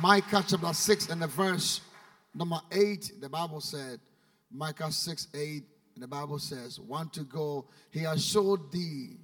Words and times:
Micah 0.00 0.42
chapter 0.46 0.72
6 0.72 1.10
and 1.10 1.20
the 1.20 1.26
verse 1.26 1.82
number 2.34 2.58
8, 2.70 3.20
the 3.20 3.28
Bible 3.28 3.60
said, 3.60 4.00
Micah 4.50 4.90
6 4.90 5.28
8, 5.34 5.62
and 5.94 6.02
the 6.02 6.08
Bible 6.08 6.38
says, 6.38 6.80
Want 6.80 7.12
to 7.12 7.24
go, 7.24 7.66
he 7.90 8.00
has 8.00 8.24
showed 8.24 8.72
thee, 8.72 9.18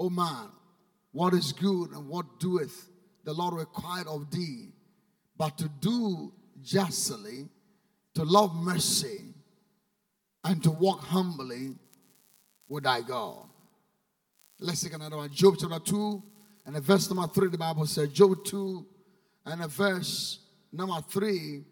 O 0.00 0.10
man, 0.10 0.48
what 1.12 1.32
is 1.32 1.52
good 1.52 1.92
and 1.92 2.08
what 2.08 2.40
doeth 2.40 2.88
the 3.24 3.32
Lord 3.32 3.54
required 3.54 4.08
of 4.08 4.30
thee, 4.32 4.72
but 5.36 5.56
to 5.58 5.68
do 5.80 6.32
justly, 6.60 7.48
to 8.14 8.24
love 8.24 8.56
mercy, 8.56 9.32
and 10.42 10.60
to 10.64 10.72
walk 10.72 11.04
humbly 11.04 11.76
with 12.68 12.82
thy 12.82 13.02
God. 13.02 13.44
Let's 14.58 14.82
take 14.82 14.94
another 14.94 15.18
one. 15.18 15.30
Job 15.30 15.54
chapter 15.60 15.78
2 15.78 16.22
and 16.66 16.74
the 16.74 16.80
verse 16.80 17.08
number 17.08 17.32
3, 17.32 17.50
the 17.50 17.58
Bible 17.58 17.86
says, 17.86 18.08
Job 18.08 18.44
2 18.44 18.84
and 19.48 19.62
the 19.62 19.68
verse 19.68 20.40
number 20.70 21.00
3, 21.00 21.64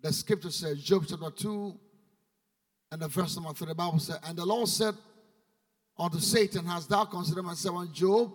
the 0.00 0.12
scripture 0.12 0.50
says, 0.50 0.82
Job 0.82 1.04
chapter 1.08 1.30
2 1.30 1.74
and 2.92 3.02
the 3.02 3.08
verse 3.08 3.34
number 3.34 3.52
3, 3.52 3.68
the 3.68 3.74
Bible 3.74 3.98
says, 3.98 4.18
And 4.24 4.38
the 4.38 4.46
Lord 4.46 4.68
said 4.68 4.94
unto 5.98 6.18
Satan, 6.20 6.64
Hast 6.64 6.88
thou 6.88 7.04
considered 7.04 7.42
my 7.42 7.54
servant 7.54 7.92
Job? 7.92 8.32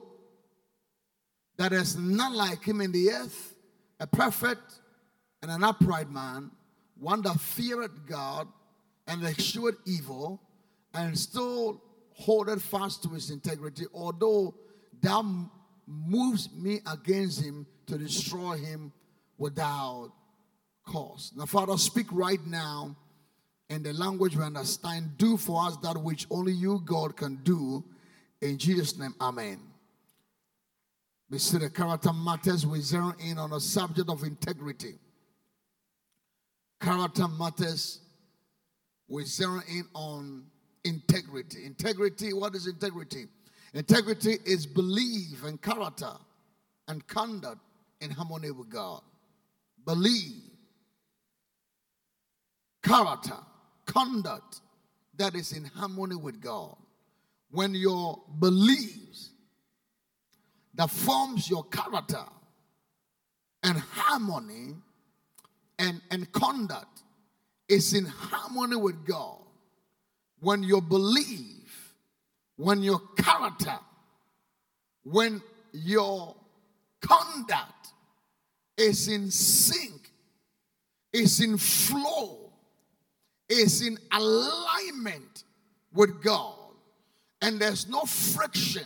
That 1.57 1.71
is 1.71 1.95
none 1.95 2.35
like 2.35 2.63
him 2.63 2.81
in 2.81 2.91
the 2.91 3.09
earth, 3.11 3.55
a 4.01 4.05
perfect 4.05 4.81
and 5.41 5.49
an 5.49 5.63
upright 5.63 6.11
man, 6.11 6.51
one 6.99 7.21
that 7.21 7.39
feared 7.39 8.05
God 8.05 8.47
and 9.07 9.23
eschewed 9.23 9.75
evil, 9.85 10.41
and 10.93 11.17
still 11.17 11.81
holdeth 12.11 12.63
fast 12.63 13.01
to 13.03 13.09
his 13.09 13.31
integrity, 13.31 13.85
although 13.93 14.55
thou 15.01 15.49
moves 15.87 16.49
me 16.53 16.81
against 16.91 17.41
him 17.41 17.65
to 17.87 17.97
destroy 17.97 18.57
him 18.57 18.91
without 19.37 20.11
cause. 20.85 21.31
Now, 21.35 21.45
Father, 21.45 21.77
speak 21.77 22.07
right 22.11 22.45
now 22.45 22.95
in 23.69 23.83
the 23.83 23.93
language 23.93 24.35
we 24.35 24.43
understand. 24.43 25.17
Do 25.17 25.37
for 25.37 25.65
us 25.65 25.77
that 25.77 25.97
which 25.97 26.27
only 26.29 26.53
you, 26.53 26.81
God, 26.85 27.15
can 27.15 27.35
do. 27.43 27.83
In 28.41 28.57
Jesus' 28.57 28.97
name, 28.97 29.15
Amen. 29.19 29.59
We 31.29 31.39
see 31.39 31.57
the 31.57 31.69
character 31.69 32.13
matters. 32.13 32.65
We 32.65 32.79
zero 32.79 33.13
in 33.19 33.37
on 33.37 33.49
the 33.49 33.59
subject 33.59 34.09
of 34.09 34.23
integrity. 34.23 34.95
Character 36.79 37.27
matters. 37.27 37.99
We 39.09 39.25
zero 39.25 39.61
in 39.67 39.83
on 39.93 40.45
integrity. 40.85 41.65
Integrity, 41.65 42.33
what 42.33 42.55
is 42.55 42.67
integrity? 42.67 43.25
Integrity 43.73 44.37
is 44.45 44.65
belief 44.65 45.43
and 45.43 45.61
character 45.61 46.13
and 46.87 47.05
conduct 47.07 47.59
in 48.01 48.11
harmony 48.11 48.51
with 48.51 48.69
God. 48.69 49.01
Believe, 49.85 50.43
character, 52.83 53.37
conduct 53.85 54.61
that 55.17 55.35
is 55.35 55.51
in 55.51 55.65
harmony 55.65 56.15
with 56.15 56.41
God. 56.41 56.75
When 57.49 57.73
your 57.73 58.21
beliefs 58.39 59.31
that 60.75 60.89
forms 60.89 61.49
your 61.49 61.63
character 61.65 62.23
and 63.63 63.77
harmony 63.77 64.75
and, 65.79 66.01
and 66.11 66.31
conduct 66.31 67.01
is 67.67 67.93
in 67.93 68.05
harmony 68.05 68.75
with 68.75 69.05
God, 69.05 69.39
when 70.39 70.63
your 70.63 70.81
belief, 70.81 71.95
when 72.57 72.83
your 72.83 72.99
character, 73.17 73.79
when 75.03 75.41
your 75.71 76.35
conduct 77.01 77.76
is 78.77 79.07
in 79.07 79.31
sync, 79.31 80.11
is 81.11 81.41
in 81.41 81.57
flow, 81.57 82.51
is 83.49 83.85
in 83.85 83.97
alignment 84.11 85.43
with 85.93 86.21
God, 86.21 86.53
and 87.41 87.59
there's 87.59 87.87
no 87.87 88.01
friction, 88.01 88.85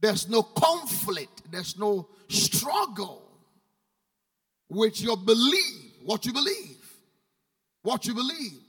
there's 0.00 0.28
no 0.28 0.42
conflict, 0.42 1.42
there's 1.50 1.78
no 1.78 2.08
struggle 2.28 3.22
with 4.68 5.00
your 5.00 5.16
belief, 5.16 5.92
what 6.04 6.26
you 6.26 6.32
believe, 6.32 6.84
what 7.82 8.06
you 8.06 8.14
believe. 8.14 8.60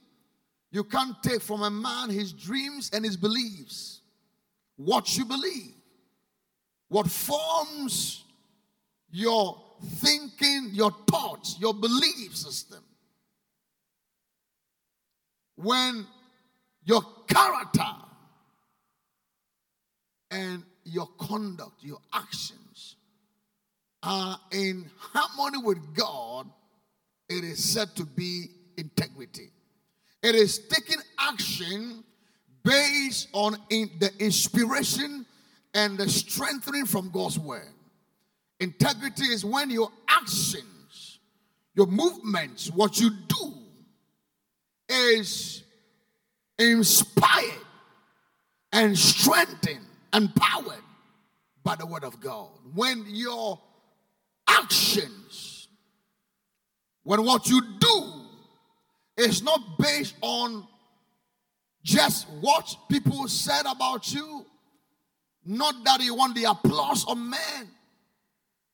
You 0.72 0.84
can't 0.84 1.16
take 1.24 1.42
from 1.42 1.64
a 1.64 1.72
man 1.72 2.10
his 2.10 2.34
dreams 2.34 2.92
and 2.94 3.04
his 3.04 3.18
beliefs, 3.18 4.02
what 4.76 5.18
you 5.18 5.26
believe, 5.26 5.74
what 6.90 7.08
forms 7.08 8.24
your 9.10 9.60
thinking, 9.84 10.70
your 10.74 10.92
thoughts, 11.10 11.58
your 11.60 11.74
belief 11.74 12.36
system. 12.36 12.84
When 15.56 16.06
your 16.86 17.02
character 17.28 17.82
and 20.32 20.64
your 20.84 21.08
conduct, 21.20 21.84
your 21.84 22.00
actions 22.14 22.96
are 24.04 24.40
in 24.52 24.90
harmony 24.98 25.64
with 25.64 25.96
God, 25.96 26.48
it 27.30 27.44
is 27.44 27.64
said 27.64 27.96
to 27.96 28.06
be 28.06 28.46
integrity. 28.78 29.50
It 30.22 30.36
is 30.36 30.60
taking 30.68 31.02
action 31.20 32.04
based 32.64 33.30
on 33.34 33.58
in 33.70 33.90
the 34.00 34.12
inspiration 34.20 35.26
and 35.74 35.98
the 35.98 36.10
strengthening 36.10 36.86
from 36.86 37.10
God's 37.10 37.40
word. 37.40 37.74
Integrity 38.60 39.26
is 39.26 39.46
when 39.46 39.70
your 39.70 39.92
actions, 40.08 41.20
your 41.76 41.88
movements, 41.88 42.72
what 42.72 43.00
you 43.00 43.12
do 43.28 43.54
is 44.90 45.64
inspired 46.58 47.66
and 48.72 48.98
strengthened 48.98 49.86
and 50.14 50.34
powered 50.36 50.82
by 51.64 51.76
the 51.76 51.86
word 51.86 52.04
of 52.04 52.20
God. 52.20 52.50
When 52.74 53.06
your 53.08 53.60
actions, 54.48 55.68
when 57.04 57.24
what 57.24 57.48
you 57.48 57.62
do 57.80 58.14
is 59.18 59.44
not 59.44 59.78
based 59.78 60.16
on 60.22 60.68
just 61.84 62.28
what 62.42 62.76
people 62.90 63.28
said 63.28 63.66
about 63.66 64.14
you, 64.14 64.46
not 65.46 65.84
that 65.86 66.02
you 66.02 66.16
want 66.16 66.36
the 66.36 66.46
applause 66.46 67.06
of 67.08 67.18
men, 67.18 67.70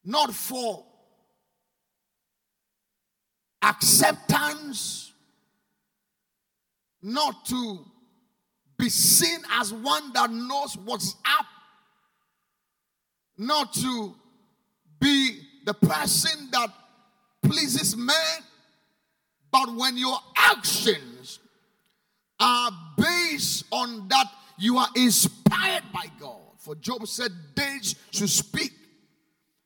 not 0.06 0.34
for 0.34 0.86
acceptance, 3.62 5.14
not 7.02 7.46
to 7.46 7.86
be 8.78 8.90
seen 8.90 9.40
as 9.52 9.74
one 9.74 10.12
that 10.14 10.30
knows 10.30 10.78
what's 10.78 11.16
up, 11.26 11.46
not 13.38 13.74
to 13.74 14.14
be 15.00 15.40
the 15.66 15.74
person 15.74 16.50
that 16.52 16.70
pleases 17.42 17.96
men, 17.96 18.16
but 19.52 19.74
when 19.76 19.98
your 19.98 20.18
actions 20.36 21.40
are 22.40 22.72
based 22.98 23.66
on 23.72 24.08
that, 24.10 24.26
you 24.58 24.78
are 24.78 24.90
inspired 24.96 25.84
by 25.94 26.06
God. 26.20 26.40
For 26.58 26.76
Job 26.76 27.08
said, 27.08 27.32
Days 27.56 27.96
should 28.12 28.30
speak. 28.30 28.72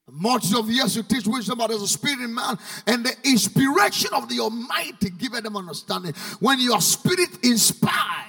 Multitude 0.10 0.60
of 0.60 0.70
years 0.70 0.96
you 0.96 1.04
teach 1.04 1.28
wisdom, 1.28 1.58
but 1.58 1.70
as 1.70 1.82
a 1.82 1.88
spirit 1.88 2.22
in 2.22 2.34
man, 2.34 2.58
and 2.86 3.06
the 3.06 3.14
inspiration 3.26 4.10
of 4.14 4.30
the 4.30 4.40
Almighty 4.40 5.10
give 5.10 5.34
them 5.34 5.58
understanding. 5.58 6.14
When 6.40 6.62
your 6.62 6.80
spirit 6.80 7.44
inspired, 7.44 8.26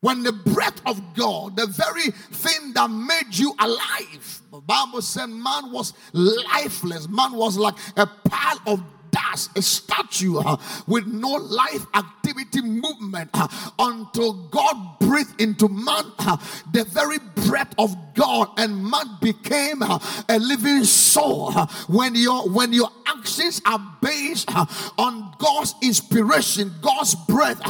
when 0.00 0.22
the 0.22 0.32
breath 0.32 0.82
of 0.84 1.14
God, 1.14 1.56
the 1.56 1.66
very 1.66 2.10
thing 2.10 2.74
that 2.74 2.90
made 2.90 3.38
you 3.38 3.54
alive, 3.58 4.42
the 4.52 4.60
Bible 4.60 5.00
said 5.00 5.28
man 5.28 5.72
was 5.72 5.94
lifeless, 6.12 7.08
man 7.08 7.32
was 7.32 7.56
like 7.56 7.76
a 7.96 8.06
pile 8.06 8.60
of 8.66 8.82
dust, 9.14 9.56
a 9.56 9.62
statue 9.62 10.38
uh, 10.38 10.56
with 10.86 11.06
no 11.06 11.30
life 11.30 11.86
activity 11.94 12.60
movement 12.62 13.30
uh, 13.34 13.46
until 13.78 14.32
God 14.48 14.98
breathed 14.98 15.40
into 15.40 15.68
man 15.68 16.04
uh, 16.18 16.36
the 16.72 16.84
very 16.84 17.18
breath 17.46 17.72
of 17.78 17.94
God 18.14 18.48
and 18.58 18.84
man 18.84 19.06
became 19.20 19.82
uh, 19.82 19.98
a 20.28 20.38
living 20.38 20.84
soul. 20.84 21.52
Uh, 21.54 21.66
when 21.88 22.14
your 22.14 22.48
when 22.48 22.72
your 22.72 22.90
actions 23.06 23.60
are 23.66 23.80
based 24.00 24.48
uh, 24.54 24.66
on 24.98 25.34
God's 25.38 25.74
inspiration, 25.82 26.72
God's 26.80 27.14
breath, 27.14 27.60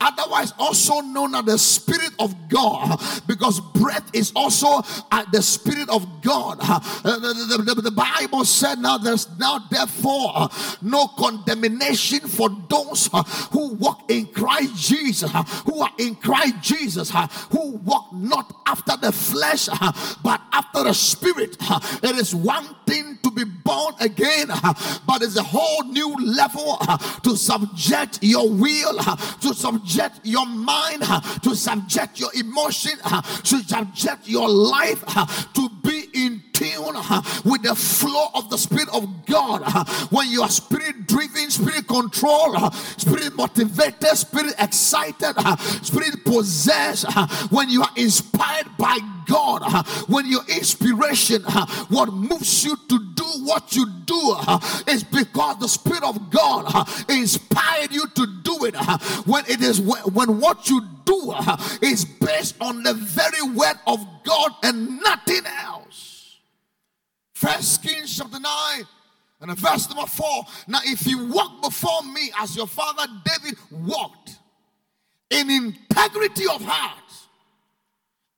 otherwise 0.00 0.52
also 0.58 1.00
known 1.00 1.34
as 1.34 1.44
the 1.44 1.58
Spirit 1.58 2.12
of 2.18 2.34
God, 2.48 3.00
because 3.26 3.60
breath 3.60 4.08
is 4.12 4.32
also 4.34 4.82
the 5.32 5.42
Spirit 5.42 5.88
of 5.88 6.22
God. 6.22 6.58
The, 6.58 7.56
the, 7.66 7.74
the, 7.74 7.82
the, 7.82 7.90
Bible 7.90 8.44
said, 8.44 8.78
Now 8.78 8.98
there's 8.98 9.28
now 9.38 9.58
therefore 9.70 10.48
no 10.90 11.08
condemnation 11.08 12.20
for 12.20 12.50
those 12.68 13.08
uh, 13.12 13.22
who 13.52 13.74
walk 13.74 14.10
in 14.10 14.26
Christ 14.26 14.74
Jesus, 14.76 15.30
uh, 15.34 15.42
who 15.66 15.80
are 15.80 15.92
in 15.98 16.14
Christ 16.16 16.54
Jesus, 16.62 17.14
uh, 17.14 17.26
who 17.50 17.72
walk 17.78 18.12
not 18.12 18.54
after 18.66 18.96
the 18.96 19.12
flesh, 19.12 19.68
but 20.22 20.40
after 20.52 20.84
the 20.84 20.92
Spirit. 20.92 21.56
It 22.02 22.16
is 22.16 22.34
one 22.34 22.66
thing 22.86 23.18
to 23.22 23.30
be 23.30 23.44
born 23.44 23.94
again, 24.00 24.48
but 25.06 25.22
it's 25.22 25.36
a 25.36 25.42
whole 25.42 25.84
new 25.84 26.14
level 26.16 26.78
to 27.22 27.36
subject 27.36 28.18
your 28.22 28.48
will, 28.48 28.98
to 29.40 29.54
subject 29.54 30.20
your 30.24 30.46
mind, 30.46 31.02
to 31.42 31.54
subject 31.54 32.20
your 32.20 32.30
emotion, 32.34 32.98
to 33.44 33.58
subject 33.62 34.28
your 34.28 34.48
life 34.48 35.04
to 35.54 35.68
be 35.82 35.97
tune 36.58 36.94
uh, 36.96 37.22
with 37.44 37.62
the 37.62 37.74
flow 37.74 38.28
of 38.34 38.50
the 38.50 38.58
Spirit 38.58 38.88
of 38.92 39.26
God. 39.26 39.62
Uh, 39.64 39.84
when 40.10 40.28
you 40.28 40.42
are 40.42 40.50
spirit 40.50 41.06
driven, 41.06 41.50
spirit 41.50 41.86
controlled, 41.86 42.56
uh, 42.56 42.70
spirit 42.70 43.34
motivated, 43.36 44.16
spirit 44.16 44.54
excited, 44.58 45.34
spirit 45.82 46.24
possessed, 46.24 47.06
when 47.50 47.68
you 47.68 47.82
are 47.82 47.90
inspired 47.96 48.68
by 48.78 48.98
God, 49.26 49.62
when 50.08 50.26
your 50.26 50.42
inspiration, 50.48 51.42
what 51.88 52.12
moves 52.12 52.64
you 52.64 52.76
to 52.88 52.98
do 53.14 53.24
what 53.44 53.74
you 53.74 53.86
do 54.06 54.36
is 54.86 55.04
because 55.04 55.58
the 55.58 55.68
Spirit 55.68 56.02
of 56.02 56.30
God 56.30 56.88
inspired 57.08 57.92
you 57.92 58.06
to 58.06 58.26
do 58.42 58.64
it. 58.64 58.74
When 59.26 59.44
it 59.46 59.60
is 59.62 59.80
when 59.80 60.40
what 60.40 60.68
you 60.68 60.82
do 61.04 61.34
is 61.82 62.04
based 62.04 62.56
on 62.60 62.82
the 62.82 62.94
very 62.94 63.42
word 63.42 63.78
of 63.86 64.04
God 64.24 64.52
and 64.62 65.00
nothing 65.00 65.42
else. 65.46 66.07
First 67.38 67.84
Kings 67.84 68.16
chapter 68.16 68.40
9 68.40 68.84
and 69.42 69.56
verse 69.56 69.88
number 69.88 70.06
4. 70.06 70.44
Now, 70.66 70.80
if 70.82 71.06
you 71.06 71.28
walk 71.28 71.62
before 71.62 72.02
me 72.02 72.32
as 72.36 72.56
your 72.56 72.66
father 72.66 73.06
David 73.24 73.56
walked 73.70 74.38
in 75.30 75.48
integrity 75.48 76.46
of 76.52 76.60
heart 76.62 77.12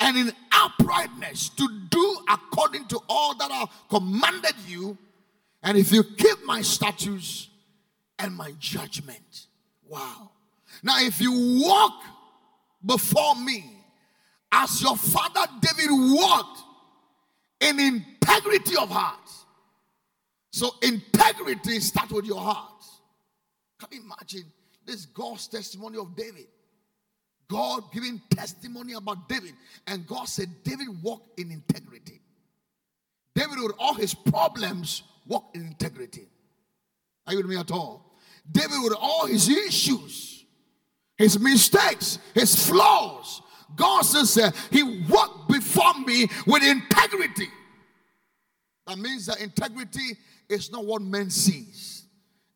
and 0.01 0.19
in 0.19 0.33
uprightness 0.53 1.49
to 1.49 1.67
do 1.89 2.19
according 2.29 2.89
to 2.89 3.01
all 3.09 3.35
that 3.37 3.51
I 3.51 3.65
commanded 3.89 4.55
you. 4.69 4.99
And 5.63 5.79
if 5.79 5.93
you 5.93 6.05
keep 6.05 6.45
my 6.45 6.61
statutes 6.61 7.49
and 8.19 8.37
my 8.37 8.53
judgment. 8.59 9.47
Wow. 9.89 10.31
Now, 10.83 10.97
if 10.99 11.23
you 11.23 11.63
walk 11.65 12.03
before 12.85 13.35
me 13.37 13.65
as 14.53 14.83
your 14.83 14.99
father 14.99 15.47
David 15.63 15.89
walked 15.91 16.65
in 17.61 17.79
integrity 17.79 18.77
of 18.77 18.89
heart. 18.89 19.19
So, 20.53 20.73
integrity 20.83 21.81
starts 21.81 22.13
with 22.13 22.25
your 22.25 22.41
heart. 22.41 22.85
Can 23.79 23.89
you 23.93 24.01
imagine 24.05 24.51
this 24.85 25.07
God's 25.07 25.47
testimony 25.49 25.99
of 25.99 26.17
David? 26.17 26.47
God 27.49 27.93
giving 27.93 28.21
testimony 28.31 28.93
about 28.93 29.29
David. 29.29 29.55
And 29.87 30.07
God 30.07 30.29
said, 30.29 30.49
David 30.63 30.87
walked 31.03 31.39
in 31.39 31.51
integrity. 31.51 32.21
David, 33.35 33.59
with 33.61 33.73
all 33.79 33.95
his 33.95 34.15
problems, 34.15 35.03
walked 35.27 35.57
in 35.57 35.67
integrity. 35.67 36.29
Are 37.27 37.33
you 37.33 37.39
with 37.39 37.47
me 37.47 37.57
at 37.57 37.71
all? 37.71 38.19
David, 38.51 38.79
with 38.83 38.95
all 38.99 39.27
his 39.27 39.49
issues, 39.49 40.45
his 41.17 41.39
mistakes, 41.39 42.19
his 42.35 42.67
flaws, 42.67 43.43
God 43.77 44.03
says 44.03 44.37
uh, 44.39 44.51
he 44.71 44.83
walked 45.09 45.49
before 45.49 45.95
me 46.07 46.29
with 46.47 46.63
integrity. 46.63 47.49
That 48.87 48.99
means 48.99 49.27
that 49.27 49.41
integrity 49.41 50.17
is 50.49 50.71
not 50.73 50.85
what 50.85 51.03
man 51.03 51.31
sees. 51.31 52.05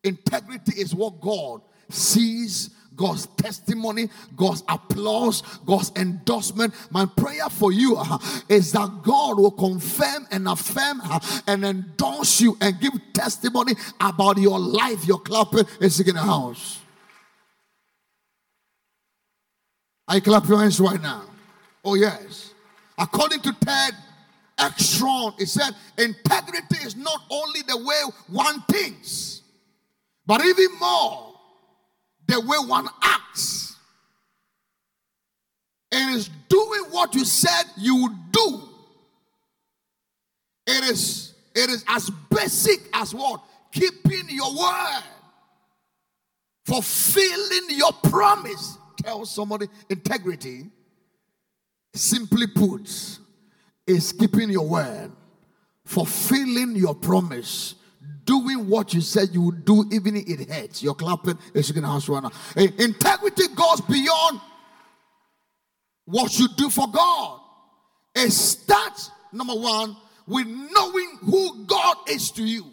Integrity 0.03 0.79
is 0.79 0.93
what 0.93 1.21
God 1.21 1.61
sees 1.89 2.69
God's 2.95 3.27
testimony, 3.37 4.09
God's 4.35 4.63
applause, 4.69 5.41
God's 5.65 5.91
endorsement. 5.95 6.73
My 6.91 7.05
prayer 7.05 7.49
for 7.49 7.71
you 7.71 7.97
uh, 7.97 8.17
is 8.49 8.71
that 8.71 9.01
God 9.03 9.37
will 9.37 9.51
confirm 9.51 10.27
and 10.31 10.47
affirm 10.47 11.01
uh, 11.03 11.19
and 11.47 11.65
endorse 11.65 12.39
you 12.41 12.57
and 12.61 12.79
give 12.79 12.93
testimony 13.13 13.73
about 13.99 14.37
your 14.37 14.59
life. 14.59 15.05
Your 15.05 15.19
clapping 15.19 15.65
is 15.81 15.99
in 15.99 16.15
the 16.15 16.21
house. 16.21 16.79
I 20.07 20.19
clap 20.19 20.47
your 20.47 20.59
hands 20.59 20.79
right 20.79 21.01
now. 21.01 21.23
Oh, 21.83 21.95
yes. 21.95 22.53
According 22.97 23.41
to 23.41 23.53
Ted 23.53 23.93
Engstrom, 24.57 25.39
it 25.39 25.47
said 25.47 25.71
integrity 25.97 26.77
is 26.83 26.95
not 26.95 27.21
only 27.29 27.61
the 27.67 27.77
way 27.77 28.01
one 28.27 28.61
thinks, 28.69 29.41
but 30.25 30.43
even 30.45 30.67
more 30.79 31.33
the 32.27 32.39
way 32.39 32.57
one 32.65 32.87
acts. 33.03 33.75
It 35.91 36.15
is 36.15 36.29
doing 36.49 36.85
what 36.91 37.13
you 37.13 37.25
said 37.25 37.63
you 37.77 37.95
would 38.03 38.31
do. 38.31 38.61
It 40.67 40.83
is, 40.85 41.33
it 41.53 41.69
is 41.69 41.85
as 41.87 42.09
basic 42.29 42.81
as 42.93 43.13
what? 43.13 43.41
Keeping 43.71 44.29
your 44.29 44.51
word. 44.57 45.03
Fulfilling 46.65 47.69
your 47.69 47.91
promise. 48.03 48.77
Tell 49.05 49.23
somebody 49.25 49.67
integrity, 49.87 50.65
simply 51.93 52.47
put, 52.47 52.89
is 53.85 54.11
keeping 54.11 54.49
your 54.49 54.67
word, 54.67 55.11
fulfilling 55.85 56.75
your 56.75 56.95
promise 56.95 57.75
doing 58.25 58.67
what 58.67 58.93
you 58.93 59.01
said 59.01 59.29
you 59.31 59.41
would 59.43 59.63
do, 59.65 59.87
even 59.91 60.15
if 60.15 60.27
it 60.27 60.49
hurts. 60.49 60.81
You're 60.81 60.95
clapping. 60.95 61.37
It's 61.53 61.71
going 61.71 61.83
to 61.83 61.89
house 61.89 62.09
right 62.09 62.23
now. 62.23 62.31
Integrity 62.55 63.47
goes 63.55 63.81
beyond 63.81 64.41
what 66.05 66.37
you 66.39 66.47
do 66.57 66.71
for 66.71 66.87
God. 66.87 67.39
It 68.15 68.31
starts, 68.31 69.11
number 69.31 69.53
one, 69.53 69.95
with 70.25 70.47
knowing 70.47 71.19
who 71.21 71.65
God 71.65 71.97
is 72.09 72.31
to 72.31 72.43
you. 72.43 72.65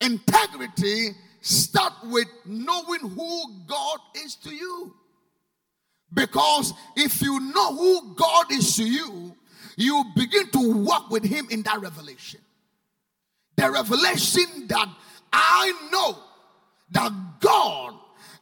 Integrity 0.00 1.10
start 1.42 1.92
with 2.04 2.28
knowing 2.46 3.00
who 3.00 3.42
God 3.66 3.98
is 4.16 4.34
to 4.36 4.54
you. 4.54 4.94
Because 6.14 6.72
if 6.96 7.20
you 7.20 7.38
know 7.40 7.76
who 7.76 8.14
God 8.14 8.50
is 8.50 8.76
to 8.76 8.84
you, 8.84 9.34
you 9.76 10.04
begin 10.16 10.48
to 10.50 10.72
walk 10.72 11.10
with 11.10 11.24
Him 11.24 11.46
in 11.50 11.62
that 11.62 11.80
revelation 11.80 12.40
the 13.56 13.70
revelation 13.70 14.66
that 14.68 14.88
I 15.32 15.72
know 15.92 16.18
that 16.90 17.12
God 17.40 17.94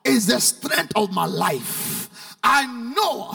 is 0.04 0.26
the 0.26 0.40
strength 0.40 0.92
of 0.96 1.12
my 1.12 1.26
life. 1.26 2.36
I 2.42 2.66
know 2.66 3.32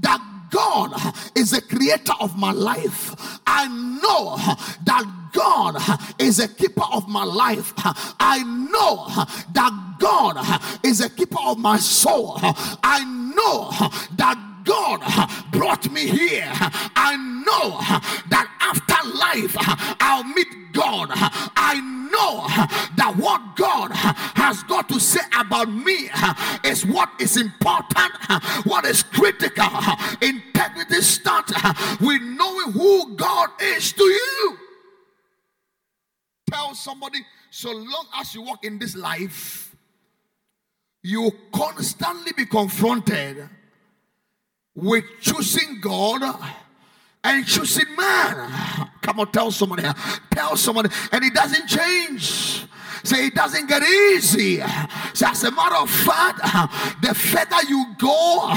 that 0.00 0.20
God 0.50 0.92
is 1.34 1.50
the 1.50 1.60
creator 1.60 2.12
of 2.20 2.36
my 2.36 2.52
life. 2.52 3.38
I 3.46 3.68
know 3.68 4.36
that 4.84 5.04
God 5.32 5.76
is 6.18 6.38
a 6.38 6.48
keeper 6.48 6.84
of 6.92 7.08
my 7.08 7.24
life. 7.24 7.72
I 8.18 8.42
know 8.42 9.06
that 9.52 9.96
God 9.98 10.60
is 10.84 11.00
a 11.00 11.10
keeper 11.10 11.38
of 11.44 11.58
my 11.58 11.78
soul. 11.78 12.38
I 12.38 13.04
know 13.36 13.70
that 14.16 14.38
God 14.64 15.00
brought 15.50 15.90
me 15.90 16.06
here. 16.06 16.50
I 16.52 17.16
know 17.46 17.78
that 18.28 18.48
life 19.14 19.54
I'll 20.00 20.24
meet 20.24 20.72
God. 20.72 21.08
I 21.12 21.80
know 22.10 22.46
that 22.96 23.14
what 23.16 23.56
God 23.56 23.90
has 23.92 24.62
got 24.64 24.88
to 24.88 25.00
say 25.00 25.20
about 25.38 25.70
me 25.70 26.10
is 26.64 26.86
what 26.86 27.10
is 27.20 27.36
important, 27.36 28.12
what 28.64 28.84
is 28.84 29.02
critical. 29.02 29.68
Integrity 30.22 31.00
starts 31.02 31.52
with 32.00 32.22
knowing 32.22 32.72
who 32.72 33.16
God 33.16 33.50
is 33.60 33.92
to 33.92 34.04
you. 34.04 34.58
Tell 36.50 36.74
somebody, 36.74 37.20
so 37.50 37.72
long 37.72 38.06
as 38.16 38.34
you 38.34 38.42
walk 38.42 38.64
in 38.64 38.78
this 38.78 38.96
life, 38.96 39.76
you 41.02 41.30
constantly 41.52 42.32
be 42.36 42.46
confronted 42.46 43.48
with 44.74 45.04
choosing 45.20 45.80
God 45.80 46.22
and 47.28 47.46
choosing 47.46 47.94
man. 47.96 48.90
Come 49.02 49.20
on, 49.20 49.30
tell 49.32 49.50
somebody. 49.50 49.84
Tell 50.30 50.56
somebody. 50.56 50.90
And 51.12 51.24
it 51.24 51.34
doesn't 51.34 51.66
change. 51.66 52.66
Say 53.04 53.26
it 53.26 53.34
doesn't 53.34 53.68
get 53.68 53.82
easy. 53.82 54.60
So 55.14 55.26
as 55.26 55.44
a 55.44 55.50
matter 55.50 55.76
of 55.76 55.90
fact, 55.90 56.40
the 57.02 57.14
further 57.14 57.62
you 57.68 57.86
go, 57.98 58.52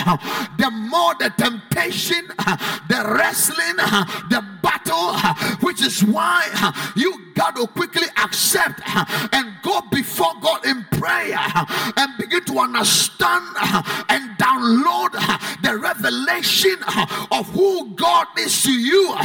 the 0.57 0.71
more 0.71 1.15
the 1.15 1.31
temptation, 1.37 2.27
the 2.87 3.15
wrestling, 3.17 3.77
the 4.29 4.43
battle, 4.61 5.15
which 5.61 5.81
is 5.81 6.03
why 6.03 6.45
you 6.95 7.33
got 7.33 7.55
to 7.55 7.67
quickly 7.67 8.07
accept 8.17 8.81
and 9.33 9.53
go 9.63 9.81
before 9.91 10.33
God 10.41 10.65
in 10.65 10.83
prayer 10.91 11.39
and 11.97 12.17
begin 12.17 12.43
to 12.45 12.59
understand 12.59 13.45
and 14.09 14.37
download 14.37 15.11
the 15.61 15.77
revelation 15.77 16.77
of 17.31 17.47
who 17.49 17.93
God 17.95 18.27
is 18.37 18.63
to 18.63 18.71
you. 18.71 19.15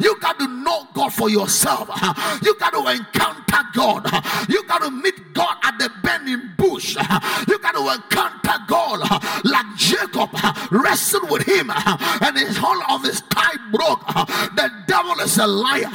You 0.00 0.18
got 0.20 0.38
to 0.38 0.46
know 0.46 0.86
God 0.94 1.12
for 1.12 1.28
yourself. 1.28 1.88
You 2.42 2.56
got 2.58 2.70
to 2.70 2.88
encounter 2.90 3.62
God. 3.72 4.04
You 4.48 4.63
got 4.66 4.82
to 4.82 4.90
meet 4.90 5.32
God 5.32 5.56
at 5.62 5.78
the 5.78 5.90
burning 6.02 6.52
bush. 6.56 6.96
You 7.48 7.58
got 7.58 7.72
to 7.72 7.94
encounter 7.94 8.58
God 8.66 9.00
like 9.44 9.76
Jacob 9.76 10.30
wrestled 10.70 11.30
with 11.30 11.42
him 11.46 11.70
and 11.70 12.36
his 12.38 12.56
whole 12.56 12.82
of 12.90 13.04
his 13.04 13.20
tie 13.30 13.56
broke. 13.70 14.06
The 14.54 14.70
devil 14.86 15.18
is 15.20 15.38
a 15.38 15.46
liar. 15.46 15.90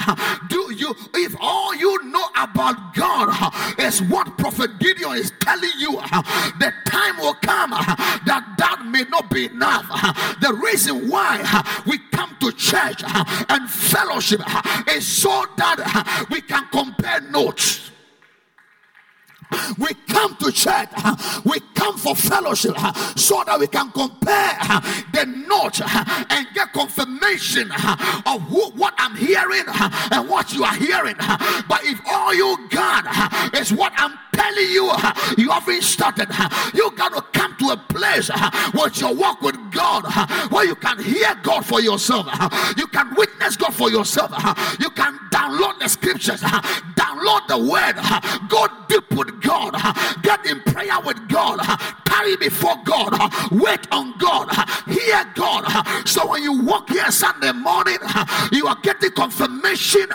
Do 0.49 0.73
you, 0.73 0.95
if 1.15 1.35
all 1.39 1.75
you 1.75 2.03
know 2.05 2.25
about 2.37 2.93
God 2.93 3.53
is 3.79 4.01
what 4.03 4.37
Prophet 4.37 4.79
Gideon 4.79 5.17
is 5.17 5.31
telling 5.39 5.69
you, 5.77 5.93
the 6.59 6.73
time 6.85 7.17
will 7.17 7.35
come 7.35 7.71
that 7.71 8.55
that 8.57 8.85
may 8.85 9.03
not 9.09 9.29
be 9.29 9.45
enough. 9.45 9.87
The 10.41 10.53
reason 10.53 11.09
why 11.09 11.63
we 11.85 11.97
come 12.11 12.35
to 12.41 12.51
church 12.51 13.03
and 13.49 13.69
fellowship 13.69 14.41
is 14.89 15.05
so 15.05 15.45
that 15.57 16.27
we 16.29 16.41
can 16.41 16.67
compare 16.71 17.21
notes. 17.21 17.88
We 19.77 19.93
come 20.07 20.35
to 20.37 20.51
church, 20.51 20.89
we 21.45 21.59
come 21.73 21.97
for 21.97 22.15
fellowship 22.15 22.77
so 23.15 23.43
that 23.45 23.57
we 23.59 23.67
can 23.67 23.91
compare 23.91 24.57
the 25.13 25.25
notes 25.47 25.81
and 25.81 26.47
get 26.53 26.71
confirmation 26.73 27.71
of 28.25 28.41
who, 28.43 28.69
what 28.71 28.93
I'm 28.97 29.15
hearing 29.15 29.63
and 30.11 30.29
what 30.29 30.53
you 30.53 30.63
are 30.63 30.75
hearing. 30.75 31.15
But 31.67 31.83
if 31.83 31.99
all 32.07 32.33
you 32.33 32.57
got 32.69 33.55
is 33.55 33.73
what 33.73 33.93
I'm 33.97 34.17
telling 34.33 34.69
you, 34.69 34.91
you 35.37 35.49
haven't 35.49 35.83
started, 35.83 36.29
you 36.73 36.91
got 36.91 37.13
to 37.13 37.21
come 37.37 37.55
to 37.57 37.69
a 37.69 37.77
place 37.77 38.29
with 38.73 38.99
your 39.01 39.15
walk 39.15 39.41
with 39.41 39.57
God 39.71 40.05
where 40.51 40.65
you 40.65 40.75
can 40.75 41.01
hear 41.03 41.35
God 41.41 41.65
for 41.65 41.81
yourself, 41.81 42.27
you 42.77 42.87
can 42.87 43.13
witness 43.15 43.55
God 43.55 43.73
for 43.73 43.89
yourself, 43.89 44.31
you 44.79 44.89
can 44.91 45.17
download 45.31 45.79
the 45.79 45.87
scriptures, 45.87 46.41
download 46.41 47.47
the 47.47 47.57
word, 47.57 47.95
go 48.47 48.67
deep 48.87 49.09
with 49.17 49.38
God, 49.41 49.75
get 50.21 50.45
in 50.45 50.61
prayer 50.61 50.99
with 51.05 51.27
God, 51.27 51.59
carry 52.05 52.35
before 52.37 52.75
God, 52.83 53.13
wait 53.51 53.87
on 53.91 54.17
God, 54.17 54.49
hear 54.87 55.25
God. 55.35 56.07
So 56.07 56.27
when 56.29 56.43
you 56.43 56.61
walk 56.63 56.89
here 56.89 57.11
Sunday 57.11 57.51
morning, 57.51 57.97
you 58.51 58.67
are 58.67 58.77
getting 58.81 59.11
confirmation 59.11 60.07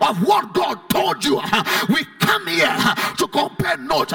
of 0.00 0.22
what 0.26 0.52
God 0.52 0.88
told 0.88 1.24
you. 1.24 1.40
We 1.88 2.04
come 2.18 2.46
here 2.46 2.76
to 3.18 3.28
compare 3.28 3.76
notes. 3.76 4.14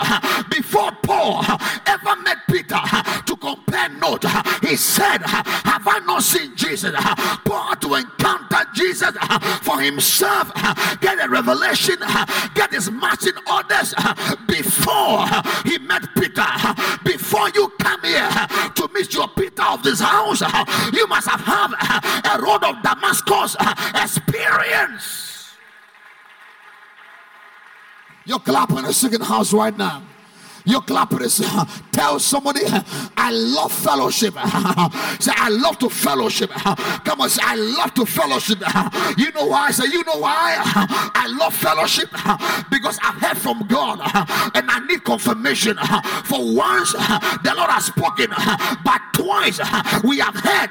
Before 0.50 0.92
Paul 1.04 1.44
ever 1.86 2.16
met 2.24 2.38
Peter 2.50 2.80
to 3.26 3.38
compare 3.40 3.90
notes, 3.90 4.28
he 4.62 4.76
said, 4.76 5.22
Have 5.22 5.88
I 5.88 6.02
not 6.06 6.24
seen 6.24 6.56
Jesus? 6.56 6.94
Paul 7.46 7.76
to 7.78 7.96
encounter 7.96 8.66
Jesus 8.74 9.16
for 9.62 9.80
himself, 9.80 10.52
get 11.02 11.24
a 11.24 11.30
revelation, 11.30 11.98
get 12.54 12.72
his 12.72 12.92
marching 12.92 13.34
orders 13.52 13.94
before 14.52 15.26
he 15.66 15.78
met 15.80 16.04
Peter. 16.16 16.52
Before 17.04 17.50
you 17.56 17.70
come 17.80 18.02
here 18.04 18.30
to 18.76 18.90
meet 18.94 19.14
your 19.14 19.28
Peter 19.30 19.64
of 19.64 19.82
this 19.82 20.02
house, 20.02 20.42
you 20.94 21.08
must 21.08 21.28
have 21.30 21.42
had 21.42 22.36
a 22.36 22.42
road 22.42 22.64
of 22.64 22.84
Damascus 22.84 23.56
experience. 23.96 25.56
You're 28.26 28.40
clapping 28.40 28.86
a 28.86 28.94
second 28.94 29.22
house 29.22 29.54
right 29.54 29.76
now. 29.76 30.04
You're 30.66 30.82
clapping 30.82 31.20
this. 31.20 31.42
Tell 31.92 32.20
somebody, 32.20 32.62
I 33.18 33.32
love 33.32 33.72
fellowship. 33.72 34.34
say, 35.20 35.32
I 35.36 35.50
love 35.50 35.78
to 35.80 35.90
fellowship. 35.90 36.50
Come 36.52 37.22
on, 37.22 37.30
say, 37.30 37.42
I 37.44 37.56
love 37.56 37.94
to 37.96 38.06
fellowship. 38.06 38.60
You 39.18 39.32
know 39.32 39.48
why? 39.48 39.68
I 39.68 39.72
say, 39.72 39.86
you 39.86 40.04
know 40.04 40.18
why? 40.18 40.62
I 41.16 41.28
love 41.28 41.54
fellowship 41.54 42.10
because 42.70 43.00
I've 43.02 43.16
heard 43.22 43.38
from 43.38 43.68
God 43.68 44.00
and 44.56 44.70
I 44.70 44.86
need 44.88 45.04
confirmation. 45.04 45.78
For 46.26 46.56
once, 46.56 46.92
the 46.94 47.54
Lord 47.56 47.70
has 47.70 47.86
spoken, 47.86 48.30
but 48.84 49.02
twice 49.14 49.60
we 50.04 50.20
have 50.20 50.36
heard 50.36 50.70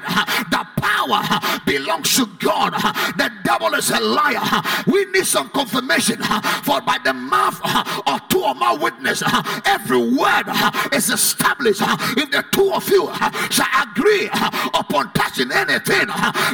the 0.49 0.67
power 0.77 1.21
belongs 1.65 2.15
to 2.15 2.25
God. 2.39 2.73
The 3.17 3.31
devil 3.43 3.73
is 3.75 3.89
a 3.91 3.99
liar. 3.99 4.61
We 4.87 5.05
need 5.05 5.25
some 5.25 5.49
confirmation. 5.49 6.21
For 6.63 6.81
by 6.81 6.97
the 7.03 7.13
mouth 7.13 7.59
of 8.07 8.27
two 8.41 8.47
or 8.47 8.55
more 8.55 8.77
witnesses, 8.77 9.23
uh, 9.25 9.61
every 9.65 9.97
word 9.97 10.43
uh, 10.47 10.89
is 10.93 11.09
established. 11.09 11.81
Uh, 11.81 11.95
if 12.17 12.31
the 12.31 12.43
two 12.51 12.73
of 12.73 12.87
you 12.89 13.09
shall 13.49 13.67
agree 13.83 14.29
upon 14.73 15.11
touching 15.13 15.51
anything, 15.51 16.07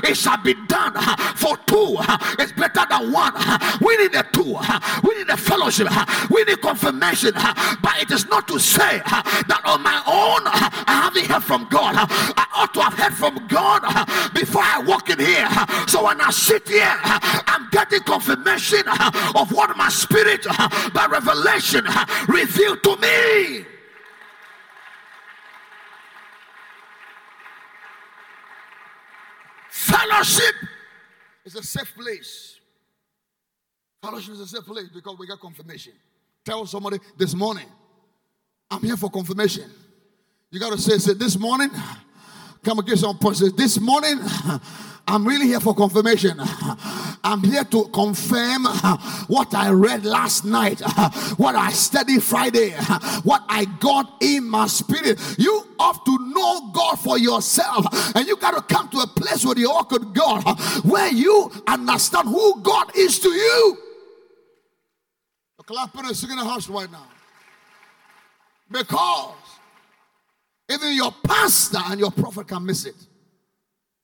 it 0.03 0.15
shall 0.15 0.37
be 0.37 0.53
done. 0.67 0.93
For 1.35 1.57
two 1.65 1.97
is 2.39 2.51
better 2.53 2.85
than 2.89 3.11
one. 3.11 3.33
We 3.81 3.97
need 3.97 4.15
a 4.15 4.23
two. 4.31 4.57
We 5.03 5.17
need 5.17 5.29
a 5.29 5.37
fellowship. 5.37 5.87
We 6.29 6.43
need 6.43 6.61
confirmation. 6.61 7.33
But 7.33 8.01
it 8.01 8.11
is 8.11 8.25
not 8.27 8.47
to 8.49 8.59
say 8.59 8.99
that 8.99 9.61
on 9.65 9.81
my 9.81 10.01
own 10.05 10.41
I 10.45 11.09
haven't 11.09 11.25
heard 11.25 11.43
from 11.43 11.67
God. 11.69 11.95
I 11.95 12.45
ought 12.55 12.73
to 12.73 12.81
have 12.81 12.93
heard 12.93 13.13
from 13.13 13.47
God 13.47 13.81
before 14.33 14.63
I 14.63 14.83
walk 14.85 15.09
in 15.09 15.19
here. 15.19 15.47
So 15.87 16.05
when 16.05 16.19
I 16.21 16.31
sit 16.31 16.67
here, 16.67 16.95
I'm 17.03 17.69
getting 17.71 18.01
confirmation 18.01 18.83
of 19.35 19.51
what 19.51 19.75
my 19.77 19.89
spirit 19.89 20.45
by 20.93 21.07
revelation 21.09 21.76
revealed 22.27 22.83
to 22.83 22.95
me. 22.97 23.65
Fellowship 29.69 30.55
is 31.45 31.55
a 31.55 31.63
safe 31.63 31.93
place. 31.95 32.59
Fellowship 34.01 34.33
is 34.33 34.39
a 34.41 34.47
safe 34.47 34.65
place 34.65 34.89
because 34.93 35.17
we 35.17 35.27
get 35.27 35.39
confirmation. 35.39 35.93
Tell 36.45 36.65
somebody 36.65 36.97
this 37.17 37.33
morning, 37.33 37.67
I'm 38.69 38.81
here 38.81 38.97
for 38.97 39.09
confirmation. 39.09 39.69
You 40.49 40.59
got 40.59 40.71
to 40.71 40.77
say, 40.77 40.97
say, 40.97 41.13
this 41.13 41.37
morning, 41.37 41.69
come 42.67 42.79
and 42.79 42.87
give 42.87 42.99
some 42.99 43.17
points. 43.17 43.39
This 43.53 43.79
morning, 43.79 44.19
I'm 45.07 45.25
really 45.25 45.45
here 45.47 45.61
for 45.61 45.73
confirmation. 45.73 46.33
I'm 47.23 47.41
here 47.41 47.63
to 47.63 47.85
confirm 47.93 48.65
what 49.27 49.53
I 49.55 49.69
read 49.69 50.03
last 50.03 50.43
night, 50.43 50.81
what 51.37 51.55
I 51.55 51.71
studied 51.71 52.21
Friday, 52.21 52.71
what 53.23 53.41
I 53.47 53.63
got 53.79 54.21
in 54.21 54.49
my 54.49 54.67
spirit. 54.67 55.17
You 55.37 55.65
have 55.79 56.03
to 56.03 56.33
know 56.33 56.69
God 56.73 56.95
for 56.99 57.17
yourself, 57.17 57.85
and 58.17 58.27
you 58.27 58.35
got 58.35 58.51
to 58.55 58.75
come 58.75 58.89
to 58.89 58.97
a 58.97 59.07
place 59.07 59.45
where 59.45 59.57
you 59.57 59.69
walk 59.69 59.91
with 59.91 60.13
God, 60.13 60.43
where 60.83 61.13
you 61.13 61.49
understand 61.67 62.27
who 62.27 62.61
God 62.61 62.93
is 62.97 63.17
to 63.19 63.29
you. 63.29 63.77
Clapping 65.65 66.05
and 66.05 66.15
singing 66.17 66.37
the 66.37 66.43
house 66.43 66.67
right 66.69 66.91
now. 66.91 67.07
Because 68.69 69.36
even 70.69 70.95
your 70.95 71.11
pastor 71.23 71.79
and 71.85 71.99
your 71.99 72.11
prophet 72.11 72.47
can 72.47 72.65
miss 72.65 72.85
it. 72.85 72.95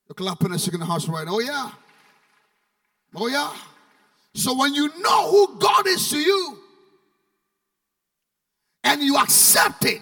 You're 0.07 0.15
clapping 0.15 0.51
and 0.51 0.61
shaking 0.61 0.79
the 0.79 0.85
house 0.85 1.07
right. 1.07 1.27
Oh, 1.27 1.39
yeah. 1.39 1.71
Oh, 3.15 3.27
yeah. 3.27 3.53
So 4.33 4.57
when 4.57 4.73
you 4.73 4.89
know 4.99 5.29
who 5.29 5.59
God 5.59 5.87
is 5.87 6.09
to 6.09 6.17
you 6.17 6.57
and 8.83 9.01
you 9.01 9.17
accept 9.17 9.85
it, 9.85 10.01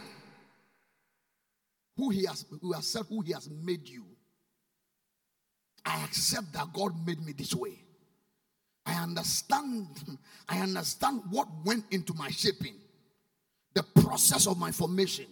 who 1.98 2.10
he 2.10 2.26
has, 2.26 2.46
you 2.62 2.74
accept 2.74 3.10
who 3.10 3.22
he 3.22 3.34
has 3.34 3.50
made 3.50 3.88
you. 3.88 4.06
I 5.86 6.04
accept 6.04 6.54
that 6.54 6.72
God 6.74 7.06
made 7.06 7.24
me 7.26 7.34
this 7.34 7.54
way. 7.54 7.80
I 8.86 8.94
understand, 8.94 9.88
I 10.48 10.60
understand 10.60 11.22
what 11.30 11.48
went 11.66 11.86
into 11.92 12.14
my 12.14 12.30
shaping, 12.30 12.76
the 13.74 13.84
process 14.02 14.48
of 14.48 14.58
my 14.58 14.72
formation, 14.72 15.26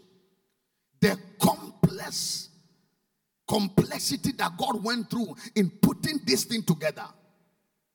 the 1.02 1.18
complex 1.40 2.50
complexity 3.48 4.32
that 4.34 4.56
God 4.58 4.84
went 4.84 5.10
through 5.10 5.36
in 5.56 5.70
putting 5.70 6.20
this 6.26 6.44
thing 6.44 6.62
together, 6.62 7.06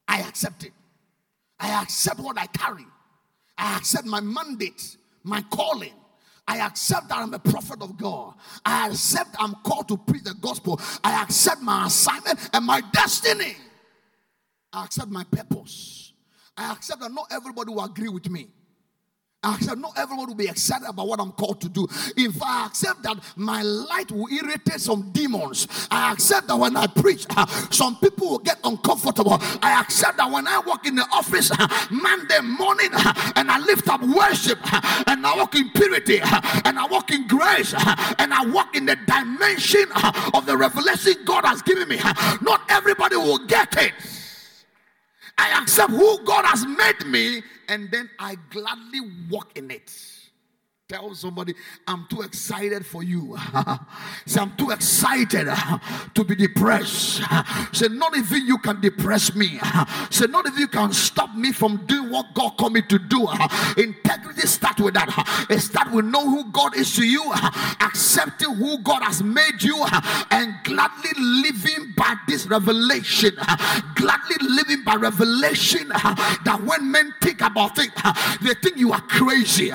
I 0.08 0.20
accept 0.20 0.64
it. 0.64 0.72
I 1.60 1.80
accept 1.82 2.18
what 2.18 2.36
I 2.38 2.46
carry. 2.46 2.84
I 3.56 3.76
accept 3.76 4.04
my 4.04 4.20
mandate, 4.20 4.96
my 5.22 5.42
calling. 5.50 5.92
I 6.46 6.58
accept 6.58 7.08
that 7.08 7.18
I'm 7.18 7.32
a 7.32 7.38
prophet 7.38 7.80
of 7.80 7.96
God. 7.96 8.34
I 8.66 8.88
accept 8.88 9.30
I'm 9.38 9.54
called 9.64 9.88
to 9.88 9.96
preach 9.96 10.24
the 10.24 10.34
gospel. 10.34 10.80
I 11.02 11.22
accept 11.22 11.62
my 11.62 11.86
assignment 11.86 12.50
and 12.52 12.66
my 12.66 12.82
destiny. 12.92 13.56
I 14.72 14.84
accept 14.84 15.08
my 15.08 15.24
purpose. 15.24 16.12
I 16.56 16.72
accept 16.72 17.00
that 17.00 17.12
not 17.12 17.28
everybody 17.30 17.72
will 17.72 17.84
agree 17.84 18.08
with 18.08 18.28
me. 18.28 18.48
I 19.44 19.54
accept 19.54 19.78
not 19.78 19.92
everyone 19.96 20.28
will 20.28 20.34
be 20.34 20.48
excited 20.48 20.88
about 20.88 21.06
what 21.06 21.20
I'm 21.20 21.32
called 21.32 21.60
to 21.60 21.68
do. 21.68 21.86
If 22.16 22.42
I 22.42 22.66
accept 22.66 23.02
that 23.02 23.18
my 23.36 23.62
light 23.62 24.10
will 24.10 24.28
irritate 24.28 24.80
some 24.80 25.10
demons, 25.12 25.68
I 25.90 26.12
accept 26.12 26.48
that 26.48 26.56
when 26.56 26.76
I 26.76 26.86
preach, 26.86 27.26
uh, 27.36 27.46
some 27.70 27.96
people 27.96 28.30
will 28.30 28.38
get 28.38 28.58
uncomfortable. 28.64 29.38
I 29.62 29.80
accept 29.80 30.16
that 30.16 30.30
when 30.30 30.48
I 30.48 30.60
walk 30.60 30.86
in 30.86 30.94
the 30.94 31.06
office 31.12 31.50
uh, 31.50 31.68
Monday 31.90 32.40
morning 32.40 32.90
uh, 32.92 33.32
and 33.36 33.50
I 33.50 33.58
lift 33.58 33.88
up 33.88 34.02
worship 34.02 34.58
and 35.08 35.26
I 35.26 35.36
walk 35.36 35.54
in 35.54 35.70
purity 35.70 36.20
and 36.22 36.78
I 36.78 36.86
walk 36.90 37.10
in 37.10 37.26
grace 37.26 37.74
and 37.74 38.32
I 38.32 38.46
walk 38.46 38.74
in 38.74 38.86
the 38.86 38.96
dimension 39.06 39.86
of 40.32 40.46
the 40.46 40.56
revelation 40.56 41.14
God 41.24 41.44
has 41.44 41.62
given 41.62 41.88
me. 41.88 41.98
Not 42.40 42.62
everybody 42.68 43.16
will 43.16 43.38
get 43.46 43.76
it. 43.76 43.92
I 45.36 45.60
accept 45.60 45.90
who 45.90 46.22
God 46.24 46.44
has 46.44 46.64
made 46.64 47.06
me, 47.06 47.42
and 47.68 47.90
then 47.90 48.10
I 48.18 48.36
gladly 48.50 49.00
walk 49.30 49.56
in 49.56 49.70
it. 49.70 49.92
Tell 50.86 51.14
somebody, 51.14 51.54
I'm 51.88 52.06
too 52.10 52.20
excited 52.20 52.84
for 52.84 53.02
you. 53.02 53.38
Say, 54.26 54.38
I'm 54.38 54.54
too 54.54 54.68
excited 54.68 55.48
to 56.14 56.24
be 56.24 56.34
depressed. 56.34 57.22
Say, 57.72 57.88
not 57.88 58.14
even 58.14 58.46
you 58.46 58.58
can 58.58 58.82
depress 58.82 59.34
me. 59.34 59.58
Say, 60.10 60.26
not 60.26 60.44
if 60.44 60.58
you 60.58 60.68
can 60.68 60.92
stop 60.92 61.34
me 61.34 61.52
from 61.52 61.86
doing 61.86 62.10
what 62.10 62.34
God 62.34 62.58
called 62.58 62.74
me 62.74 62.82
to 62.82 62.98
do. 62.98 63.26
Integrity 63.78 64.42
start 64.46 64.78
with 64.78 64.92
that. 64.92 65.46
It 65.48 65.60
start 65.60 65.90
with 65.90 66.04
know 66.04 66.28
who 66.28 66.52
God 66.52 66.76
is 66.76 66.94
to 66.96 67.08
you, 67.08 67.32
accepting 67.80 68.54
who 68.54 68.76
God 68.80 69.02
has 69.04 69.22
made 69.22 69.62
you, 69.62 69.82
and 70.30 70.54
gladly 70.64 71.12
living 71.16 71.94
by 71.96 72.14
this 72.28 72.46
revelation. 72.46 73.34
Gladly 73.94 74.36
living 74.50 74.84
by 74.84 74.96
revelation 74.96 75.88
that 75.88 76.60
when 76.62 76.90
men 76.90 77.14
think 77.22 77.40
about 77.40 77.78
it, 77.78 77.90
they 78.42 78.52
think 78.52 78.76
you 78.76 78.92
are 78.92 79.00
crazy. 79.00 79.70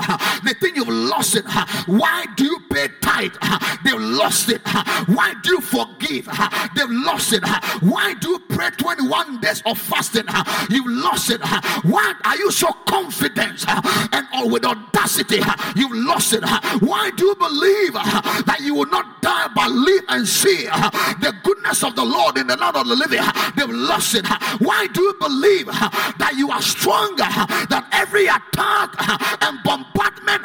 They 0.45 0.53
think 0.53 0.75
you've 0.75 0.98
lost 0.99 1.35
it. 1.35 1.45
Why 1.85 2.25
do 2.35 2.45
you 2.45 2.59
pay 2.71 2.89
tithe? 3.01 3.35
They've 3.83 3.99
lost 3.99 4.49
it. 4.49 4.61
Why 5.07 5.33
do 5.43 5.51
you 5.51 5.61
forgive? 5.61 6.25
They've 6.75 6.89
lost 6.89 7.33
it. 7.33 7.43
Why 7.81 8.13
do 8.15 8.29
you 8.29 8.39
pray 8.39 8.69
21 8.71 9.39
days 9.39 9.61
of 9.65 9.77
fasting? 9.77 10.25
You've 10.69 10.87
lost 10.87 11.29
it. 11.31 11.41
Why 11.83 12.13
are 12.25 12.37
you 12.37 12.51
so 12.51 12.71
confident 12.85 13.65
and 13.67 14.27
all 14.33 14.49
with 14.49 14.65
audacity? 14.65 15.39
You've 15.75 15.95
lost 16.05 16.33
it. 16.33 16.43
Why 16.81 17.11
do 17.15 17.25
you 17.25 17.35
believe 17.35 17.93
that 17.93 18.57
you 18.61 18.75
will 18.75 18.87
not 18.87 19.21
die 19.21 19.47
but 19.55 19.71
live 19.71 20.03
and 20.09 20.27
see 20.27 20.65
the 20.65 21.33
goodness 21.43 21.83
of 21.83 21.95
the 21.95 22.03
Lord 22.03 22.37
in 22.37 22.47
the 22.47 22.57
land 22.57 22.75
of 22.75 22.87
the 22.87 22.95
living? 22.95 23.21
They've 23.55 23.69
lost 23.69 24.15
it. 24.15 24.27
Why 24.59 24.87
do 24.87 25.01
you 25.01 25.13
believe 25.19 25.67
that 25.67 26.33
you 26.35 26.51
are 26.51 26.61
stronger 26.61 27.27
than 27.69 27.85
every 27.91 28.27
attack 28.27 28.95
and 29.41 29.59
bombardment 29.63 30.43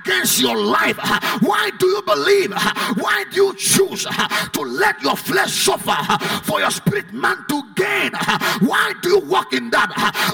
against 0.00 0.40
your 0.40 0.56
life? 0.56 0.98
Why 1.40 1.70
do 1.78 1.86
you 1.86 2.02
believe? 2.02 2.52
Why 2.96 3.24
do 3.30 3.44
you 3.44 3.54
choose 3.54 4.04
to 4.04 4.60
let 4.60 5.00
your 5.02 5.16
flesh 5.16 5.52
suffer 5.52 5.96
for 6.44 6.60
your 6.60 6.70
spirit 6.70 7.12
man 7.12 7.44
to 7.48 7.62
gain? 7.74 8.12
Why 8.60 8.94
do 9.02 9.10
you 9.10 9.18
walk 9.20 9.52
in 9.52 9.70
that? 9.70 9.90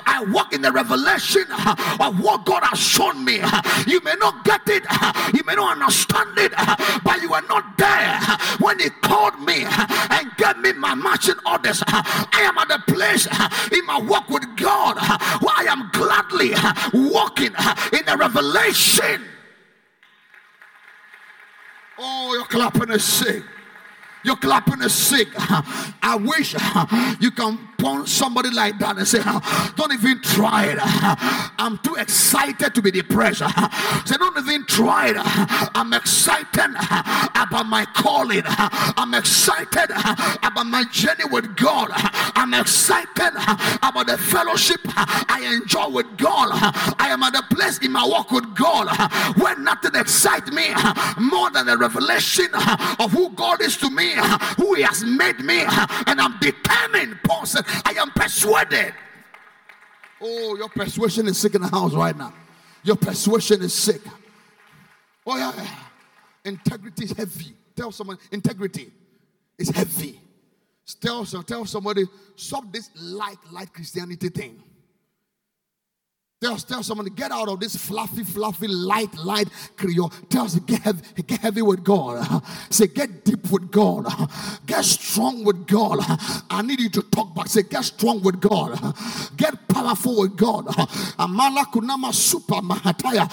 I 0.07 0.25
walk 0.25 0.53
in 0.53 0.63
the 0.63 0.73
revelation 0.73 1.45
of 2.01 2.21
what 2.21 2.45
God 2.45 2.63
has 2.65 2.79
shown 2.79 3.25
me. 3.25 3.41
You 3.87 4.01
may 4.03 4.15
not 4.19 4.45
get 4.45 4.63
it, 4.69 4.85
you 5.35 5.43
may 5.45 5.55
not 5.55 5.73
understand 5.73 6.39
it, 6.39 6.53
but 7.05 7.21
you 7.23 7.35
are 7.35 7.43
not 7.49 7.77
there 7.79 8.21
when 8.59 8.79
He 8.79 8.91
called 9.03 9.41
me 9.41 9.65
and 9.65 10.31
gave 10.37 10.59
me 10.59 10.73
my 10.73 10.95
marching 10.95 11.37
orders. 11.47 11.83
I 11.87 12.43
am 12.43 12.59
at 12.59 12.71
a 12.71 12.93
place 12.93 13.27
in 13.73 13.85
my 13.87 13.99
walk 14.01 14.29
with 14.29 14.45
God 14.57 14.97
where 15.43 15.55
I 15.57 15.67
am 15.69 15.91
gladly 15.93 16.53
walking 17.11 17.55
in 17.93 18.05
the 18.07 18.17
revelation. 18.19 19.25
Oh, 21.99 22.35
you're 22.35 22.45
clapping 22.45 22.91
is 22.91 23.03
sick. 23.03 23.43
You're 24.25 24.37
clapping 24.37 24.83
is 24.83 24.95
sick. 24.95 25.29
I 25.37 26.17
wish 26.21 26.55
you 27.21 27.31
can 27.31 27.59
point 27.79 28.09
somebody 28.09 28.51
like 28.51 28.79
that 28.81 28.99
and 28.99 29.07
say, 29.07 29.23
Don't 29.77 29.93
even 29.93 30.21
try 30.23 30.67
it. 30.67 30.79
I'm 31.59 31.79
too 31.79 31.95
excited 31.95 32.75
to 32.75 32.83
be 32.83 32.91
depressed. 32.91 33.39
Say, 33.39 34.17
Don't 34.17 34.37
even 34.37 34.67
try 34.67 35.11
it. 35.11 35.17
I'm 35.19 35.93
excited 35.93 36.75
about 37.35 37.67
my 37.67 37.87
calling. 37.95 38.43
I'm 38.47 39.15
excited 39.15 39.91
about 40.43 40.67
my 40.67 40.85
journey 40.91 41.25
with 41.31 41.57
God. 41.57 41.91
I'm 41.93 42.55
excited 42.55 43.33
about 43.83 44.07
the 44.07 44.19
fellowship 44.19 44.81
I 44.87 45.59
enjoy 45.61 45.89
with 45.89 46.17
God. 46.17 46.49
I 46.99 47.09
am 47.11 47.23
at 47.23 47.35
a 47.37 47.43
place 47.55 47.79
in 47.79 47.93
my 47.93 48.05
walk 48.05 48.31
with 48.31 48.55
God 48.55 48.89
where 49.37 49.59
nothing 49.59 49.95
excites 49.95 50.51
me 50.51 50.75
more 51.19 51.51
than 51.51 51.67
the 51.67 51.77
revelation 51.77 52.49
of 52.99 53.13
who 53.13 53.31
God 53.31 53.63
is 53.63 53.77
to 53.79 53.91
me, 53.91 54.08
who 54.57 54.75
He 54.75 54.83
has 54.83 55.05
made 55.05 55.41
me, 55.41 55.61
and 56.07 56.21
I'm 56.21 56.39
determined. 56.41 57.19
Paul 57.25 57.47
said, 57.47 57.65
I 57.85 57.95
am 57.99 58.11
persuaded. 58.11 58.95
Oh, 60.21 60.57
your 60.57 60.69
persuasion 60.69 61.29
is 61.29 61.39
sick 61.39 61.55
in 61.55 61.63
the 61.63 61.69
house 61.69 61.95
right 61.95 62.17
now. 62.17 62.33
Your 62.83 62.97
persuasion 62.97 63.63
is 63.63 63.75
sick. 63.75 64.01
Oh, 65.27 65.37
yeah. 65.37 65.67
Integrity 66.45 67.05
is 67.05 67.13
heavy. 67.13 67.55
Tell 67.77 67.93
someone, 67.93 68.19
integrity 68.33 68.91
is 69.59 69.69
heavy. 69.71 70.21
Tell, 71.01 71.25
tell 71.25 71.67
somebody, 71.67 72.05
stop 72.35 72.73
this 72.73 72.91
light, 72.97 73.37
light 73.53 73.73
Christianity 73.73 74.31
thing. 74.31 74.63
Tell, 76.41 76.57
tell 76.57 76.85
someone 76.85 77.05
to 77.05 77.11
get 77.11 77.33
out 77.33 77.49
of 77.49 77.59
this 77.59 77.75
fluffy, 77.75 78.23
fluffy, 78.23 78.69
light, 78.69 79.13
light 79.17 79.49
Creole. 79.77 80.11
Tell 80.29 80.45
us 80.45 80.55
get 80.61 80.83
heavy, 80.83 81.23
get 81.23 81.41
heavy 81.41 81.63
with 81.63 81.83
God. 81.83 82.45
Say, 82.71 82.87
get 82.87 83.25
deep 83.25 83.51
with 83.51 83.73
God. 83.73 84.07
Get 84.67 84.85
strong 84.85 85.45
with 85.45 85.67
God. 85.67 85.99
I 86.51 86.63
need 86.63 86.81
you 86.81 86.91
to 86.91 87.03
talk 87.03 87.35
back. 87.35 87.49
Say, 87.49 87.63
get 87.63 87.85
strong 87.85 88.23
with 88.23 88.41
God. 88.41 88.79
Get 89.37 89.67
powerful 89.69 90.21
with 90.21 90.37
God. 90.37 90.67
Amala 91.19 91.65
kunama 91.65 92.13
super 92.13 92.57
mahataya. 92.57 93.29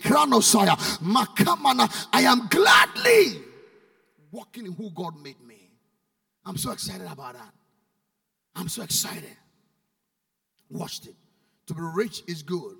Kranosaya. 0.00 0.76
Makamana. 1.00 2.08
I 2.12 2.22
am 2.22 2.46
gladly 2.48 3.42
walking 4.30 4.66
in 4.66 4.72
who 4.72 4.90
God 4.90 5.20
made 5.22 5.40
me. 5.46 5.56
I'm 6.44 6.56
so 6.56 6.70
excited 6.70 7.06
about 7.10 7.34
that. 7.34 7.52
I'm 8.54 8.68
so 8.68 8.82
excited. 8.82 9.36
Watched 10.70 11.06
it. 11.06 11.14
To 11.68 11.74
be 11.74 11.82
rich 11.82 12.22
is 12.26 12.42
good, 12.42 12.76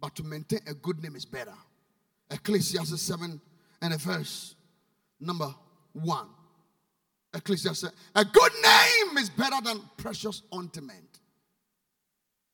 but 0.00 0.16
to 0.16 0.24
maintain 0.24 0.60
a 0.66 0.74
good 0.74 1.02
name 1.02 1.16
is 1.16 1.26
better. 1.26 1.54
Ecclesiastes 2.30 3.00
7 3.00 3.40
and 3.82 3.94
a 3.94 3.98
verse 3.98 4.54
number 5.20 5.54
1. 5.92 6.26
Ecclesiastes, 7.34 7.92
a 8.14 8.24
good 8.24 8.52
name 8.62 9.18
is 9.18 9.28
better 9.28 9.56
than 9.62 9.82
precious 9.98 10.42
ointment, 10.54 11.20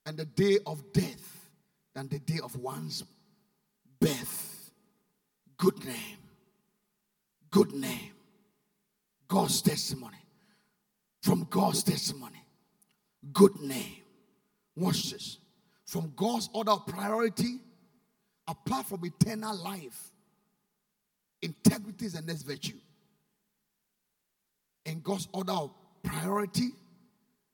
and 0.05 0.17
the 0.17 0.25
day 0.25 0.59
of 0.65 0.91
death 0.91 1.49
than 1.95 2.09
the 2.09 2.19
day 2.19 2.39
of 2.43 2.55
one's 2.57 3.03
birth. 4.01 4.71
Good 5.57 5.85
name. 5.85 6.17
Good 7.51 7.71
name. 7.71 8.11
God's 9.29 9.61
testimony. 9.61 10.17
From 11.21 11.47
God's 11.49 11.83
testimony. 11.83 12.43
Good 13.31 13.61
name. 13.61 14.01
Watch 14.75 15.11
this 15.11 15.37
from 15.93 16.11
God's 16.15 16.49
order 16.53 16.71
of 16.71 16.87
priority, 16.87 17.59
apart 18.47 18.87
from 18.87 19.05
eternal 19.05 19.55
life, 19.55 20.11
integrity 21.43 22.07
is 22.07 22.13
the 22.13 22.21
next 22.23 22.41
virtue. 22.41 22.79
In 24.87 25.01
God's 25.01 25.27
order 25.33 25.51
of 25.51 25.69
priority, 26.01 26.69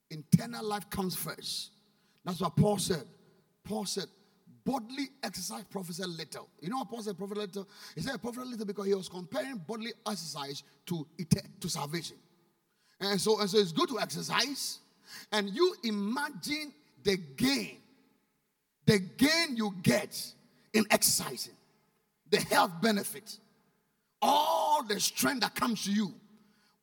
eternal 0.10 0.66
life 0.66 0.90
comes 0.90 1.18
first. 1.18 1.72
That's 2.24 2.40
what 2.40 2.56
Paul 2.56 2.78
said. 2.78 3.04
Paul 3.66 3.84
said, 3.84 4.06
bodily 4.64 5.10
exercise 5.22 5.66
profits 5.70 6.00
little. 6.00 6.48
You 6.62 6.70
know 6.70 6.78
what 6.78 6.90
Paul 6.90 7.02
said 7.02 7.18
profit 7.18 7.40
little? 7.40 7.68
He 7.94 8.00
said 8.00 8.22
profit 8.22 8.48
little 8.48 8.66
because 8.66 8.86
he 8.86 8.94
was 8.94 9.10
comparing 9.10 9.58
bodily 9.68 9.92
exercise 10.08 10.64
to, 10.86 11.06
to 11.60 11.70
salvation. 11.70 12.16
And 13.02 13.20
so, 13.20 13.42
and 13.42 13.50
so 13.50 13.58
it's 13.58 13.74
good 13.74 13.90
to 13.90 14.00
exercise. 14.00 14.80
And 15.34 15.50
you 15.50 15.76
imagine 15.84 16.72
the 17.04 17.18
gain 17.18 17.80
the 18.90 18.98
gain 18.98 19.56
you 19.56 19.72
get 19.84 20.20
in 20.74 20.84
exercising, 20.90 21.54
the 22.32 22.38
health 22.42 22.72
benefits, 22.82 23.40
all 24.20 24.84
the 24.84 25.00
strength 25.00 25.42
that 25.42 25.54
comes 25.54 25.86
to 25.86 25.92
you, 25.92 26.12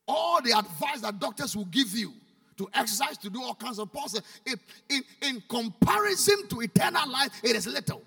all 0.06 0.40
the 0.40 0.56
advice 0.56 1.00
that 1.00 1.18
doctors 1.18 1.56
will 1.56 1.64
give 1.64 1.92
you 1.94 2.12
to 2.58 2.68
exercise, 2.74 3.18
to 3.18 3.28
do 3.28 3.42
all 3.42 3.56
kinds 3.56 3.80
of 3.80 3.90
process, 3.90 4.22
in, 4.46 4.54
in, 4.88 5.02
in 5.20 5.42
comparison 5.48 6.46
to 6.46 6.60
eternal 6.60 7.10
life, 7.10 7.32
it 7.42 7.56
is 7.56 7.66
little. 7.66 8.02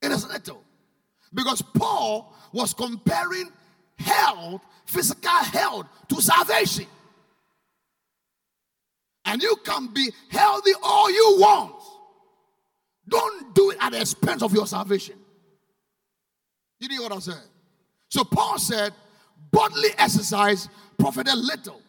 It 0.00 0.10
is 0.10 0.26
little. 0.26 0.64
Because 1.34 1.60
Paul 1.60 2.34
was 2.50 2.72
comparing 2.72 3.52
health, 3.98 4.62
physical 4.86 5.30
health, 5.30 5.86
to 6.08 6.22
salvation. 6.22 6.86
And 9.26 9.42
you 9.42 9.54
can 9.66 9.88
be 9.88 10.10
healthy 10.30 10.72
all 10.82 11.10
you 11.10 11.36
want 11.40 11.74
don't 13.10 13.54
do 13.54 13.70
it 13.70 13.78
at 13.80 13.92
the 13.92 14.00
expense 14.00 14.42
of 14.42 14.52
your 14.54 14.66
salvation. 14.66 15.16
You 16.78 16.88
know 16.88 17.02
what 17.02 17.12
I 17.12 17.18
said? 17.18 17.42
So 18.08 18.24
Paul 18.24 18.58
said, 18.58 18.92
bodily 19.50 19.90
exercise 19.98 20.68
profited 20.98 21.36
little. 21.36 21.80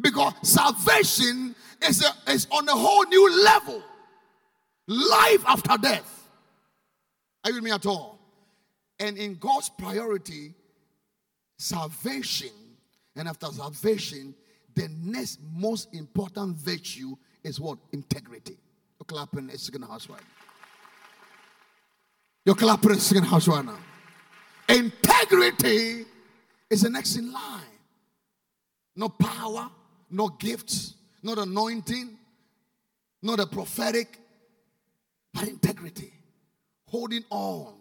Because 0.00 0.34
salvation 0.42 1.54
is, 1.82 2.04
a, 2.04 2.30
is 2.32 2.46
on 2.50 2.68
a 2.68 2.72
whole 2.72 3.04
new 3.04 3.44
level. 3.44 3.82
Life 4.88 5.44
after 5.46 5.76
death. 5.80 6.28
Are 7.44 7.50
you 7.50 7.56
with 7.56 7.64
me 7.64 7.70
at 7.70 7.86
all? 7.86 8.18
And 8.98 9.16
in 9.16 9.36
God's 9.36 9.68
priority, 9.68 10.54
salvation, 11.58 12.50
and 13.16 13.28
after 13.28 13.46
salvation, 13.46 14.34
the 14.74 14.88
next 15.02 15.40
most 15.54 15.94
important 15.94 16.56
virtue 16.56 17.14
is 17.44 17.60
what? 17.60 17.78
Integrity. 17.92 18.58
You're 19.12 19.26
clapping 19.26 19.50
a 19.50 19.58
second 19.58 19.82
house 19.82 20.08
right 20.08 20.20
You're 22.46 22.54
clapping 22.54 22.92
a 22.92 22.98
second 22.98 23.24
house 23.24 23.46
now. 23.46 23.76
Integrity 24.70 26.06
is 26.70 26.80
the 26.80 26.88
next 26.88 27.16
in 27.16 27.30
line. 27.30 27.60
No 28.96 29.10
power, 29.10 29.70
no 30.10 30.28
gifts, 30.28 30.94
not 31.22 31.36
anointing, 31.36 32.16
not 33.22 33.38
a 33.38 33.46
prophetic, 33.46 34.18
but 35.34 35.46
integrity. 35.46 36.12
Holding 36.88 37.24
on 37.28 37.74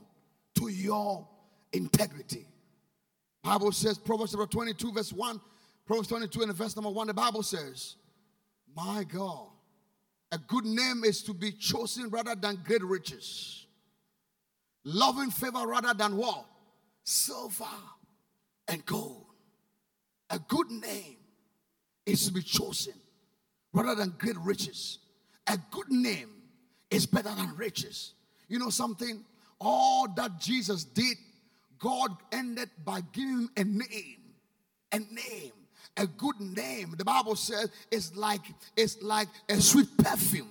to 0.56 0.68
your 0.68 1.26
integrity. 1.72 2.46
Bible 3.42 3.72
says, 3.72 3.98
Proverbs 3.98 4.32
chapter 4.32 4.48
22, 4.48 4.92
verse 4.92 5.14
1, 5.14 5.40
Proverbs 5.86 6.10
22 6.10 6.42
and 6.42 6.54
verse 6.54 6.76
number 6.76 6.92
1, 6.92 7.08
the 7.08 7.14
Bible 7.14 7.44
says, 7.44 7.96
My 8.76 9.06
God, 9.06 9.51
a 10.32 10.38
good 10.38 10.66
name 10.66 11.04
is 11.04 11.24
to 11.24 11.34
be 11.34 11.52
chosen 11.52 12.10
rather 12.10 12.36
than 12.36 12.60
great 12.64 12.84
riches. 12.84 13.66
Loving 14.84 15.30
favor 15.30 15.68
rather 15.68 15.94
than 15.94 16.16
what? 16.16 16.46
Silver 17.04 17.66
and 18.68 18.86
gold. 18.86 19.26
A 20.30 20.40
good 20.40 20.72
name 20.72 21.18
is 22.06 22.26
to 22.28 22.34
be 22.34 22.42
chosen 22.42 22.94
rather 23.74 23.96
than 23.96 24.16
great 24.18 24.38
riches. 24.38 25.00
A 25.48 25.58
good 25.70 25.92
name 25.92 26.30
is 26.90 27.06
better 27.06 27.34
than 27.36 27.56
riches. 27.58 28.14
You 28.48 28.60
know 28.60 28.70
something? 28.70 29.26
All 29.60 30.08
that 30.16 30.40
Jesus 30.40 30.86
did, 30.86 31.18
God 31.78 32.12
ended 32.32 32.70
by 32.84 33.02
giving 33.12 33.30
him 33.32 33.50
a 33.58 33.64
name. 33.64 34.18
A 34.94 35.00
name. 35.00 35.52
A 35.98 36.08
good 36.08 36.40
name. 36.40 36.96
The 36.98 37.06
Bible 37.06 37.36
says 37.36 37.70
it's 37.92 38.16
like 38.16 38.42
it's 38.76 39.02
like 39.02 39.28
a 39.50 39.60
sweet 39.60 39.90
perfume. 39.98 40.48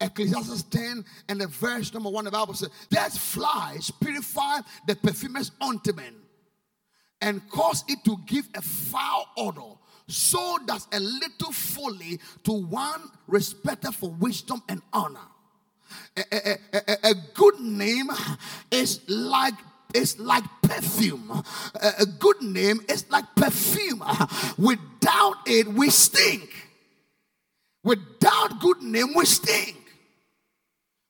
Ecclesiastes 0.00 0.64
10 0.64 1.04
and 1.28 1.40
the 1.40 1.46
verse 1.46 1.94
number 1.94 2.10
one, 2.10 2.24
the 2.24 2.30
Bible 2.30 2.54
says, 2.54 2.68
There's 2.90 3.16
flies 3.16 3.90
purify 3.90 4.60
the 4.86 4.96
perfumer's 4.96 5.52
ointment 5.62 6.16
and 7.20 7.48
cause 7.48 7.84
it 7.88 8.04
to 8.04 8.18
give 8.26 8.48
a 8.54 8.60
foul 8.60 9.28
odor 9.36 9.78
so 10.06 10.58
does 10.66 10.86
a 10.92 11.00
little 11.00 11.52
folly 11.52 12.20
to 12.44 12.52
one 12.52 13.02
respected 13.26 13.92
for 13.92 14.10
wisdom 14.10 14.62
and 14.68 14.82
honor. 14.92 15.20
A, 16.16 16.22
a, 16.32 16.58
a, 16.72 17.10
a 17.10 17.14
good 17.32 17.60
name 17.60 18.08
is 18.70 19.00
like 19.08 19.54
is 19.94 20.18
like 20.18 20.44
perfume. 20.62 21.42
A 21.80 22.06
good 22.06 22.42
name 22.42 22.80
is 22.88 23.08
like 23.10 23.24
perfume. 23.34 24.02
Without 24.58 25.36
it, 25.46 25.68
we 25.68 25.90
stink. 25.90 26.50
Without 27.82 28.60
good 28.60 28.82
name, 28.82 29.14
we 29.14 29.24
stink. 29.24 29.76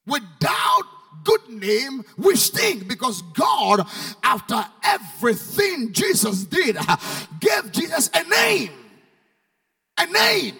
Without 0.06 0.82
good 1.24 1.48
name, 1.48 2.04
we 2.18 2.36
stink 2.36 2.86
because 2.86 3.22
God, 3.32 3.88
after 4.22 4.64
everything 4.84 5.92
Jesus 5.92 6.44
did, 6.44 6.76
gave 7.40 7.72
Jesus 7.72 8.10
a 8.12 8.22
name 8.28 8.70
a 9.98 10.06
name. 10.06 10.56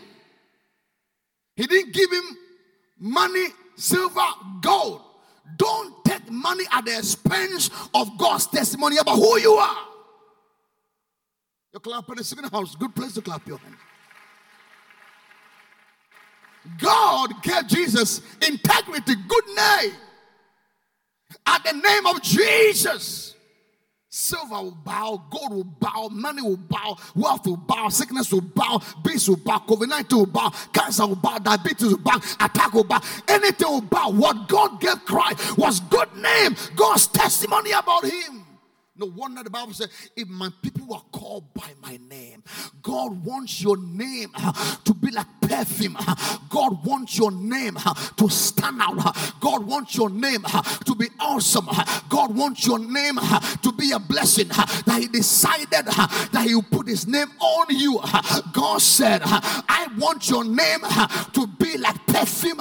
He 1.56 1.66
didn't 1.66 1.92
give 1.92 2.10
him 2.10 2.24
money, 2.98 3.46
silver, 3.76 4.26
gold. 4.60 5.02
Don't 5.56 6.04
take 6.04 6.30
money 6.30 6.64
at 6.72 6.84
the 6.84 6.98
expense 6.98 7.70
of 7.94 8.16
God's 8.18 8.46
testimony 8.46 8.96
about 8.98 9.16
who 9.16 9.38
you 9.38 9.52
are. 9.54 9.86
You 11.72 11.80
clap 11.80 12.08
in 12.08 12.16
the 12.16 12.24
second 12.24 12.50
house. 12.50 12.74
Good 12.76 12.94
place 12.94 13.12
to 13.14 13.22
clap 13.22 13.46
your 13.46 13.58
hands. 13.58 13.76
God 16.78 17.42
gave 17.42 17.66
Jesus 17.66 18.22
integrity, 18.46 19.14
good 19.28 19.44
name. 19.48 19.92
At 21.46 21.64
the 21.64 21.72
name 21.72 22.06
of 22.06 22.22
Jesus. 22.22 23.34
Silver 24.16 24.62
will 24.62 24.78
bow, 24.84 25.20
gold 25.28 25.52
will 25.52 25.64
bow, 25.64 26.08
money 26.12 26.40
will 26.40 26.56
bow, 26.56 26.96
wealth 27.16 27.44
will 27.46 27.56
bow, 27.56 27.88
sickness 27.88 28.32
will 28.32 28.42
bow, 28.42 28.80
beast 29.02 29.28
will 29.28 29.34
bow, 29.34 29.58
COVID 29.66 29.88
19 29.88 30.18
will 30.20 30.26
bow, 30.26 30.50
cancer 30.72 31.04
will 31.04 31.16
bow, 31.16 31.36
diabetes 31.38 31.88
will 31.88 31.98
bow, 31.98 32.20
attack 32.38 32.72
will 32.72 32.84
bow, 32.84 33.00
anything 33.26 33.68
will 33.68 33.80
bow. 33.80 34.10
What 34.10 34.46
God 34.46 34.80
gave 34.80 35.04
Christ 35.04 35.58
was 35.58 35.80
good 35.80 36.14
name, 36.16 36.54
God's 36.76 37.08
testimony 37.08 37.72
about 37.72 38.04
Him. 38.04 38.43
No 38.96 39.06
wonder 39.06 39.42
the 39.42 39.50
Bible 39.50 39.72
says, 39.72 39.88
if 40.14 40.28
my 40.28 40.50
people 40.62 40.94
are 40.94 41.02
called 41.10 41.52
by 41.52 41.68
my 41.82 41.98
name, 42.08 42.44
God 42.80 43.24
wants 43.24 43.60
your 43.60 43.76
name 43.76 44.30
uh, 44.36 44.52
to 44.84 44.94
be 44.94 45.10
like 45.10 45.26
perfume. 45.40 45.96
Uh, 45.98 46.14
God 46.48 46.84
wants 46.86 47.18
your 47.18 47.32
name 47.32 47.76
uh, 47.76 47.92
to 47.92 48.28
stand 48.28 48.80
out. 48.80 49.16
God 49.40 49.66
wants 49.66 49.96
your 49.96 50.10
name 50.10 50.42
to 50.42 50.94
be 50.94 51.08
awesome. 51.18 51.68
God 52.08 52.36
wants 52.36 52.68
your 52.68 52.78
name 52.78 53.16
to 53.62 53.72
be 53.76 53.90
a 53.90 53.98
blessing. 53.98 54.46
That 54.46 54.98
He 55.00 55.08
decided 55.08 55.86
that 55.86 56.44
He 56.46 56.54
will 56.54 56.62
put 56.62 56.86
His 56.86 57.08
name 57.08 57.32
on 57.40 57.66
you. 57.70 58.00
God 58.52 58.80
said, 58.80 59.22
I 59.24 59.88
want 59.98 60.30
your 60.30 60.44
name 60.44 60.80
to 61.32 61.48
be 61.58 61.78
like 61.78 62.06
perfume, 62.06 62.58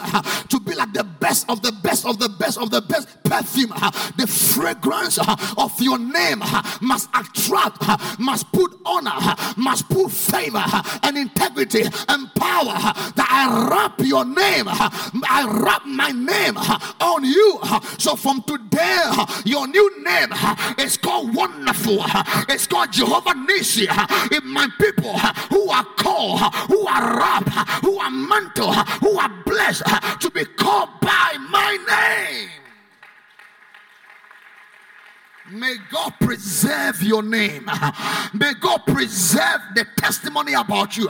to 0.50 0.60
be 0.60 0.74
like 0.74 0.94
the 0.94 1.04
best 1.04 1.48
of 1.48 1.62
the 1.62 1.72
best 1.84 2.08
of 2.08 2.18
the 2.18 2.30
best 2.30 2.58
of 2.58 2.72
the 2.72 2.82
best 2.82 3.24
perfume. 3.24 3.70
The 4.18 4.26
fragrance 4.26 5.20
of 5.20 5.80
your 5.80 6.00
name 6.00 6.23
name 6.24 6.42
uh, 6.42 6.62
must 6.82 7.10
attract, 7.14 7.78
uh, 7.88 7.98
must 8.20 8.52
put 8.52 8.72
honor, 8.86 9.12
uh, 9.14 9.54
must 9.58 9.88
put 9.90 10.12
favor 10.12 10.64
and 11.04 11.18
integrity 11.18 11.84
and 12.10 12.34
power. 12.36 12.78
That 13.16 13.28
I 13.30 13.70
wrap 13.70 14.00
your 14.00 14.26
name, 14.26 14.66
I 14.68 15.48
wrap 15.64 15.86
my 15.86 16.12
name 16.12 16.58
on 16.58 17.24
you. 17.24 17.60
So 17.98 18.16
from 18.16 18.42
today, 18.44 19.12
your 19.46 19.68
new 19.68 20.04
name 20.04 20.32
is 20.78 20.98
called 20.98 21.36
Wonderful. 21.36 22.04
It's 22.50 22.68
called 22.68 22.92
Jehovah 22.92 23.36
Nissi. 23.48 23.88
If 24.32 24.44
my 24.44 24.68
people 24.80 25.18
who 25.54 25.70
are 25.70 25.86
called, 25.98 26.42
who 26.70 26.86
are 26.88 27.18
wrapped, 27.18 27.50
who 27.84 27.98
are 28.00 28.12
mantled, 28.12 28.76
who 29.02 29.18
are 29.18 29.32
blessed 29.46 29.84
to 30.22 30.30
be 30.32 30.46
called 30.46 30.90
by 31.02 31.38
my 31.50 31.78
name. 31.88 32.63
May 35.52 35.76
God 35.92 36.14
preserve 36.22 37.04
your 37.04 37.22
name. 37.22 37.66
May 38.34 38.54
God 38.60 38.80
preserve 38.88 39.62
the 39.76 39.86
testimony 39.98 40.54
about 40.54 40.96
you. 40.96 41.10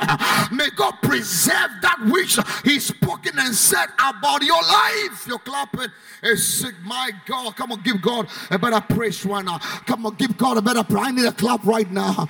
May 0.51 0.69
God 0.75 0.93
preserve 1.03 1.69
that 1.81 1.99
which 2.05 2.39
He's 2.63 2.85
spoken 2.85 3.37
and 3.37 3.53
said 3.53 3.87
about 3.99 4.41
your 4.43 4.61
life. 4.61 5.27
You're 5.27 5.39
clapping 5.39 5.91
is 6.23 6.59
sick. 6.59 6.73
My 6.83 7.11
God, 7.25 7.55
come 7.55 7.71
on, 7.71 7.81
give 7.81 8.01
God 8.01 8.27
a 8.49 8.57
better 8.57 8.81
praise 8.81 9.25
right 9.25 9.43
now. 9.43 9.57
Come 9.85 10.05
on, 10.05 10.15
give 10.15 10.37
God 10.37 10.57
a 10.57 10.61
better 10.61 10.83
praise. 10.83 11.03
I 11.05 11.11
need 11.11 11.25
a 11.25 11.31
clap 11.31 11.65
right 11.65 11.89
now. 11.91 12.27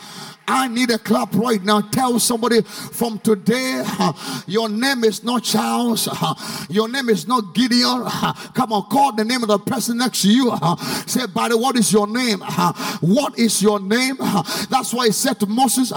I 0.48 0.68
need 0.68 0.90
a 0.90 0.98
clap 0.98 1.34
right 1.36 1.64
now. 1.64 1.82
Tell 1.82 2.20
somebody 2.20 2.62
from 2.64 3.20
today, 3.20 3.84
your 4.48 4.68
name 4.68 5.04
is 5.04 5.24
not 5.24 5.44
Charles, 5.44 6.10
your 6.70 6.90
name 6.90 7.10
is 7.10 7.28
not 7.28 7.54
Gideon. 7.54 8.04
Come 8.54 8.74
on, 8.74 8.90
call 8.90 9.14
the 9.14 9.24
name 9.24 9.44
of 9.44 9.48
the 9.48 9.60
person 9.60 10.00
next 10.00 10.24
to 10.24 10.32
you. 10.32 10.52
Say, 11.06 11.28
by 11.28 11.48
buddy, 11.48 11.56
what 11.56 11.78
is 11.78 11.93
your 11.94 12.08
name? 12.08 12.40
What 13.02 13.38
is 13.38 13.62
your 13.62 13.80
name? 13.80 14.18
That's 14.70 14.94
why 14.94 15.08
he 15.08 15.12
said 15.12 15.40
to 15.40 15.46
Moses, 15.46 15.94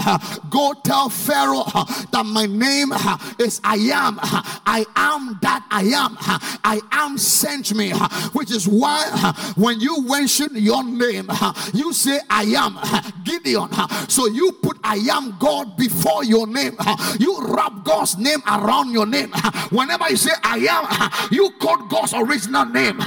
Go 0.51 0.75
tell 0.85 1.09
Pharaoh 1.09 1.65
that 2.13 2.25
my 2.25 2.47
name 2.47 2.93
is 3.39 3.61
I 3.65 3.77
am. 3.93 4.19
I 4.23 4.85
am 4.95 5.39
that 5.43 5.67
I 5.71 5.83
am. 5.83 6.17
I 6.65 6.81
am 6.93 7.19
sent 7.19 7.75
me, 7.75 7.93
which 8.33 8.51
is 8.51 8.69
why 8.69 9.33
when 9.57 9.81
you 9.81 10.03
mention 10.03 10.51
your 10.55 10.85
name, 10.85 11.31
you 11.73 11.93
say 11.93 12.21
I 12.29 12.43
am 12.45 12.79
Gideon. 13.25 13.71
So 14.09 14.27
you 14.27 14.53
put 14.53 14.79
I 14.85 14.97
am 15.11 15.37
God 15.39 15.77
before 15.77 16.25
your 16.25 16.47
name. 16.47 16.77
You 17.19 17.39
wrap 17.49 17.85
God's 17.85 18.19
name 18.19 18.43
around 18.47 18.93
your 18.93 19.07
name. 19.07 19.31
Whenever 19.71 20.09
you 20.11 20.17
say 20.17 20.33
I 20.43 20.59
am, 20.59 21.31
you 21.33 21.51
quote 21.59 21.89
God's 21.89 22.15
original 22.15 22.67
name. 22.67 22.99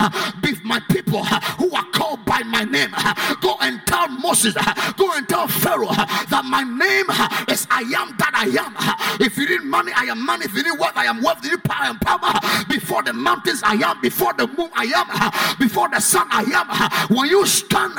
Be 0.42 0.56
my 0.64 0.80
people 0.92 1.24
who 1.24 1.74
are 1.76 1.86
by 2.40 2.48
my 2.48 2.64
name. 2.64 2.94
Go 3.42 3.56
and 3.62 3.86
tell 4.10 4.20
Moses 4.20 4.40
Moses, 4.40 4.94
go 4.98 5.12
and 5.14 5.28
tell 5.28 5.48
Pharaoh 5.48 5.88
uh, 5.90 6.06
that 6.30 6.46
my 6.46 6.64
name 6.64 7.06
uh, 7.10 7.46
is 7.52 7.68
I 7.70 7.82
am 7.82 8.16
that 8.18 8.32
I 8.34 8.48
am. 8.58 8.74
If 9.22 9.38
you 9.38 9.48
need 9.50 9.64
money, 9.66 9.92
I 9.96 10.06
am 10.06 10.26
money. 10.26 10.46
If 10.46 10.56
you 10.56 10.64
need 10.64 10.80
wealth, 10.80 10.96
I 10.96 11.06
am 11.06 11.22
wealth. 11.22 11.40
If 11.40 11.46
you 11.46 11.52
need 11.52 11.64
power, 11.64 11.84
I 11.84 11.90
am 11.90 12.00
power. 12.00 12.66
Before 12.70 13.04
the 13.04 13.14
mountains, 13.14 13.62
I 13.64 13.74
am. 13.76 14.02
Before 14.02 14.34
the 14.34 14.48
moon, 14.48 14.70
I 14.74 14.86
am. 14.96 15.58
Before 15.60 15.90
the 15.90 16.00
sun, 16.00 16.28
I 16.32 16.44
am. 16.44 17.16
When 17.16 17.30
you 17.30 17.46
stand 17.46 17.94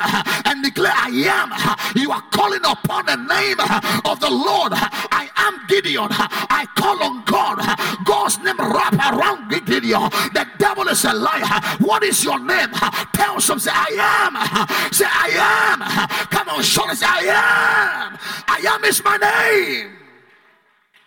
and 0.47 0.63
declare 0.65 0.93
I 0.95 1.11
am, 1.11 1.97
you 1.97 2.11
are 2.11 2.23
calling 2.31 2.65
upon 2.65 3.07
the 3.07 3.17
name 3.17 3.61
of 4.05 4.21
the 4.21 4.31
Lord. 4.31 4.73
I 4.75 5.29
am 5.37 5.61
Gideon. 5.69 6.09
I 6.11 6.67
call 6.75 7.03
on 7.03 7.25
God. 7.25 7.59
God's 8.05 8.39
name 8.39 8.59
wrap 8.59 8.95
around 8.95 9.51
Gideon. 9.51 10.11
The 10.33 10.47
devil 10.59 10.89
is 10.89 11.05
a 11.05 11.13
liar. 11.13 11.61
What 11.81 12.03
is 12.03 12.25
your 12.25 12.39
name? 12.39 12.71
Tell 13.13 13.41
some 13.41 13.59
say 13.59 13.71
I 13.73 13.93
am. 14.25 14.93
Say 14.93 15.07
I 15.07 15.29
am. 15.37 16.00
Come 16.31 16.49
on, 16.49 16.63
shout 16.63 16.97
say 16.97 17.07
I 17.07 18.13
am. 18.13 18.19
I 18.47 18.75
am 18.75 18.85
is 18.85 19.03
my 19.05 19.17
name. 19.17 19.93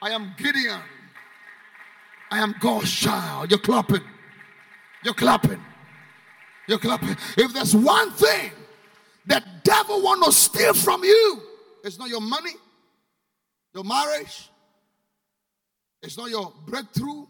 I 0.01 0.09
am 0.11 0.33
Gideon. 0.37 0.81
I 2.31 2.39
am 2.39 2.55
God's 2.59 2.91
child. 2.91 3.51
You're 3.51 3.59
clapping. 3.59 4.01
You're 5.03 5.13
clapping. 5.13 5.61
You're 6.67 6.79
clapping. 6.79 7.15
If 7.37 7.53
there's 7.53 7.75
one 7.75 8.11
thing 8.11 8.51
the 9.25 9.43
devil 9.63 10.01
want 10.01 10.23
to 10.23 10.31
steal 10.31 10.73
from 10.73 11.03
you, 11.03 11.41
it's 11.83 11.99
not 11.99 12.09
your 12.09 12.21
money, 12.21 12.53
your 13.73 13.83
marriage, 13.83 14.49
it's 16.01 16.17
not 16.17 16.29
your 16.29 16.53
breakthrough, 16.65 17.25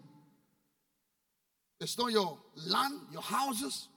it's 1.80 1.97
not 1.97 2.12
your 2.12 2.38
land, 2.67 2.99
your 3.12 3.21
houses, 3.21 3.88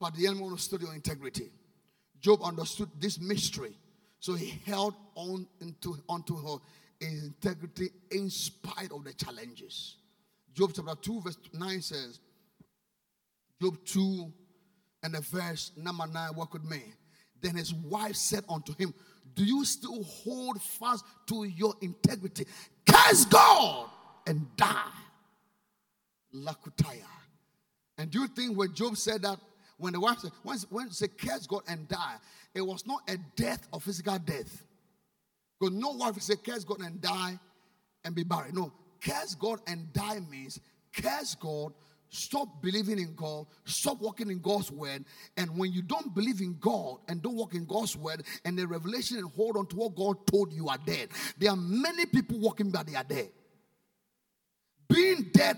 but 0.00 0.14
the 0.14 0.26
enemy 0.26 0.42
want 0.42 0.56
to 0.56 0.62
steal 0.62 0.80
your 0.80 0.94
integrity. 0.94 1.50
Job 2.24 2.42
understood 2.42 2.88
this 2.98 3.20
mystery, 3.20 3.76
so 4.18 4.32
he 4.32 4.58
held 4.64 4.94
on 5.14 5.46
into 5.60 5.98
onto 6.08 6.34
her 6.34 6.56
integrity 7.02 7.90
in 8.10 8.30
spite 8.30 8.90
of 8.92 9.04
the 9.04 9.12
challenges. 9.12 9.96
Job 10.54 10.70
chapter 10.74 10.94
2, 10.94 11.20
verse 11.20 11.36
9 11.52 11.82
says, 11.82 12.20
Job 13.60 13.76
2 13.84 14.32
and 15.02 15.12
the 15.12 15.20
verse 15.20 15.72
number 15.76 16.06
9, 16.06 16.34
work 16.34 16.54
with 16.54 16.64
me. 16.64 16.80
Then 17.42 17.56
his 17.56 17.74
wife 17.74 18.16
said 18.16 18.44
unto 18.48 18.74
him, 18.74 18.94
Do 19.34 19.44
you 19.44 19.62
still 19.66 20.02
hold 20.02 20.62
fast 20.62 21.04
to 21.26 21.44
your 21.44 21.74
integrity? 21.82 22.46
Curse 22.86 23.26
God 23.26 23.90
and 24.26 24.46
die. 24.56 24.88
Lakutaya. 26.34 27.04
And 27.98 28.10
do 28.10 28.20
you 28.20 28.28
think 28.28 28.56
when 28.56 28.72
Job 28.72 28.96
said 28.96 29.20
that, 29.22 29.38
when 29.78 29.92
the 29.92 30.00
wife 30.00 30.20
said, 30.20 30.30
when, 30.42 30.58
when 30.70 30.90
say 30.90 31.08
curse 31.08 31.46
God 31.46 31.62
and 31.68 31.88
die, 31.88 32.16
it 32.54 32.60
was 32.60 32.86
not 32.86 33.02
a 33.08 33.16
death 33.36 33.66
of 33.72 33.82
physical 33.82 34.18
death. 34.18 34.64
Because 35.58 35.74
no 35.74 35.90
wife 35.90 36.20
say 36.20 36.34
curse 36.36 36.64
God 36.64 36.80
and 36.80 37.00
die 37.00 37.38
and 38.04 38.14
be 38.14 38.24
buried. 38.24 38.54
No, 38.54 38.72
curse 39.04 39.34
God 39.34 39.60
and 39.66 39.92
die 39.92 40.20
means 40.30 40.60
curse 40.96 41.34
God, 41.34 41.72
stop 42.08 42.62
believing 42.62 42.98
in 42.98 43.14
God, 43.14 43.46
stop 43.64 44.00
walking 44.00 44.30
in 44.30 44.38
God's 44.38 44.70
word. 44.70 45.04
And 45.36 45.56
when 45.58 45.72
you 45.72 45.82
don't 45.82 46.14
believe 46.14 46.40
in 46.40 46.56
God 46.60 46.98
and 47.08 47.20
don't 47.20 47.34
walk 47.34 47.54
in 47.54 47.64
God's 47.64 47.96
word 47.96 48.22
and 48.44 48.56
the 48.56 48.66
revelation 48.66 49.18
and 49.18 49.30
hold 49.32 49.56
on 49.56 49.66
to 49.68 49.76
what 49.76 49.96
God 49.96 50.26
told 50.26 50.52
you 50.52 50.68
are 50.68 50.78
dead. 50.84 51.08
There 51.38 51.50
are 51.50 51.56
many 51.56 52.06
people 52.06 52.38
walking, 52.38 52.70
but 52.70 52.86
they 52.86 52.94
are 52.94 53.04
dead. 53.04 53.30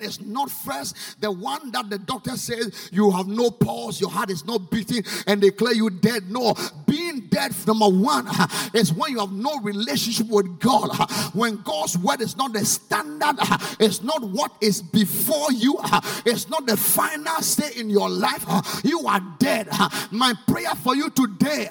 Is 0.01 0.21
not 0.21 0.51
first 0.51 1.21
the 1.21 1.31
one 1.31 1.71
that 1.73 1.89
the 1.91 1.99
doctor 1.99 2.37
says 2.37 2.91
you 2.93 3.11
have 3.11 3.27
no 3.27 3.51
pulse, 3.51 4.01
your 4.01 4.11
heart 4.11 4.31
is 4.31 4.45
not 4.45 4.71
beating, 4.71 5.05
and 5.27 5.41
declare 5.41 5.75
you 5.75 5.91
dead. 5.91 6.31
No, 6.31 6.55
being 6.97 7.21
dead, 7.29 7.55
number 7.67 7.89
one, 7.89 8.27
is 8.75 8.93
when 8.93 9.13
you 9.13 9.21
have 9.21 9.33
no 9.33 9.61
relationship 9.61 10.29
with 10.29 10.59
God. 10.61 10.91
When 11.37 11.57
God's 11.63 11.99
word 11.99 12.23
is 12.23 12.37
not 12.37 12.55
the 12.55 12.65
standard, 12.65 13.37
it's 13.81 14.03
not 14.03 14.23
what 14.23 14.53
is 14.61 14.81
before 14.81 15.53
you, 15.53 15.79
it's 16.25 16.49
not 16.49 16.67
the 16.67 16.77
final 16.77 17.43
say 17.43 17.79
in 17.79 17.91
your 17.91 18.09
life. 18.09 18.45
You 18.83 19.07
are 19.07 19.21
dead. 19.39 19.69
My 20.11 20.33
prayer 20.47 20.75
for 20.77 20.97
you 20.97 21.11
today 21.11 21.69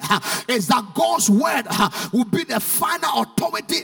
is 0.48 0.68
that 0.68 0.92
God's 0.94 1.28
word 1.28 1.66
will 2.12 2.26
be 2.26 2.44
the 2.44 2.60
final 2.60 3.22
authority 3.22 3.80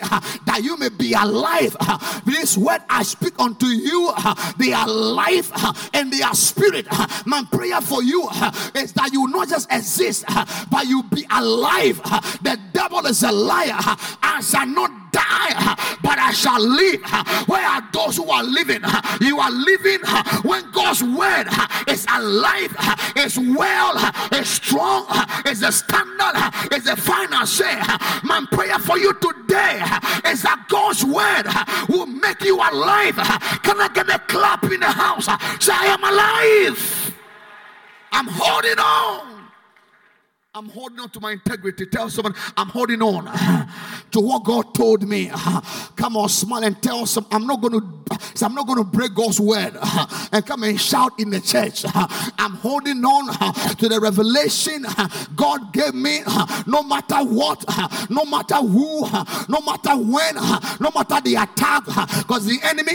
that 0.46 0.60
you 0.62 0.76
may 0.76 0.90
be 0.90 1.14
alive. 1.14 1.76
This 2.24 2.56
word 2.56 2.82
I 2.88 3.02
speak 3.02 3.38
unto 3.40 3.66
you, 3.66 4.12
they 4.58 4.72
are 4.72 4.88
life 4.88 5.50
and 5.94 6.12
they 6.12 6.22
are 6.22 6.34
spirit. 6.34 6.86
My 7.26 7.42
prayer 7.50 7.80
for 7.80 8.02
you 8.04 8.28
is 8.76 8.92
that 8.92 9.10
you 9.12 9.26
not 9.28 9.48
just 9.48 9.72
exist, 9.72 10.24
but 10.70 10.86
you 10.86 11.02
be 11.04 11.26
alive. 11.32 12.02
The 12.42 12.58
devil 12.72 13.06
is 13.06 13.22
a 13.22 13.32
liar. 13.32 13.78
I 14.22 14.40
shall 14.42 14.66
not 14.66 15.12
die, 15.12 15.96
but 16.02 16.18
I 16.18 16.32
shall 16.32 16.60
live. 16.60 17.02
Where 17.46 17.64
are 17.64 17.86
those 17.92 18.16
who 18.16 18.30
are 18.30 18.42
living? 18.42 18.82
You 19.20 19.38
are 19.38 19.50
living 19.50 20.00
when 20.42 20.70
God's 20.72 21.02
word 21.02 21.46
is 21.88 22.06
alive, 22.10 22.74
is 23.16 23.38
well, 23.38 24.12
is 24.32 24.48
strong, 24.48 25.06
is 25.46 25.62
a 25.62 25.72
standard, 25.72 26.34
is 26.74 26.86
a 26.86 26.96
final 26.96 27.46
say. 27.46 27.76
My 28.24 28.44
prayer 28.50 28.78
for 28.78 28.98
you 28.98 29.12
today 29.14 29.80
is 30.26 30.42
that 30.42 30.64
God's 30.68 31.04
word 31.04 31.46
will 31.88 32.06
make 32.06 32.42
you 32.42 32.56
alive. 32.56 33.16
Can 33.62 33.80
I 33.80 33.90
get 33.92 34.08
a 34.08 34.18
clap 34.20 34.64
in 34.64 34.80
the 34.80 34.86
house? 34.86 35.26
Say, 35.64 35.72
I 35.74 35.86
am 35.86 36.02
alive. 36.02 37.14
I'm 38.12 38.28
holding 38.28 38.78
on. 38.78 39.31
I'm 40.54 40.68
holding 40.68 41.00
on 41.00 41.08
to 41.08 41.20
my 41.20 41.30
integrity. 41.32 41.86
Tell 41.86 42.10
someone 42.10 42.34
I'm 42.58 42.68
holding 42.68 43.00
on 43.00 43.24
to 44.10 44.20
what 44.20 44.44
God 44.44 44.74
told 44.74 45.02
me. 45.02 45.30
Come 45.96 46.14
on, 46.18 46.28
smile 46.28 46.62
and 46.62 46.80
tell 46.82 47.06
some. 47.06 47.26
I'm 47.30 47.46
not 47.46 47.62
going 47.62 47.80
to. 47.80 48.02
I'm 48.42 48.54
not 48.54 48.66
going 48.66 48.78
to 48.78 48.84
break 48.84 49.14
God's 49.14 49.40
word 49.40 49.74
and 50.32 50.44
come 50.44 50.64
and 50.64 50.78
shout 50.78 51.18
in 51.18 51.30
the 51.30 51.40
church. 51.40 51.84
I'm 51.94 52.52
holding 52.56 53.02
on 53.02 53.32
to 53.76 53.88
the 53.88 53.98
revelation 53.98 54.84
God 55.34 55.72
gave 55.72 55.94
me. 55.94 56.20
No 56.66 56.82
matter 56.82 57.24
what, 57.24 57.64
no 58.10 58.24
matter 58.26 58.56
who, 58.56 59.08
no 59.48 59.60
matter 59.64 59.96
when, 59.96 60.34
no 60.80 60.90
matter 60.94 61.20
the 61.22 61.36
attack, 61.40 61.86
because 61.86 62.44
the 62.44 62.58
enemy 62.64 62.92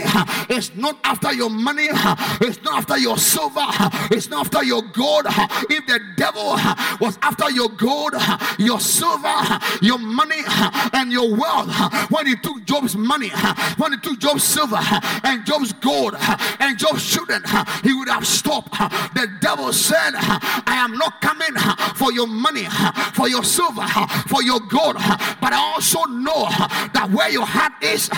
is 0.54 0.76
not 0.76 0.96
after 1.02 1.32
your 1.32 1.50
money. 1.50 1.88
It's 2.40 2.62
not 2.62 2.74
after 2.78 2.98
your 2.98 3.18
silver. 3.18 3.66
It's 4.12 4.28
not 4.28 4.46
after 4.46 4.62
your 4.62 4.82
gold. 4.82 5.26
If 5.28 5.86
the 5.86 6.00
devil 6.16 6.56
was 7.00 7.18
after 7.22 7.47
your 7.50 7.68
gold, 7.68 8.14
your 8.58 8.80
silver, 8.80 9.58
your 9.82 9.98
money, 9.98 10.42
and 10.92 11.12
your 11.12 11.34
wealth. 11.34 11.70
When 12.10 12.26
he 12.26 12.36
took 12.36 12.64
Job's 12.64 12.96
money, 12.96 13.30
when 13.76 13.92
he 13.92 13.98
took 13.98 14.18
Job's 14.18 14.44
silver 14.44 14.80
and 15.24 15.44
Job's 15.44 15.72
gold 15.74 16.14
and 16.60 16.78
Job's 16.78 17.08
children, 17.08 17.42
he 17.82 17.92
would 17.92 18.08
have 18.08 18.26
stopped. 18.26 18.72
The 19.14 19.28
devil 19.40 19.72
said, 19.72 20.12
I 20.14 20.76
am 20.76 20.96
not 20.96 21.20
coming 21.20 21.54
for 21.96 22.12
your 22.12 22.26
money, 22.26 22.64
for 23.14 23.28
your 23.28 23.44
silver, 23.44 23.86
for 24.28 24.42
your 24.42 24.60
gold, 24.60 24.96
but 25.40 25.52
I 25.52 25.72
also 25.74 26.04
know 26.04 26.48
that 26.92 27.10
where 27.12 27.30
your 27.30 27.46
heart 27.46 27.72
is, 27.82 28.08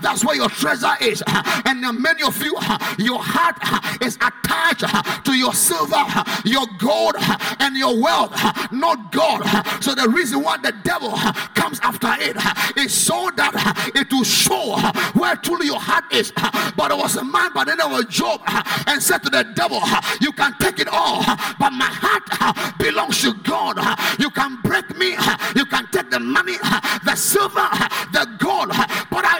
that's 0.00 0.24
where 0.24 0.36
your 0.36 0.48
treasure 0.48 0.94
is. 1.00 1.22
And 1.26 1.80
many 2.00 2.22
of 2.22 2.42
you, 2.42 2.56
your 2.98 3.20
heart 3.22 3.56
is 4.02 4.16
attached 4.16 4.49
to 4.78 5.32
your 5.32 5.54
silver, 5.54 6.04
your 6.44 6.66
gold, 6.78 7.16
and 7.58 7.76
your 7.76 8.00
wealth 8.00 8.32
not 8.72 9.12
God. 9.12 9.42
So 9.82 9.94
the 9.94 10.08
reason 10.08 10.42
why 10.42 10.56
the 10.58 10.72
devil 10.84 11.10
comes 11.54 11.80
after 11.82 12.14
it 12.18 12.36
is 12.76 12.92
so 12.92 13.30
that 13.36 13.92
it 13.94 14.10
will 14.12 14.24
show 14.24 14.78
where 15.18 15.36
truly 15.36 15.66
your 15.66 15.80
heart 15.80 16.04
is. 16.12 16.32
But 16.76 16.88
there 16.88 16.96
was 16.96 17.16
a 17.16 17.24
man 17.24 17.52
by 17.52 17.64
the 17.64 17.74
name 17.74 17.92
of 17.92 18.08
Job 18.08 18.40
and 18.86 19.02
said 19.02 19.18
to 19.24 19.30
the 19.30 19.44
devil, 19.54 19.80
You 20.20 20.32
can 20.32 20.54
take 20.60 20.78
it 20.78 20.88
all, 20.88 21.22
but 21.58 21.70
my 21.70 21.90
heart 21.90 22.78
belongs 22.78 23.20
to 23.22 23.34
God. 23.34 23.78
You 24.18 24.30
can 24.30 24.58
break 24.62 24.96
me, 24.96 25.16
you 25.56 25.66
can 25.66 25.86
take 25.90 26.10
the 26.10 26.20
money, 26.20 26.56
the 27.04 27.14
silver, 27.14 27.68
the 28.12 28.28
gold, 28.38 28.72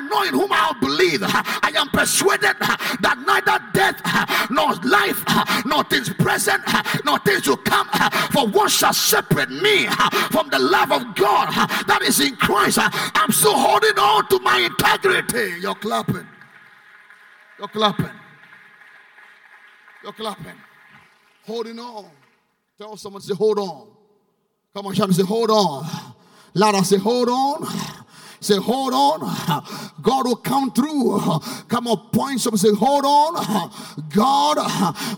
I 0.00 0.08
know 0.08 0.22
in 0.22 0.32
whom 0.32 0.50
I 0.50 0.72
believe. 0.80 1.20
I 1.22 1.72
am 1.76 1.88
persuaded 1.88 2.56
that 2.58 3.22
neither 3.26 3.60
death 3.74 4.00
nor 4.50 4.74
life, 4.88 5.22
nor 5.66 5.84
things 5.84 6.08
present, 6.14 6.62
nor 7.04 7.18
things 7.18 7.42
to 7.42 7.56
come, 7.58 7.86
for 8.32 8.48
what 8.48 8.70
shall 8.70 8.94
separate 8.94 9.50
me 9.50 9.86
from 10.30 10.48
the 10.48 10.58
love 10.58 10.90
of 10.92 11.14
God 11.14 11.52
that 11.86 12.00
is 12.02 12.20
in 12.20 12.34
Christ. 12.36 12.78
I'm 12.80 13.30
still 13.30 13.58
holding 13.58 13.98
on 13.98 14.26
to 14.28 14.40
my 14.40 14.60
integrity. 14.60 15.60
You're 15.60 15.74
clapping. 15.74 16.26
You're 17.58 17.68
clapping. 17.68 18.10
You're 20.02 20.12
clapping. 20.12 20.56
Holding 21.46 21.78
on. 21.78 22.06
Tell 22.78 22.96
someone, 22.96 23.20
to 23.20 23.28
say, 23.28 23.34
hold 23.34 23.58
on. 23.58 23.88
Come 24.74 24.86
on, 24.86 24.94
shout 24.94 25.08
and 25.08 25.16
say, 25.16 25.24
hold 25.24 25.50
on. 25.50 25.86
Louder, 26.54 26.82
say, 26.84 26.96
hold 26.96 27.28
on. 27.28 27.66
Say, 28.40 28.57
hold 28.57 28.94
on. 28.94 29.20
God 30.00 30.26
will 30.26 30.37
come 30.37 30.70
through. 30.72 31.20
Come 31.68 31.87
on, 31.87 32.09
point 32.11 32.40
some. 32.40 32.57
Say, 32.57 32.72
hold 32.72 33.05
on. 33.05 33.70
God 34.09 34.57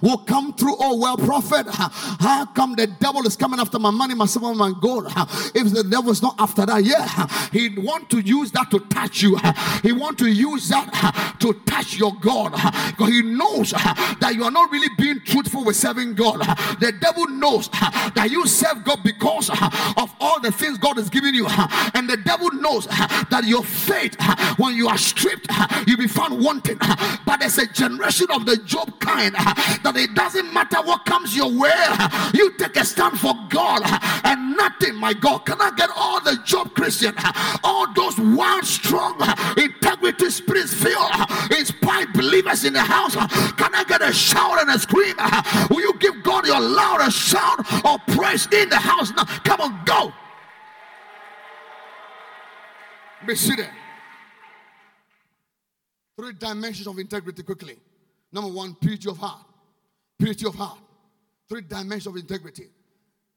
will 0.02 0.18
come 0.18 0.52
through. 0.54 0.74
Oh, 0.78 0.98
well, 0.98 1.16
prophet, 1.16 1.66
how 1.68 2.46
come 2.46 2.74
the 2.74 2.88
devil 2.88 3.24
is 3.26 3.36
coming 3.36 3.60
after 3.60 3.78
my 3.78 3.90
money, 3.90 4.14
my 4.14 4.26
silver, 4.26 4.54
my 4.54 4.72
gold? 4.80 5.06
If 5.54 5.72
the 5.72 5.86
devil 5.88 6.10
is 6.10 6.20
not 6.20 6.34
after 6.38 6.66
that, 6.66 6.84
yeah, 6.84 7.28
he 7.52 7.68
want 7.78 8.10
to 8.10 8.20
use 8.20 8.50
that 8.52 8.70
to 8.72 8.80
touch 8.80 9.22
you. 9.22 9.38
He 9.82 9.92
want 9.92 10.18
to 10.18 10.26
use 10.26 10.68
that 10.70 11.36
to 11.40 11.52
touch 11.64 11.96
your 11.96 12.12
God. 12.20 12.52
Because 12.90 13.08
he 13.08 13.22
knows 13.22 13.70
that 13.70 14.32
you 14.34 14.44
are 14.44 14.50
not 14.50 14.70
really 14.72 14.92
being 14.98 15.20
truthful 15.20 15.64
with 15.64 15.76
serving 15.76 16.14
God. 16.14 16.40
The 16.80 16.92
devil 17.00 17.28
knows 17.28 17.68
that 17.68 18.28
you 18.30 18.46
serve 18.46 18.82
God 18.84 19.00
because 19.04 19.48
of 19.48 20.12
all 20.20 20.40
the 20.40 20.50
things 20.50 20.78
God 20.78 20.96
has 20.96 21.08
given 21.08 21.34
you. 21.34 21.46
And 21.94 22.08
the 22.10 22.16
devil 22.16 22.50
knows 22.50 22.88
that 23.30 23.44
your 23.44 23.62
faith, 23.62 24.16
when 24.58 24.74
you 24.76 24.88
are 24.88 24.98
stripped, 24.98 25.46
you'll 25.86 25.98
be 25.98 26.08
found 26.08 26.42
wanting. 26.42 26.78
But 27.24 27.40
there's 27.40 27.58
a 27.58 27.66
generation 27.66 28.26
of 28.30 28.46
the 28.46 28.56
Job 28.58 29.00
kind 29.00 29.34
that 29.34 29.94
it 29.96 30.14
doesn't 30.14 30.52
matter 30.52 30.78
what 30.82 31.04
comes 31.04 31.36
your 31.36 31.50
way, 31.50 31.72
you 32.34 32.52
take 32.56 32.76
a 32.76 32.84
stand 32.84 33.18
for 33.18 33.34
God 33.48 33.82
and 34.24 34.56
nothing, 34.56 34.94
my 34.96 35.12
God. 35.12 35.44
Can 35.46 35.60
I 35.60 35.70
get 35.76 35.90
all 35.94 36.20
the 36.20 36.38
Job 36.44 36.74
Christian, 36.74 37.14
all 37.64 37.92
those 37.92 38.18
wild, 38.18 38.64
strong, 38.64 39.20
integrity 39.56 40.30
spirits 40.30 40.74
filled, 40.74 41.10
inspired 41.50 42.12
believers 42.12 42.64
in 42.64 42.72
the 42.72 42.80
house? 42.80 43.14
Can 43.14 43.74
I 43.74 43.84
get 43.86 44.02
a 44.02 44.12
shout 44.12 44.60
and 44.60 44.70
a 44.70 44.78
scream? 44.78 45.16
Will 45.70 45.80
you 45.80 45.94
give 45.98 46.22
God 46.22 46.46
your 46.46 46.60
loudest 46.60 47.16
shout 47.16 47.58
of 47.84 48.00
praise 48.16 48.46
in 48.52 48.68
the 48.68 48.76
house 48.76 49.10
now? 49.12 49.24
Come 49.44 49.60
on, 49.60 49.84
go. 49.84 50.12
Be 53.26 53.36
seated. 53.36 53.68
Three 56.16 56.32
dimensions 56.32 56.86
of 56.86 56.98
integrity 56.98 57.42
quickly. 57.42 57.76
Number 58.32 58.50
one, 58.50 58.74
purity 58.74 59.08
of 59.08 59.18
heart. 59.18 59.44
Purity 60.18 60.46
of 60.46 60.54
heart. 60.54 60.78
Three 61.48 61.62
dimensions 61.62 62.06
of 62.06 62.16
integrity. 62.16 62.66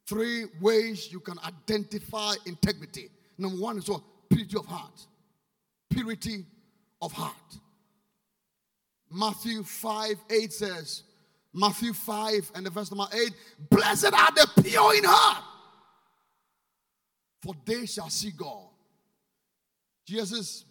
Three 0.06 0.46
ways 0.60 1.10
you 1.12 1.20
can 1.20 1.36
identify 1.40 2.34
integrity. 2.46 3.10
Number 3.38 3.60
one 3.60 3.78
is 3.78 3.88
what? 3.88 4.02
Purity 4.28 4.56
of 4.56 4.66
heart. 4.66 5.06
Purity 5.90 6.44
of 7.00 7.12
heart. 7.12 7.58
Matthew 9.10 9.62
5 9.62 10.16
8 10.30 10.52
says, 10.52 11.02
Matthew 11.52 11.92
5 11.92 12.52
and 12.54 12.66
the 12.66 12.70
verse 12.70 12.90
number 12.90 13.06
8, 13.12 13.30
blessed 13.70 14.12
are 14.12 14.32
the 14.32 14.62
pure 14.62 14.94
in 14.96 15.04
heart, 15.04 15.44
for 17.40 17.54
they 17.64 17.86
shall 17.86 18.10
see 18.10 18.30
God. 18.30 18.68
Jesus' 20.06 20.64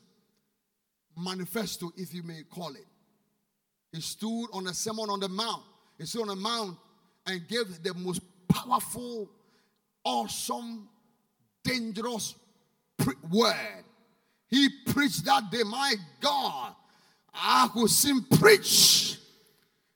manifesto, 1.17 1.91
if 1.98 2.13
you 2.13 2.24
may 2.24 2.43
call 2.50 2.74
it. 2.74 2.86
He 3.91 4.02
stood 4.02 4.48
on 4.54 4.67
a 4.67 4.74
sermon 4.74 5.10
on 5.10 5.19
the 5.19 5.30
mount. 5.30 5.63
He 5.98 6.06
stood 6.06 6.24
on 6.24 6.30
a 6.30 6.36
mount 6.36 6.78
and 7.26 7.48
gave 7.48 7.82
the 7.84 7.93
most 7.93 8.21
powerful, 8.48 9.30
awesome, 10.04 10.88
dangerous 11.63 12.36
word. 13.30 13.84
He 14.48 14.69
preached 14.88 15.26
that 15.26 15.50
day. 15.52 15.63
My 15.63 15.95
God, 16.21 16.74
I 17.34 17.69
could 17.74 17.89
see 17.89 18.19
preach. 18.38 19.17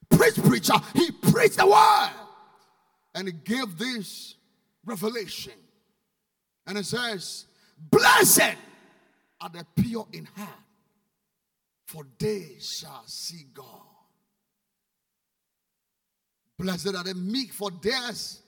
Preach, 0.10 0.36
preacher. 0.36 0.74
He 0.96 1.12
preached 1.12 1.58
the 1.58 1.68
word. 1.68 2.10
And 3.16 3.28
he 3.28 3.34
gave 3.34 3.78
this 3.78 4.36
revelation. 4.86 5.54
And 6.68 6.78
it 6.78 6.86
says, 6.86 7.46
Blessed 7.92 8.56
are 9.42 9.50
the 9.50 9.66
pure 9.82 10.08
in 10.14 10.26
heart, 10.36 10.50
for 11.86 12.06
they 12.20 12.58
shall 12.60 13.04
see 13.06 13.46
God. 13.54 13.66
Blessed 16.58 16.96
are 16.96 17.04
the 17.04 17.16
meek, 17.16 17.54
for 17.54 17.72
theirs. 17.72 18.42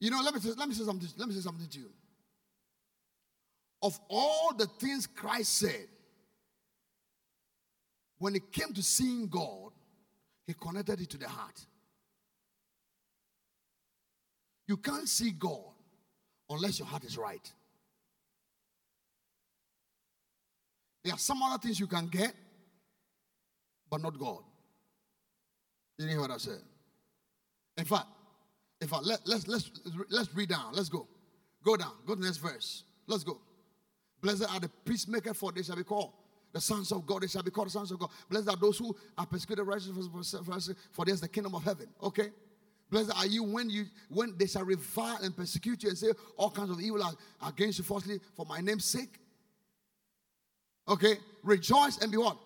You 0.00 0.10
know, 0.10 0.20
let 0.22 0.34
me 0.34 0.40
say, 0.40 0.50
let 0.56 0.68
me 0.68 0.74
say 0.74 0.84
something. 0.84 1.08
Let 1.16 1.28
me 1.28 1.34
say 1.34 1.40
something 1.40 1.68
to 1.68 1.78
you. 1.78 1.90
Of 3.82 4.00
all 4.08 4.54
the 4.56 4.66
things 4.66 5.06
Christ 5.06 5.58
said, 5.58 5.88
when 8.18 8.34
it 8.34 8.50
came 8.50 8.72
to 8.72 8.82
seeing 8.82 9.28
God, 9.28 9.72
he 10.46 10.54
connected 10.54 11.02
it 11.02 11.10
to 11.10 11.18
the 11.18 11.28
heart. 11.28 11.60
You 14.66 14.78
can't 14.78 15.08
see 15.08 15.30
God 15.30 15.73
unless 16.48 16.78
your 16.78 16.88
heart 16.88 17.04
is 17.04 17.16
right. 17.16 17.52
There 21.04 21.12
are 21.12 21.18
some 21.18 21.42
other 21.42 21.58
things 21.58 21.78
you 21.78 21.86
can 21.86 22.06
get, 22.06 22.32
but 23.90 24.00
not 24.00 24.18
God. 24.18 24.42
You 25.98 26.08
hear 26.08 26.20
what 26.20 26.30
I 26.30 26.38
said? 26.38 26.60
In 27.76 27.84
fact, 27.84 28.06
in 28.80 28.88
fact, 28.88 29.04
let, 29.04 29.20
let's 29.26 29.46
let's 29.46 29.70
let's 30.08 30.34
read 30.34 30.48
down. 30.48 30.72
Let's 30.72 30.88
go. 30.88 31.06
Go 31.62 31.76
down. 31.76 31.92
Go 32.06 32.14
to 32.14 32.20
the 32.20 32.26
next 32.26 32.38
verse. 32.38 32.84
Let's 33.06 33.24
go. 33.24 33.38
Blessed 34.20 34.50
are 34.50 34.60
the 34.60 34.70
peacemakers, 34.84 35.36
for 35.36 35.52
they 35.52 35.62
shall 35.62 35.76
be 35.76 35.84
called 35.84 36.12
the 36.52 36.60
sons 36.60 36.92
of 36.92 37.06
God. 37.06 37.22
They 37.22 37.26
shall 37.26 37.42
be 37.42 37.50
called 37.50 37.68
the 37.68 37.72
sons 37.72 37.90
of 37.90 37.98
God. 37.98 38.10
Blessed 38.28 38.48
are 38.48 38.56
those 38.56 38.78
who 38.78 38.96
are 39.18 39.26
persecuted 39.26 39.66
righteous, 39.66 39.90
for 40.92 41.04
there's 41.04 41.20
the 41.20 41.28
kingdom 41.28 41.54
of 41.54 41.62
heaven. 41.62 41.86
Okay. 42.02 42.30
Blessed 42.90 43.16
are 43.16 43.26
you 43.26 43.42
when 43.42 43.70
you 43.70 43.86
when 44.08 44.36
they 44.38 44.46
shall 44.46 44.64
revile 44.64 45.18
and 45.22 45.36
persecute 45.36 45.82
you 45.82 45.88
and 45.88 45.98
say 45.98 46.12
all 46.36 46.50
kinds 46.50 46.70
of 46.70 46.80
evil 46.80 47.02
against 47.46 47.78
you 47.78 47.84
falsely 47.84 48.20
for 48.36 48.46
my 48.46 48.60
name's 48.60 48.84
sake. 48.84 49.18
Okay, 50.86 51.16
rejoice 51.42 51.98
and 51.98 52.12
be 52.12 52.18
what? 52.18 52.36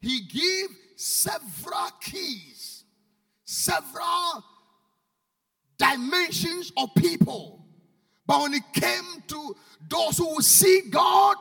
He 0.00 0.20
gave 0.20 0.68
several 0.96 1.88
keys, 2.00 2.84
several 3.44 4.44
dimensions 5.78 6.72
of 6.76 6.94
people. 6.94 7.64
But 8.26 8.42
when 8.42 8.54
it 8.54 8.62
came 8.74 9.22
to 9.28 9.56
those 9.88 10.18
who 10.18 10.42
see 10.42 10.82
God, 10.90 11.36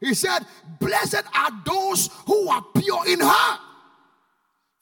he 0.00 0.14
said, 0.14 0.40
Blessed 0.80 1.22
are 1.34 1.50
those 1.64 2.10
who 2.26 2.48
are 2.48 2.64
pure 2.74 3.06
in 3.06 3.20
heart 3.20 3.60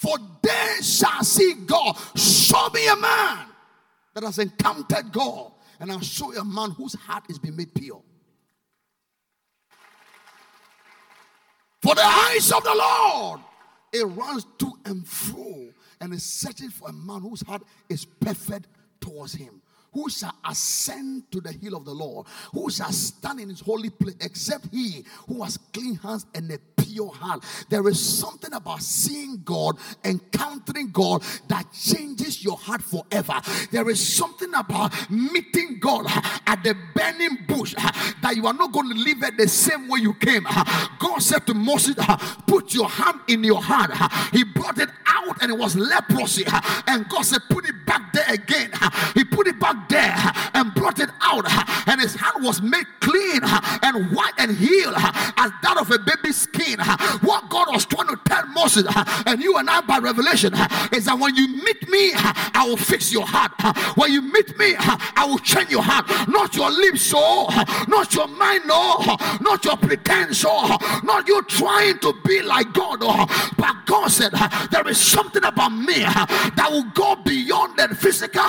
for 0.02 0.18
they 0.42 0.82
shall 0.82 1.22
see 1.22 1.54
God. 1.64 1.96
Show 2.16 2.68
me 2.70 2.88
a 2.88 2.96
man 2.96 3.46
that 4.14 4.24
has 4.24 4.40
encountered 4.40 5.12
God, 5.12 5.52
and 5.78 5.92
I'll 5.92 6.00
show 6.00 6.32
you 6.32 6.40
a 6.40 6.44
man 6.44 6.72
whose 6.72 6.94
heart 6.94 7.22
is 7.28 7.38
being 7.38 7.54
made 7.54 7.72
pure. 7.72 8.02
For 11.80 11.94
the 11.94 12.04
eyes 12.04 12.50
of 12.50 12.64
the 12.64 12.74
Lord, 12.74 13.40
it 13.92 14.04
runs 14.04 14.44
to 14.58 14.72
and 14.86 15.06
fro 15.06 15.68
and 16.00 16.12
is 16.12 16.24
searching 16.24 16.70
for 16.70 16.88
a 16.88 16.92
man 16.92 17.20
whose 17.20 17.42
heart 17.42 17.62
is 17.88 18.04
perfect 18.04 18.66
towards 19.00 19.34
him. 19.34 19.61
Who 19.92 20.08
shall 20.08 20.34
ascend 20.44 21.30
to 21.32 21.40
the 21.40 21.52
hill 21.52 21.76
of 21.76 21.84
the 21.84 21.92
Lord? 21.92 22.26
Who 22.52 22.70
shall 22.70 22.92
stand 22.92 23.40
in 23.40 23.48
his 23.48 23.60
holy 23.60 23.90
place 23.90 24.16
except 24.20 24.68
he 24.72 25.04
who 25.28 25.42
has 25.42 25.58
clean 25.72 25.96
hands 25.96 26.26
and 26.34 26.50
a 26.50 26.58
pure 26.76 27.12
heart? 27.12 27.44
There 27.68 27.86
is 27.88 28.00
something 28.00 28.52
about 28.54 28.82
seeing 28.82 29.42
God, 29.44 29.76
encountering 30.04 30.90
God 30.90 31.22
that 31.48 31.66
changes 31.72 32.42
your 32.42 32.56
heart 32.56 32.82
forever. 32.82 33.40
There 33.70 33.88
is 33.90 34.00
something 34.00 34.52
about 34.54 34.92
meeting 35.10 35.78
God 35.80 36.06
at 36.46 36.62
the 36.64 36.74
burning 36.94 37.38
bush 37.46 37.74
that 37.74 38.32
you 38.34 38.46
are 38.46 38.54
not 38.54 38.72
going 38.72 38.88
to 38.88 38.94
live 38.94 39.22
it 39.22 39.36
the 39.36 39.48
same 39.48 39.88
way 39.88 40.00
you 40.00 40.14
came. 40.14 40.46
God 40.98 41.18
said 41.18 41.46
to 41.46 41.54
Moses, 41.54 41.96
Put 42.46 42.74
your 42.74 42.88
hand 42.88 43.20
in 43.28 43.44
your 43.44 43.62
heart. 43.62 43.90
He 44.32 44.44
brought 44.44 44.78
it 44.78 44.88
out 45.06 45.42
and 45.42 45.52
it 45.52 45.58
was 45.58 45.76
leprosy. 45.76 46.44
And 46.86 47.08
God 47.08 47.22
said, 47.22 47.40
Put 47.50 47.68
it 47.68 47.74
back 47.86 48.12
there 48.12 48.32
again. 48.32 48.70
He 49.14 49.24
put 49.24 49.46
it 49.46 49.58
back 49.58 49.81
there 49.88 50.14
and 50.54 50.71
it 50.98 51.10
out, 51.20 51.46
and 51.88 52.00
his 52.00 52.14
hand 52.14 52.44
was 52.44 52.62
made 52.62 52.86
clean 53.00 53.40
and 53.82 54.14
white 54.14 54.34
and 54.38 54.56
healed 54.56 54.94
as 54.96 55.50
that 55.62 55.76
of 55.78 55.90
a 55.90 55.98
baby's 55.98 56.36
skin. 56.36 56.78
What 57.22 57.48
God 57.48 57.68
was 57.72 57.84
trying 57.84 58.08
to 58.08 58.18
tell 58.24 58.46
Moses 58.48 58.86
and 59.26 59.42
you 59.42 59.56
and 59.56 59.68
I 59.68 59.80
by 59.80 59.98
revelation 59.98 60.52
is 60.92 61.06
that 61.06 61.18
when 61.18 61.34
you 61.34 61.48
meet 61.48 61.88
me, 61.88 62.12
I 62.14 62.64
will 62.66 62.76
fix 62.76 63.12
your 63.12 63.26
heart. 63.26 63.52
When 63.96 64.12
you 64.12 64.22
meet 64.22 64.58
me, 64.58 64.74
I 64.78 65.26
will 65.28 65.38
change 65.38 65.70
your 65.70 65.82
heart, 65.82 66.06
not 66.28 66.54
your 66.54 66.70
lips, 66.70 67.02
so 67.02 67.48
not 67.88 68.14
your 68.14 68.28
mind, 68.28 68.62
no, 68.66 68.98
not 69.40 69.64
your 69.64 69.76
pretense, 69.76 70.44
oh. 70.46 71.00
not 71.02 71.26
you 71.28 71.42
trying 71.42 71.98
to 72.00 72.14
be 72.24 72.42
like 72.42 72.72
God, 72.72 73.00
but 73.56 73.76
God 73.86 74.08
said 74.10 74.32
there 74.70 74.86
is 74.88 74.98
something 74.98 75.44
about 75.44 75.70
me 75.70 76.00
that 76.00 76.68
will 76.70 76.90
go 76.94 77.16
beyond 77.16 77.76
the 77.78 77.94
physical 77.94 78.42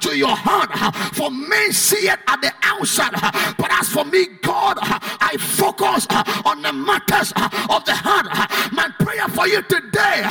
to 0.00 0.16
your 0.16 0.34
heart. 0.34 0.70
For 1.14 1.30
men 1.30 1.71
see 1.72 2.08
it 2.08 2.18
at 2.26 2.40
the 2.40 2.52
outside, 2.62 3.12
but 3.56 3.70
as 3.72 3.88
for 3.88 4.04
me, 4.04 4.26
God, 4.42 4.78
I 4.80 5.36
focus 5.38 6.06
on 6.44 6.62
the 6.62 6.72
matters 6.72 7.32
of 7.70 7.84
the 7.84 7.94
heart. 7.94 8.26
My 8.72 8.88
prayer 8.98 9.28
for 9.28 9.46
you 9.46 9.62
today 9.62 10.22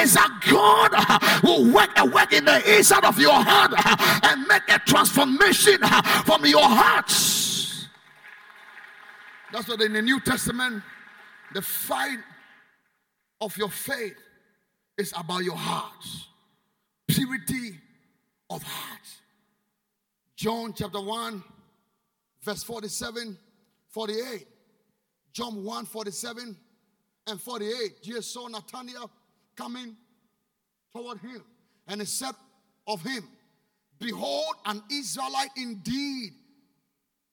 is 0.00 0.14
that 0.14 0.30
God 0.50 1.42
will 1.42 1.72
work 1.72 1.90
a 1.96 2.04
work 2.06 2.32
in 2.32 2.44
the 2.44 2.76
inside 2.76 3.04
of 3.04 3.18
your 3.18 3.32
heart 3.34 3.72
and 4.24 4.46
make 4.46 4.62
a 4.68 4.78
transformation 4.80 5.78
from 6.24 6.44
your 6.46 6.62
hearts. 6.62 7.88
That's 9.52 9.68
what 9.68 9.80
in 9.80 9.92
the 9.92 10.02
New 10.02 10.20
Testament, 10.20 10.82
the 11.54 11.62
fight 11.62 12.18
of 13.40 13.56
your 13.56 13.70
faith 13.70 14.16
is 14.96 15.12
about 15.16 15.42
your 15.44 15.56
heart. 15.56 16.06
Purity 17.08 17.72
of 18.48 18.62
heart. 18.62 19.00
John 20.40 20.72
chapter 20.72 21.02
1, 21.02 21.44
verse 22.42 22.62
47, 22.62 23.36
48. 23.90 24.46
John 25.34 25.62
1, 25.62 25.84
47 25.84 26.56
and 27.26 27.38
48. 27.38 28.02
Jesus 28.02 28.26
saw 28.32 28.48
Nathanael 28.48 29.10
coming 29.54 29.94
toward 30.94 31.18
him. 31.18 31.44
And 31.86 32.00
he 32.00 32.06
said 32.06 32.32
of 32.86 33.02
him, 33.02 33.22
Behold, 33.98 34.54
an 34.64 34.82
Israelite 34.90 35.50
indeed, 35.58 36.30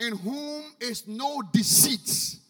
in 0.01 0.18
whom 0.18 0.66
is 0.82 1.08
no 1.08 1.41
deceit. 1.53 2.41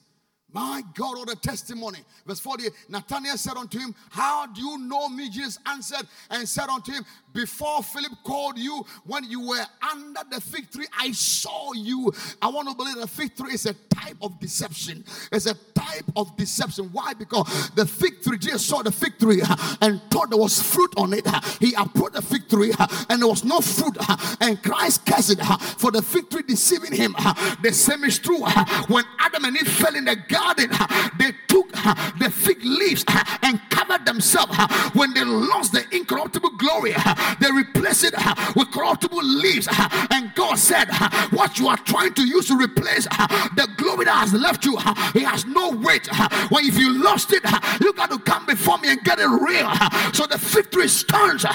My 0.51 0.81
God, 0.95 1.19
what 1.19 1.31
a 1.31 1.35
testimony. 1.35 1.99
Verse 2.25 2.39
48 2.39 2.71
Nathanael 2.89 3.37
said 3.37 3.57
unto 3.57 3.77
him, 3.77 3.93
How 4.09 4.47
do 4.47 4.59
you 4.59 4.79
know 4.79 5.07
me? 5.07 5.29
Jesus 5.29 5.59
answered 5.67 6.07
and 6.31 6.49
said 6.49 6.67
unto 6.67 6.93
him, 6.93 7.05
Before 7.37 7.83
Philip 7.83 8.13
called 8.23 8.57
you, 8.57 8.83
when 9.05 9.23
you 9.25 9.47
were 9.47 9.63
under 9.91 10.21
the 10.31 10.41
fig 10.41 10.71
tree, 10.71 10.87
I 10.97 11.11
saw 11.11 11.71
you. 11.73 12.11
I 12.41 12.47
want 12.47 12.67
to 12.67 12.73
believe 12.73 12.95
the 12.95 13.05
fig 13.05 13.35
tree 13.35 13.53
is 13.53 13.67
a 13.67 13.75
type 13.93 14.17
of 14.23 14.39
deception. 14.39 15.05
It's 15.31 15.45
a 15.45 15.53
type 15.75 16.05
of 16.15 16.35
deception. 16.35 16.89
Why? 16.91 17.13
Because 17.13 17.69
the 17.75 17.85
fig 17.85 18.23
tree, 18.23 18.39
Jesus 18.39 18.65
saw 18.65 18.81
the 18.81 18.91
fig 18.91 19.19
tree 19.19 19.43
uh, 19.47 19.55
and 19.81 20.01
thought 20.09 20.31
there 20.31 20.39
was 20.39 20.59
fruit 20.59 20.91
on 20.97 21.13
it. 21.13 21.27
Uh, 21.27 21.39
he 21.59 21.75
approached 21.75 22.15
the 22.15 22.23
fig 22.23 22.49
tree 22.49 22.73
uh, 22.79 22.87
and 23.09 23.21
there 23.21 23.29
was 23.29 23.43
no 23.43 23.59
fruit. 23.59 23.95
And 24.41 24.61
Christ 24.63 25.05
cursed 25.05 25.33
it 25.33 25.45
for 25.77 25.91
the 25.91 26.01
fig 26.01 26.31
tree 26.31 26.41
deceiving 26.41 26.93
him. 26.93 27.15
The 27.61 27.71
same 27.71 28.03
is 28.03 28.17
true 28.17 28.43
when 28.87 29.03
Adam 29.19 29.45
and 29.45 29.55
Eve 29.55 29.67
fell 29.67 29.95
in 29.95 30.05
the 30.05 30.15
garden, 30.15 30.71
they 31.19 31.33
took 31.47 31.71
the 32.17 32.31
fig 32.31 32.63
leaves 32.63 33.05
and 33.43 33.61
covered 33.69 34.05
themselves. 34.05 34.57
When 34.93 35.13
they 35.13 35.23
lost 35.23 35.73
the 35.73 35.83
incorruptible 35.91 36.57
glory, 36.57 36.93
they 37.39 37.51
replaced 37.51 38.03
it 38.03 38.13
uh, 38.17 38.35
with 38.55 38.71
corruptible 38.71 39.23
leaves. 39.23 39.67
Uh, 39.69 40.07
and 40.11 40.33
God 40.35 40.57
said, 40.57 40.87
uh, 40.91 41.27
What 41.31 41.59
you 41.59 41.67
are 41.67 41.77
trying 41.77 42.13
to 42.15 42.25
use 42.25 42.47
to 42.47 42.57
replace 42.57 43.05
the 43.05 43.67
glory 43.77 44.05
that 44.05 44.17
has 44.17 44.33
left 44.33 44.65
you, 44.65 44.77
it 44.77 45.25
has 45.25 45.45
no 45.45 45.71
weight. 45.71 46.07
When 46.49 46.65
if 46.65 46.77
you 46.77 47.01
lost 47.03 47.31
it, 47.33 47.43
you 47.81 47.93
got 47.93 48.09
to 48.11 48.19
come 48.19 48.45
before 48.45 48.77
me 48.77 48.91
and 48.91 49.03
get 49.03 49.19
it 49.19 49.27
real. 49.27 49.71
So 50.13 50.25
the 50.25 50.37
tree 50.71 50.87
stands 50.87 51.45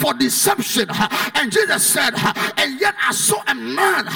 for 0.00 0.14
deception. 0.14 0.88
And 1.34 1.52
Jesus 1.52 1.84
said, 1.86 2.14
And 2.56 2.80
yet 2.80 2.94
I 3.02 3.12
saw 3.12 3.42
a 3.46 3.54
man 3.54 4.08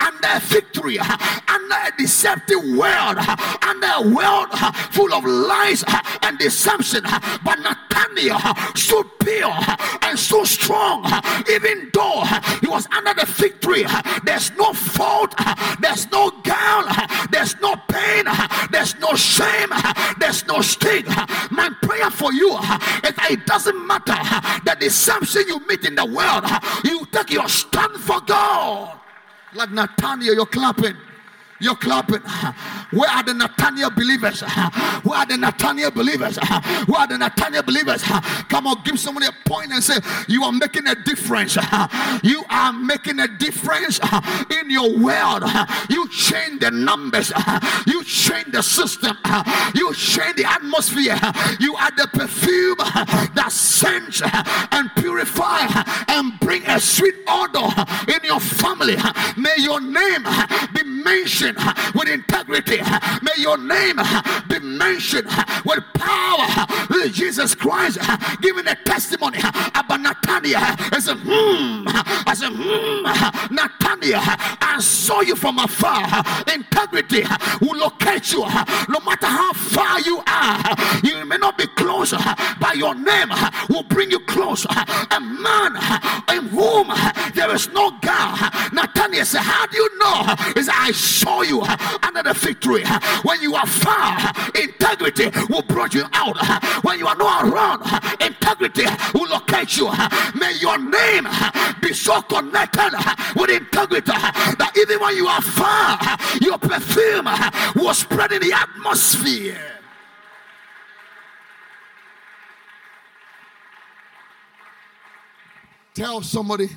under 0.00 0.40
tree, 0.72 0.98
under 0.98 1.74
a 1.74 1.92
deceptive 1.96 2.62
world, 2.76 3.18
under 3.62 3.90
a 3.96 4.14
world 4.14 4.50
full 4.90 5.12
of 5.14 5.24
lies 5.24 5.84
and 6.22 6.38
deception. 6.38 7.02
But 7.44 7.58
Nathaniel 7.60 8.38
stood 8.74 9.06
pure 9.20 9.52
and 10.02 10.18
strong, 10.44 11.04
even 11.50 11.90
though 11.92 12.22
he 12.60 12.68
was 12.68 12.86
under 12.96 13.14
the 13.14 13.26
fig 13.26 13.60
tree. 13.60 13.86
There's 14.24 14.50
no 14.52 14.72
fault, 14.72 15.34
there's 15.80 16.10
no 16.10 16.30
guilt, 16.42 16.88
there's 17.30 17.56
no 17.60 17.76
pain, 17.88 18.24
there's 18.70 18.94
no 18.98 19.14
shame, 19.14 19.70
there's 20.18 20.46
no 20.46 20.60
sting. 20.60 21.06
My 21.50 21.70
prayer 21.82 22.10
for 22.10 22.32
you 22.32 22.56
is 22.56 23.14
that 23.14 23.28
it 23.30 23.46
doesn't 23.46 23.86
matter 23.86 24.14
the 24.64 24.76
deception 24.78 25.44
you 25.48 25.60
meet 25.66 25.84
in 25.84 25.94
the 25.94 26.04
world, 26.04 26.44
you 26.84 27.06
take 27.12 27.30
your 27.30 27.48
stand 27.48 27.96
for 27.96 28.20
God. 28.20 28.98
Like 29.54 29.70
Nathaniel, 29.70 30.34
you're 30.34 30.46
clapping. 30.46 30.96
You're 31.64 31.76
clapping. 31.76 32.20
Where 32.90 33.08
are 33.08 33.22
the 33.22 33.32
Nathaniel 33.32 33.90
believers? 33.90 34.42
Where 35.02 35.18
are 35.18 35.24
the 35.24 35.38
Nathaniel 35.38 35.90
believers? 35.90 36.36
Where 36.86 37.00
are 37.00 37.06
the 37.06 37.16
Nathaniel 37.16 37.62
believers? 37.62 38.02
Come 38.02 38.66
on, 38.66 38.82
give 38.84 39.00
somebody 39.00 39.26
a 39.26 39.48
point 39.48 39.72
and 39.72 39.82
say, 39.82 39.94
You 40.28 40.44
are 40.44 40.52
making 40.52 40.86
a 40.86 40.94
difference. 40.94 41.56
You 42.22 42.44
are 42.50 42.72
making 42.72 43.18
a 43.18 43.28
difference 43.28 43.98
in 44.60 44.70
your 44.70 44.98
world. 44.98 45.44
You 45.88 46.06
change 46.10 46.60
the 46.60 46.70
numbers. 46.70 47.32
You 47.86 48.04
change 48.04 48.52
the 48.52 48.62
system. 48.62 49.16
You 49.74 49.94
change 49.94 50.36
the 50.36 50.44
atmosphere. 50.44 51.18
You 51.60 51.76
are 51.76 51.90
the 51.92 52.08
perfume 52.12 52.76
that 52.76 53.48
scents 53.50 54.20
and 54.70 54.90
purify 54.96 55.66
and 56.08 56.38
bring 56.40 56.66
a 56.66 56.78
sweet 56.78 57.14
odor 57.26 57.68
in 58.12 58.22
your 58.22 58.40
family. 58.40 58.96
May 59.38 59.54
your 59.58 59.80
name 59.80 60.26
be 60.74 60.82
mentioned 60.82 61.53
with 61.94 62.08
integrity. 62.08 62.80
May 63.22 63.36
your 63.38 63.58
name 63.58 63.98
be 64.48 64.58
mentioned 64.60 65.28
with 65.64 65.80
power. 65.94 66.66
Jesus 67.10 67.54
Christ 67.54 67.98
giving 68.40 68.66
a 68.66 68.74
testimony 68.74 69.38
about 69.38 70.00
Nathaniel. 70.00 70.60
I 70.60 70.98
said, 71.00 71.18
hmm. 71.18 71.84
I 72.28 72.34
said, 72.34 72.52
hmm. 72.52 73.54
Nathaniel, 73.54 74.20
I 74.20 74.78
saw 74.80 75.20
you 75.20 75.36
from 75.36 75.58
afar. 75.58 76.22
Integrity 76.52 77.22
will 77.60 77.78
locate 77.78 78.32
you 78.32 78.40
no 78.88 79.00
matter 79.04 79.26
how 79.26 79.52
far 79.52 80.00
you 80.00 80.22
are. 80.26 80.74
You 81.02 81.24
may 81.24 81.36
not 81.36 81.58
be 81.58 81.66
closer, 81.68 82.18
but 82.60 82.76
your 82.76 82.94
name 82.94 83.30
will 83.68 83.82
bring 83.84 84.10
you 84.10 84.20
closer. 84.20 84.68
A 84.70 85.20
man 85.20 85.76
in 86.32 86.48
whom 86.48 86.88
there 87.34 87.54
is 87.54 87.68
no 87.72 87.90
God. 88.00 88.52
Nathaniel 88.72 89.24
said, 89.24 89.42
How 89.42 89.66
do 89.66 89.76
you 89.76 89.98
know? 89.98 90.34
Is 90.56 90.68
I 90.68 90.92
saw 90.92 91.33
you 91.42 91.62
under 91.62 92.22
the 92.22 92.34
fig 92.34 92.60
tree. 92.60 92.84
When 93.22 93.40
you 93.40 93.54
are 93.54 93.66
far, 93.66 94.32
integrity 94.54 95.30
will 95.48 95.62
brought 95.62 95.94
you 95.94 96.04
out. 96.12 96.36
When 96.84 96.98
you 96.98 97.06
are 97.06 97.16
not 97.16 97.48
around, 97.48 97.82
integrity 98.20 98.84
will 99.14 99.28
locate 99.28 99.76
you. 99.76 99.90
May 100.38 100.54
your 100.60 100.78
name 100.78 101.26
be 101.80 101.92
so 101.92 102.20
connected 102.22 102.92
with 103.36 103.50
integrity 103.50 104.12
that 104.12 104.72
even 104.76 105.00
when 105.00 105.16
you 105.16 105.26
are 105.26 105.42
far, 105.42 105.98
your 106.40 106.58
perfume 106.58 107.28
will 107.76 107.94
spread 107.94 108.32
in 108.32 108.40
the 108.40 108.52
atmosphere. 108.52 109.58
Tell 115.94 116.22
somebody 116.22 116.68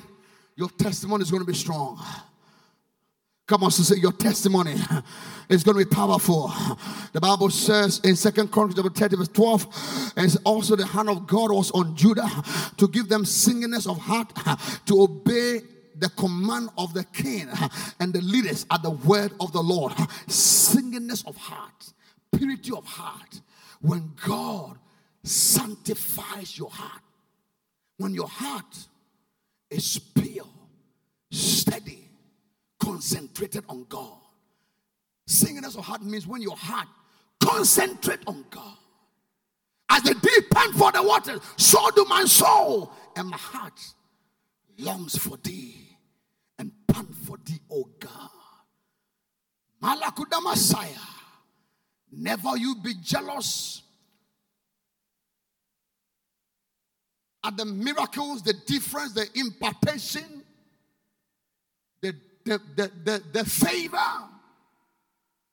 your 0.54 0.68
testimony 0.70 1.22
is 1.22 1.30
going 1.30 1.42
to 1.42 1.46
be 1.46 1.56
strong. 1.56 2.00
Come 3.48 3.64
on, 3.64 3.70
sister, 3.70 3.96
your 3.96 4.12
testimony 4.12 4.74
is 5.48 5.64
going 5.64 5.78
to 5.78 5.84
be 5.86 5.90
powerful. 5.90 6.52
The 7.14 7.20
Bible 7.20 7.48
says 7.48 7.98
in 8.04 8.14
Second 8.14 8.52
Chronicles 8.52 8.90
30, 8.92 9.16
verse 9.16 9.28
12, 9.28 10.12
and 10.18 10.36
also 10.44 10.76
the 10.76 10.84
hand 10.84 11.08
of 11.08 11.26
God 11.26 11.50
was 11.50 11.70
on 11.70 11.96
Judah 11.96 12.28
to 12.76 12.86
give 12.88 13.08
them 13.08 13.24
singleness 13.24 13.86
of 13.86 13.96
heart 13.96 14.34
to 14.84 15.00
obey 15.00 15.62
the 15.96 16.10
command 16.10 16.68
of 16.76 16.92
the 16.92 17.04
king 17.04 17.48
and 17.98 18.12
the 18.12 18.20
leaders 18.20 18.66
at 18.70 18.82
the 18.82 18.90
word 18.90 19.32
of 19.40 19.50
the 19.52 19.62
Lord. 19.62 19.94
Singleness 20.26 21.24
of 21.24 21.34
heart, 21.36 21.92
purity 22.36 22.72
of 22.76 22.84
heart. 22.84 23.40
When 23.80 24.12
God 24.26 24.78
sanctifies 25.22 26.58
your 26.58 26.70
heart, 26.70 27.02
when 27.96 28.12
your 28.12 28.28
heart 28.28 28.76
is 29.70 29.98
pure, 29.98 30.44
steady, 31.30 32.07
concentrated 32.78 33.64
on 33.68 33.84
God. 33.88 34.18
Singleness 35.26 35.76
of 35.76 35.84
heart 35.84 36.02
means 36.02 36.26
when 36.26 36.42
your 36.42 36.56
heart 36.56 36.88
concentrate 37.40 38.20
on 38.26 38.44
God. 38.50 38.76
As 39.90 40.02
the 40.02 40.14
deep 40.14 40.50
pant 40.50 40.74
for 40.74 40.92
the 40.92 41.02
water, 41.02 41.38
so 41.56 41.90
do 41.90 42.04
my 42.08 42.24
soul, 42.24 42.92
and 43.16 43.28
my 43.28 43.36
heart 43.36 43.80
longs 44.78 45.16
for 45.16 45.36
thee 45.38 45.74
and 46.58 46.72
pant 46.86 47.14
for 47.14 47.38
thee, 47.44 47.60
O 47.70 47.88
God. 47.98 48.30
Malakuda 49.82 50.42
Messiah. 50.42 50.88
Never 52.10 52.56
you 52.56 52.74
be 52.82 52.94
jealous 53.02 53.82
at 57.44 57.56
the 57.56 57.64
miracles, 57.64 58.42
the 58.42 58.54
difference, 58.66 59.12
the 59.12 59.26
impartation, 59.34 60.42
the 62.00 62.14
the, 62.48 62.60
the, 62.76 62.90
the, 63.04 63.22
the 63.32 63.44
favor 63.44 63.96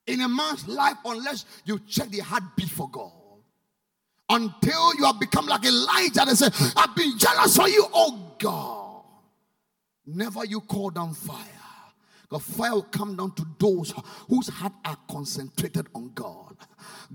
in 0.08 0.22
a 0.22 0.30
man's 0.30 0.68
life 0.68 0.98
unless 1.04 1.46
you 1.66 1.80
check 1.88 2.10
the 2.10 2.20
heartbeat 2.20 2.70
for 2.70 2.90
God. 2.90 3.12
Until 4.30 4.96
you 4.96 5.06
have 5.06 5.20
become 5.20 5.46
like 5.46 5.66
Elijah 5.66 6.22
and 6.22 6.38
say, 6.38 6.48
I've 6.76 6.96
been 6.96 7.18
jealous 7.18 7.56
for 7.56 7.68
you, 7.68 7.86
oh 7.94 8.36
God. 8.40 9.04
Never 10.08 10.46
you 10.46 10.62
call 10.62 10.90
down 10.90 11.14
fire. 11.14 11.38
The 12.30 12.40
fire 12.40 12.74
will 12.74 12.84
come 12.84 13.16
down 13.16 13.34
to 13.36 13.46
those 13.60 13.94
whose 14.28 14.48
heart 14.50 14.74
are 14.84 14.98
concentrated 15.10 15.88
on 15.94 16.12
God. 16.14 16.45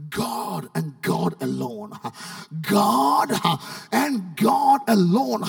God 0.08 0.68
and 0.74 1.00
God 1.02 1.34
alone. 1.42 1.92
God 2.62 3.32
and 3.92 4.36
God 4.36 4.80
alone. 4.88 5.42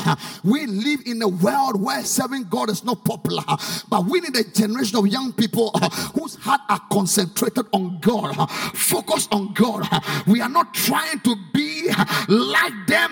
We 0.43 0.65
live 0.65 1.01
in 1.05 1.21
a 1.21 1.27
world 1.27 1.81
where 1.81 2.03
serving 2.03 2.45
God 2.45 2.69
is 2.69 2.83
not 2.83 3.05
popular, 3.05 3.43
but 3.89 4.05
we 4.05 4.19
need 4.19 4.35
a 4.35 4.43
generation 4.43 4.97
of 4.97 5.07
young 5.07 5.33
people 5.33 5.71
whose 6.15 6.35
heart 6.35 6.61
are 6.69 6.81
concentrated 6.91 7.65
on 7.71 7.99
God, 7.99 8.49
focused 8.73 9.33
on 9.33 9.53
God. 9.53 9.87
We 10.27 10.41
are 10.41 10.49
not 10.49 10.73
trying 10.73 11.19
to 11.21 11.35
be 11.53 11.89
like 12.27 12.87
them, 12.87 13.11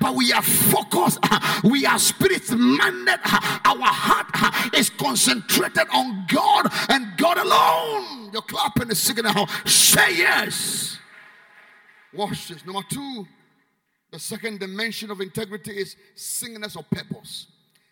but 0.00 0.14
we 0.14 0.32
are 0.32 0.42
focused. 0.42 1.18
We 1.64 1.86
are 1.86 1.98
spirit 1.98 2.50
minded. 2.50 3.20
Our 3.64 3.86
heart 3.86 4.74
is 4.74 4.90
concentrated 4.90 5.88
on 5.92 6.26
God 6.28 6.70
and 6.88 7.16
God 7.16 7.38
alone. 7.38 8.30
You're 8.32 8.42
clapping 8.42 8.88
the 8.88 8.94
signal. 8.94 9.46
Say 9.64 10.15
yes. 10.16 10.98
Watch 12.12 12.48
this. 12.48 12.64
Number 12.64 12.82
two, 12.90 13.26
the 14.10 14.18
second 14.18 14.60
dimension 14.60 15.10
of 15.10 15.20
integrity 15.20 15.72
is 15.72 15.96
singleness 16.14 16.76
of 16.76 16.88
purpose. 16.90 17.48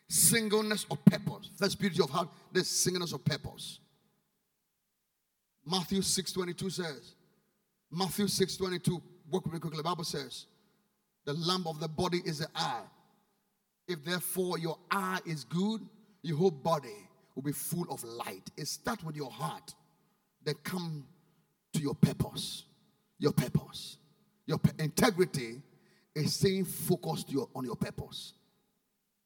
Singleness 0.09 0.87
of 0.91 1.05
purpose. 1.05 1.51
First 1.57 1.79
beauty 1.79 2.03
of 2.03 2.11
heart, 2.11 2.29
the 2.53 2.65
singleness 2.65 3.13
of 3.13 3.25
purpose. 3.25 3.81
Matthew 5.67 6.01
6:22 6.01 6.71
says, 6.71 7.15
Matthew 7.91 8.27
6:22, 8.27 9.01
work 9.31 9.45
with 9.45 9.55
me 9.55 9.61
quickly. 9.61 9.79
The 9.79 9.83
Bible 9.83 10.05
says, 10.05 10.47
the 11.25 11.33
lamp 11.33 11.67
of 11.67 11.81
the 11.81 11.89
body 11.89 12.21
is 12.25 12.39
the 12.41 12.49
eye. 12.55 12.83
If 13.89 14.05
therefore 14.05 14.59
your 14.59 14.79
eye 14.91 15.21
is 15.27 15.45
good, 15.45 15.81
your 16.23 16.37
whole 16.37 16.51
body 16.51 17.09
will 17.35 17.43
be 17.43 17.53
full 17.53 17.87
of 17.91 18.03
light. 18.05 18.51
It 18.57 18.69
starts 18.69 19.03
with 19.05 19.17
your 19.17 19.31
heart, 19.31 19.75
then 20.45 20.55
come 20.65 21.07
to 21.75 21.81
your 21.81 21.95
purpose. 21.95 22.65
Your 23.19 23.33
purpose. 23.33 23.99
Your 24.47 24.59
integrity 24.79 25.63
is 26.15 26.35
staying 26.35 26.65
focused 26.65 27.31
your, 27.31 27.49
on 27.55 27.65
your 27.65 27.77
purpose. 27.77 28.35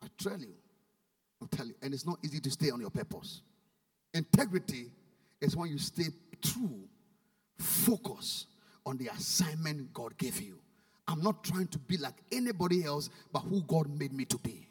I 0.03 0.07
tell 0.19 0.39
you, 0.39 0.55
I 1.43 1.47
tell 1.55 1.67
you, 1.67 1.75
and 1.83 1.93
it's 1.93 2.07
not 2.07 2.19
easy 2.25 2.41
to 2.41 2.51
stay 2.51 2.71
on 2.71 2.81
your 2.81 2.91
purpose. 2.91 3.43
Integrity 4.15 4.91
is 5.41 5.57
when 5.57 5.71
you 5.71 5.79
stay 5.79 6.07
true, 6.43 6.81
focus 7.59 8.47
on 8.87 8.97
the 8.97 9.09
assignment 9.09 9.93
God 9.93 10.17
gave 10.19 10.41
you. 10.41 10.59
I'm 11.07 11.23
not 11.23 11.43
trying 11.43 11.69
to 11.69 11.79
be 11.79 11.97
like 11.97 12.15
anybody 12.31 12.85
else, 12.85 13.11
but 13.33 13.41
who 13.41 13.63
God 13.63 13.89
made 13.99 14.13
me 14.13 14.25
to 14.27 14.39
be. 14.39 14.68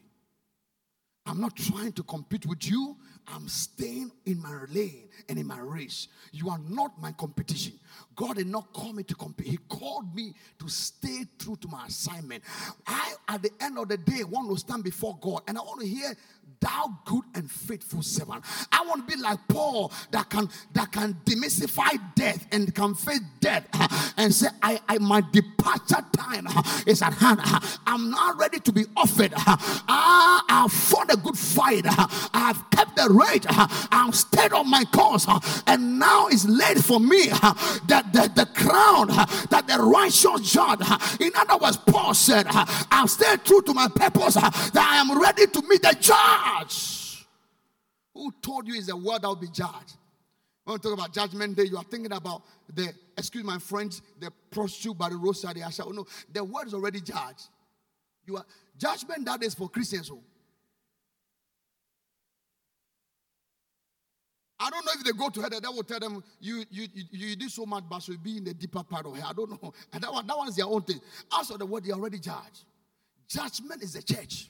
I'm 1.28 1.42
not 1.42 1.56
trying 1.58 1.92
to 1.94 2.04
compete 2.04 2.46
with 2.46 2.70
you. 2.70 2.96
I'm 3.28 3.50
staying 3.50 4.12
in 4.26 4.42
my 4.42 4.64
lane 4.70 5.10
and 5.28 5.38
in 5.38 5.46
my 5.46 5.60
race. 5.60 6.08
You 6.32 6.50
are 6.50 6.60
not 6.70 7.00
my 7.02 7.12
competition. 7.12 7.74
God 8.16 8.38
did 8.38 8.48
not 8.48 8.72
call 8.72 8.94
me 8.94 9.04
to 9.04 9.16
compete. 9.16 9.48
He 9.48 9.58
called 9.68 10.16
me 10.16 10.34
to 10.60 10.70
stay 10.70 11.26
true 11.38 11.58
to 11.58 11.68
my 11.68 11.88
assignment. 11.88 12.44
I, 12.86 13.16
at 13.28 13.42
the 13.42 13.52
end 13.60 13.78
of 13.78 13.90
the 13.90 13.98
day, 13.98 14.24
want 14.24 14.50
to 14.50 14.58
stand 14.58 14.86
before 14.86 15.18
God 15.20 15.42
and 15.48 15.58
I 15.58 15.62
want 15.62 15.82
to 15.82 15.88
hear 15.88 16.16
thou 16.60 16.98
good 17.06 17.24
and 17.36 17.50
faithful 17.50 18.02
servant. 18.02 18.44
I 18.72 18.86
want 18.88 19.08
to 19.08 19.16
be 19.16 19.22
like 19.22 19.40
Paul 19.48 19.92
that 20.12 20.30
can 20.30 20.50
that 20.74 20.92
can 20.92 21.16
demystify 21.26 22.00
death 22.16 22.48
and 22.52 22.74
can 22.74 22.96
face 22.96 23.20
death 23.40 23.68
uh, 23.74 23.88
and 24.18 24.34
say, 24.34 24.48
I, 24.62 24.80
I 24.88 24.98
my 24.98 25.22
departure 25.32 26.04
time 26.16 26.48
uh, 26.48 26.64
is 26.86 27.02
at 27.02 27.14
hand. 27.14 27.40
Uh, 27.44 27.60
I'm 27.86 28.10
not 28.10 28.38
ready 28.38 28.60
to 28.60 28.72
be 28.72 28.86
offered. 28.96 29.34
Uh, 29.36 29.58
I 29.88 30.44
have 30.50 30.72
fought 30.72 31.14
a 31.14 31.18
good 31.18 31.38
fight. 31.38 31.86
Uh, 31.86 32.08
I 32.34 32.48
have 32.48 32.70
kept 32.72 32.96
the 32.96 33.10
rate. 33.10 33.46
Uh, 33.50 33.68
I'm 33.92 34.12
stayed 34.14 34.54
on 34.54 34.70
my 34.70 34.84
course. 34.86 35.28
And 35.68 36.00
now 36.00 36.28
it's 36.28 36.46
laid 36.46 36.84
for 36.84 37.00
me 37.00 37.28
that 37.28 38.10
the, 38.14 38.32
the 38.36 38.46
crown 38.54 39.08
that 39.08 39.66
the 39.68 39.78
righteous 39.78 40.52
judge. 40.52 40.82
In 41.20 41.32
other 41.36 41.58
words, 41.58 41.78
Paul 41.78 42.14
said, 42.14 42.46
I've 42.50 43.10
stayed 43.10 43.44
true 43.44 43.62
to 43.64 43.74
my 43.74 43.88
purpose 43.88 44.36
that 44.36 44.76
I 44.76 44.98
am 44.98 45.20
ready 45.20 45.48
to 45.48 45.62
meet 45.68 45.82
the 45.82 45.96
judge 46.00 46.18
judged. 46.48 47.26
Who 48.14 48.32
told 48.42 48.68
you 48.68 48.76
is 48.76 48.88
the 48.88 48.96
word 48.98 49.22
that 49.22 49.28
will 49.28 49.36
be 49.36 49.50
judged? 49.50 49.98
When 50.64 50.76
we 50.76 50.80
talk 50.80 50.94
about 50.94 51.14
judgment 51.14 51.56
day, 51.56 51.64
you 51.64 51.78
are 51.78 51.84
thinking 51.84 52.12
about 52.12 52.42
the, 52.74 52.92
excuse 53.18 53.44
my 53.44 53.58
French, 53.58 54.02
the 54.20 54.32
prostitute 54.52 54.98
by 54.98 55.10
the 55.10 55.16
roadside. 55.16 55.56
The 55.56 55.62
Asha. 55.62 55.84
Oh, 55.86 55.92
no, 55.92 56.06
the 56.32 56.44
word 56.44 56.68
is 56.68 56.74
already 56.74 57.00
judged. 57.00 57.48
You 58.26 58.38
are 58.38 58.46
judgment 58.78 59.26
that 59.26 59.42
is 59.44 59.56
for 59.56 59.70
Christians. 59.70 60.12
Oh. 60.12 60.20
I 64.60 64.70
don't 64.72 64.86
know 64.86 64.92
if 64.96 65.04
they 65.04 65.12
go 65.12 65.30
to 65.30 65.40
hell, 65.40 65.50
they 65.50 65.68
will 65.68 65.84
tell 65.84 66.00
them, 66.00 66.24
you, 66.42 66.66
you, 66.72 66.88
you, 66.94 67.04
you 67.12 67.36
did 67.36 67.52
so 67.52 67.66
much, 67.66 67.84
but 67.88 68.06
you'll 68.08 68.18
be 68.18 68.38
in 68.38 68.44
the 68.44 68.54
deeper 68.54 68.84
part 68.84 69.06
of 69.06 69.16
hell. 69.16 69.28
I 69.30 69.34
don't 69.34 69.52
know. 69.52 69.74
And 69.94 70.04
that 70.04 70.12
one, 70.12 70.26
that 70.26 70.38
one 70.38 70.50
is 70.50 70.56
their 70.56 70.66
own 70.66 70.82
thing. 70.82 71.00
As 71.40 71.48
for 71.48 71.58
the 71.58 71.66
word, 71.66 71.86
they 71.86 71.92
already 71.92 72.18
judged. 72.18 72.66
Judgment 73.30 73.84
is 73.84 73.94
the 73.94 74.02
church. 74.02 74.50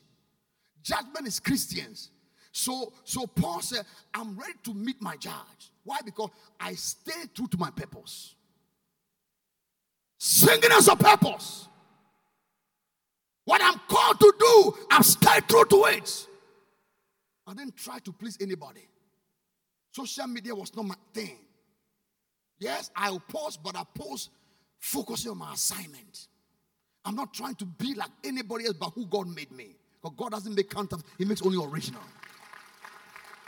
Judgment 0.84 1.28
is 1.28 1.40
Christians. 1.40 2.12
So, 2.52 2.92
so 3.04 3.28
Paul 3.28 3.62
said, 3.62 3.86
I'm 4.14 4.38
ready 4.38 4.54
to 4.64 4.74
meet 4.74 5.02
my 5.02 5.16
judge. 5.16 5.72
Why? 5.84 6.00
Because 6.04 6.30
I 6.60 6.74
stay 6.74 7.28
true 7.34 7.48
to 7.48 7.58
my 7.58 7.70
purpose. 7.70 8.36
Singing 10.18 10.72
as 10.72 10.88
a 10.88 10.96
purpose. 10.96 11.68
What 13.46 13.62
I'm 13.64 13.80
called 13.88 14.20
to 14.20 14.34
do, 14.38 14.78
i 14.92 15.02
stay 15.02 15.40
true 15.48 15.64
to 15.66 15.86
it. 15.86 16.28
I 17.48 17.54
didn't 17.54 17.78
try 17.78 18.00
to 18.00 18.12
please 18.12 18.38
anybody. 18.42 18.86
Social 19.92 20.28
media 20.28 20.54
was 20.54 20.76
not 20.76 20.86
my 20.86 20.96
thing. 21.14 21.38
Yes, 22.60 22.92
I 22.94 23.10
will 23.10 23.22
post, 23.22 23.64
but 23.64 23.78
I 23.78 23.84
post 23.96 24.32
focusing 24.80 25.32
on 25.32 25.38
my 25.38 25.54
assignment. 25.54 26.28
I'm 27.06 27.16
not 27.16 27.34
trying 27.34 27.56
to 27.56 27.66
be 27.66 27.94
like 27.94 28.10
anybody 28.24 28.66
else 28.66 28.76
but 28.78 28.90
who 28.90 29.06
God 29.06 29.28
made 29.34 29.52
me. 29.52 29.77
But 30.08 30.16
God 30.16 30.32
doesn't 30.32 30.55
make 30.55 30.70
counterfeit, 30.70 31.05
He 31.18 31.26
makes 31.26 31.41
only 31.41 31.62
original. 31.62 32.01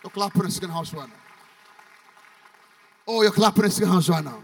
You're 0.04 0.12
clapping 0.12 0.44
in 0.44 0.52
second 0.52 0.72
house 0.72 0.94
right 0.94 1.08
now. 1.08 1.16
Oh, 3.08 3.22
you're 3.22 3.32
clapping 3.32 3.64
in 3.64 3.72
second 3.72 3.94
house 3.94 4.10
right 4.10 4.26
now. 4.26 4.44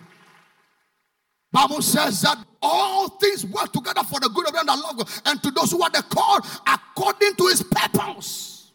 Bible 1.52 1.82
says 1.82 2.22
that 2.22 2.38
all 2.62 3.10
things 3.10 3.46
work 3.46 3.74
together 3.74 4.02
for 4.04 4.22
the 4.22 4.30
good 4.30 4.48
of 4.48 4.54
them 4.54 4.66
that 4.66 4.80
love 4.80 4.96
God 4.96 5.10
and 5.26 5.44
to 5.44 5.52
those 5.52 5.72
who 5.72 5.84
are 5.84 5.90
the 5.90 6.04
called 6.04 6.46
according 6.66 7.36
to 7.36 7.48
his 7.48 7.62
purpose. 7.64 8.72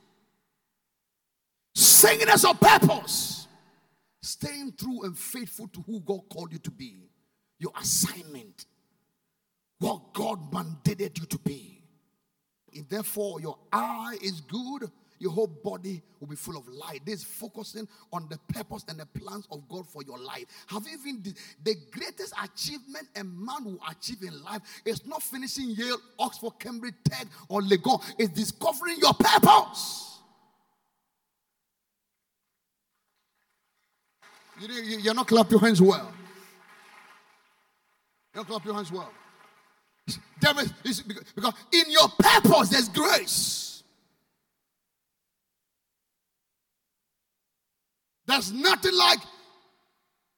Singleness 1.74 2.44
of 2.44 2.60
purpose. 2.60 3.48
Staying 4.20 4.74
true 4.78 5.04
and 5.04 5.16
faithful 5.16 5.66
to 5.68 5.80
who 5.86 6.00
God 6.00 6.28
called 6.30 6.52
you 6.52 6.58
to 6.58 6.70
be. 6.70 7.08
Your 7.58 7.72
assignment. 7.80 8.66
What 9.78 10.12
God 10.12 10.52
mandated 10.52 11.18
you 11.18 11.24
to 11.24 11.38
be. 11.38 11.79
If 12.72 12.88
therefore 12.88 13.40
your 13.40 13.58
eye 13.72 14.16
is 14.22 14.40
good, 14.40 14.90
your 15.20 15.32
whole 15.32 15.46
body 15.46 16.02
will 16.18 16.28
be 16.28 16.34
full 16.34 16.56
of 16.56 16.66
light. 16.66 17.00
This 17.04 17.22
focusing 17.22 17.86
on 18.10 18.26
the 18.30 18.38
purpose 18.52 18.84
and 18.88 18.98
the 18.98 19.06
plans 19.06 19.46
of 19.52 19.68
God 19.68 19.86
for 19.86 20.02
your 20.02 20.18
life. 20.18 20.46
Have 20.66 20.84
you 20.86 20.98
even 20.98 21.22
the, 21.22 21.34
the 21.62 21.76
greatest 21.90 22.32
achievement 22.42 23.06
a 23.14 23.22
man 23.22 23.64
will 23.64 23.80
achieve 23.88 24.22
in 24.22 24.42
life 24.42 24.62
is 24.84 25.06
not 25.06 25.22
finishing 25.22 25.70
Yale, 25.70 25.98
Oxford, 26.18 26.52
Cambridge, 26.58 26.94
Tech, 27.04 27.26
or 27.48 27.60
Legon. 27.60 28.02
It's 28.18 28.32
discovering 28.32 28.96
your 28.98 29.12
purpose. 29.12 30.18
You, 34.60 34.98
you're 34.98 35.14
not 35.14 35.26
clap 35.26 35.50
your 35.50 35.60
hands 35.60 35.80
well. 35.82 36.12
You 38.34 38.36
don't 38.36 38.48
clap 38.48 38.64
your 38.64 38.74
hands 38.74 38.90
well. 38.90 39.12
There 40.40 40.54
is, 40.84 41.02
because 41.02 41.54
in 41.72 41.84
your 41.90 42.08
purpose, 42.18 42.70
there's 42.70 42.88
grace. 42.88 43.82
There's 48.26 48.52
nothing 48.52 48.94
like 48.96 49.18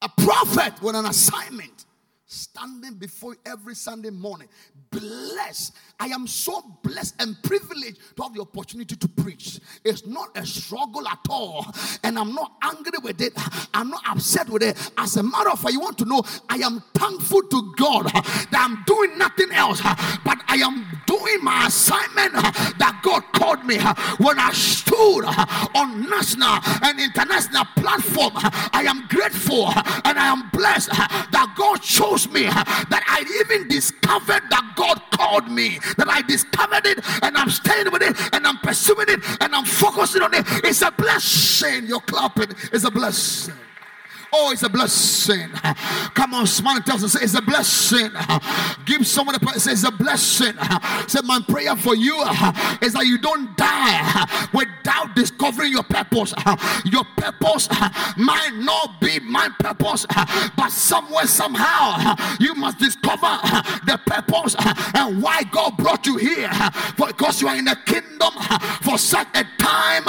a 0.00 0.08
prophet 0.08 0.80
with 0.82 0.96
an 0.96 1.06
assignment 1.06 1.84
standing 2.32 2.94
before 2.94 3.36
every 3.44 3.74
Sunday 3.74 4.10
morning. 4.10 4.48
Blessed. 4.90 5.74
I 6.00 6.06
am 6.06 6.26
so 6.26 6.62
blessed 6.82 7.14
and 7.20 7.36
privileged 7.42 7.98
to 8.16 8.22
have 8.22 8.34
the 8.34 8.40
opportunity 8.40 8.96
to 8.96 9.08
preach. 9.08 9.60
It's 9.84 10.06
not 10.06 10.36
a 10.36 10.44
struggle 10.46 11.06
at 11.06 11.20
all. 11.28 11.66
And 12.02 12.18
I'm 12.18 12.34
not 12.34 12.52
angry 12.62 12.98
with 13.02 13.20
it. 13.20 13.32
I'm 13.74 13.90
not 13.90 14.02
upset 14.08 14.48
with 14.48 14.62
it. 14.62 14.90
As 14.96 15.16
a 15.16 15.22
matter 15.22 15.50
of 15.50 15.60
fact, 15.60 15.74
you 15.74 15.80
want 15.80 15.98
to 15.98 16.04
know, 16.04 16.22
I 16.48 16.56
am 16.56 16.82
thankful 16.94 17.42
to 17.42 17.74
God 17.76 18.06
that 18.06 18.50
I'm 18.52 18.82
doing 18.84 19.18
nothing 19.18 19.52
else, 19.52 19.80
but 20.24 20.38
I 20.48 20.56
am 20.56 20.86
doing 21.06 21.38
my 21.42 21.66
assignment 21.66 22.32
that 22.32 23.00
God 23.02 23.22
called 23.32 23.64
me. 23.64 23.78
When 24.24 24.38
I 24.38 24.52
stood 24.52 25.24
on 25.74 26.08
national 26.08 26.58
and 26.82 27.00
international 27.00 27.64
platform, 27.76 28.32
I 28.72 28.84
am 28.88 29.06
grateful 29.08 29.68
and 29.68 30.18
I 30.18 30.26
am 30.26 30.50
blessed 30.50 30.90
that 30.90 31.54
God 31.56 31.82
chose 31.82 32.21
me 32.30 32.44
that 32.44 33.02
I 33.06 33.24
even 33.40 33.68
discovered 33.68 34.42
that 34.50 34.72
God 34.76 35.00
called 35.10 35.50
me, 35.50 35.78
that 35.96 36.08
I 36.08 36.22
discovered 36.22 36.86
it 36.86 37.00
and 37.22 37.36
I'm 37.36 37.50
staying 37.50 37.90
with 37.90 38.02
it 38.02 38.16
and 38.32 38.46
I'm 38.46 38.58
pursuing 38.58 39.08
it 39.08 39.20
and 39.40 39.54
I'm 39.54 39.64
focusing 39.64 40.22
on 40.22 40.34
it. 40.34 40.44
It's 40.64 40.82
a 40.82 40.90
blessing. 40.90 41.86
You're 41.86 42.00
clapping. 42.00 42.50
It's 42.72 42.84
a 42.84 42.90
blessing. 42.90 43.54
Oh, 44.34 44.50
it's 44.50 44.62
a 44.62 44.68
blessing. 44.68 45.50
Come 46.14 46.32
on, 46.34 46.46
smile 46.46 46.76
and 46.76 46.86
tell 46.86 47.02
us 47.04 47.14
it's 47.14 47.34
a 47.34 47.42
blessing. 47.42 48.10
Give 48.86 49.06
someone 49.06 49.36
a 49.36 49.60
say 49.60 49.72
it's 49.72 49.84
a 49.84 49.90
blessing. 49.90 50.54
Say, 51.06 51.20
my 51.24 51.40
prayer 51.46 51.76
for 51.76 51.94
you 51.94 52.18
is 52.80 52.94
that 52.94 53.04
you 53.04 53.18
don't 53.18 53.54
die 53.56 54.48
without 54.54 55.14
discovering 55.14 55.72
your 55.72 55.82
purpose. 55.82 56.32
Your 56.86 57.04
purpose 57.16 57.68
might 58.16 58.52
not 58.54 59.00
be 59.00 59.20
my 59.20 59.50
purpose, 59.58 60.06
but 60.56 60.70
somewhere, 60.70 61.26
somehow, 61.26 62.14
you 62.40 62.54
must 62.54 62.78
discover 62.78 63.38
the 63.84 64.00
purpose 64.06 64.56
and 64.94 65.22
why 65.22 65.42
God 65.44 65.76
brought 65.76 66.06
you 66.06 66.16
here. 66.16 66.50
Because 66.96 67.42
you 67.42 67.48
are 67.48 67.56
in 67.56 67.66
the 67.66 67.76
kingdom 67.84 68.32
for 68.80 68.96
such 68.96 69.28
a 69.34 69.44
time 69.58 70.04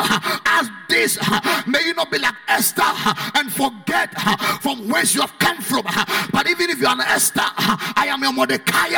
this. 0.89 1.17
Uh, 1.21 1.63
may 1.67 1.83
you 1.85 1.93
not 1.93 2.11
be 2.11 2.19
like 2.19 2.35
Esther 2.47 2.81
uh, 2.83 3.31
and 3.35 3.51
forget 3.51 4.09
uh, 4.15 4.37
from 4.59 4.87
whence 4.89 5.15
you 5.15 5.21
have 5.21 5.37
come 5.39 5.57
from. 5.61 5.83
But 6.31 6.47
even 6.49 6.69
if 6.69 6.79
you 6.79 6.87
are 6.87 6.93
an 6.93 7.01
Esther, 7.01 7.41
I 7.43 8.07
am 8.09 8.21
your 8.21 8.33
Mordecai 8.33 8.89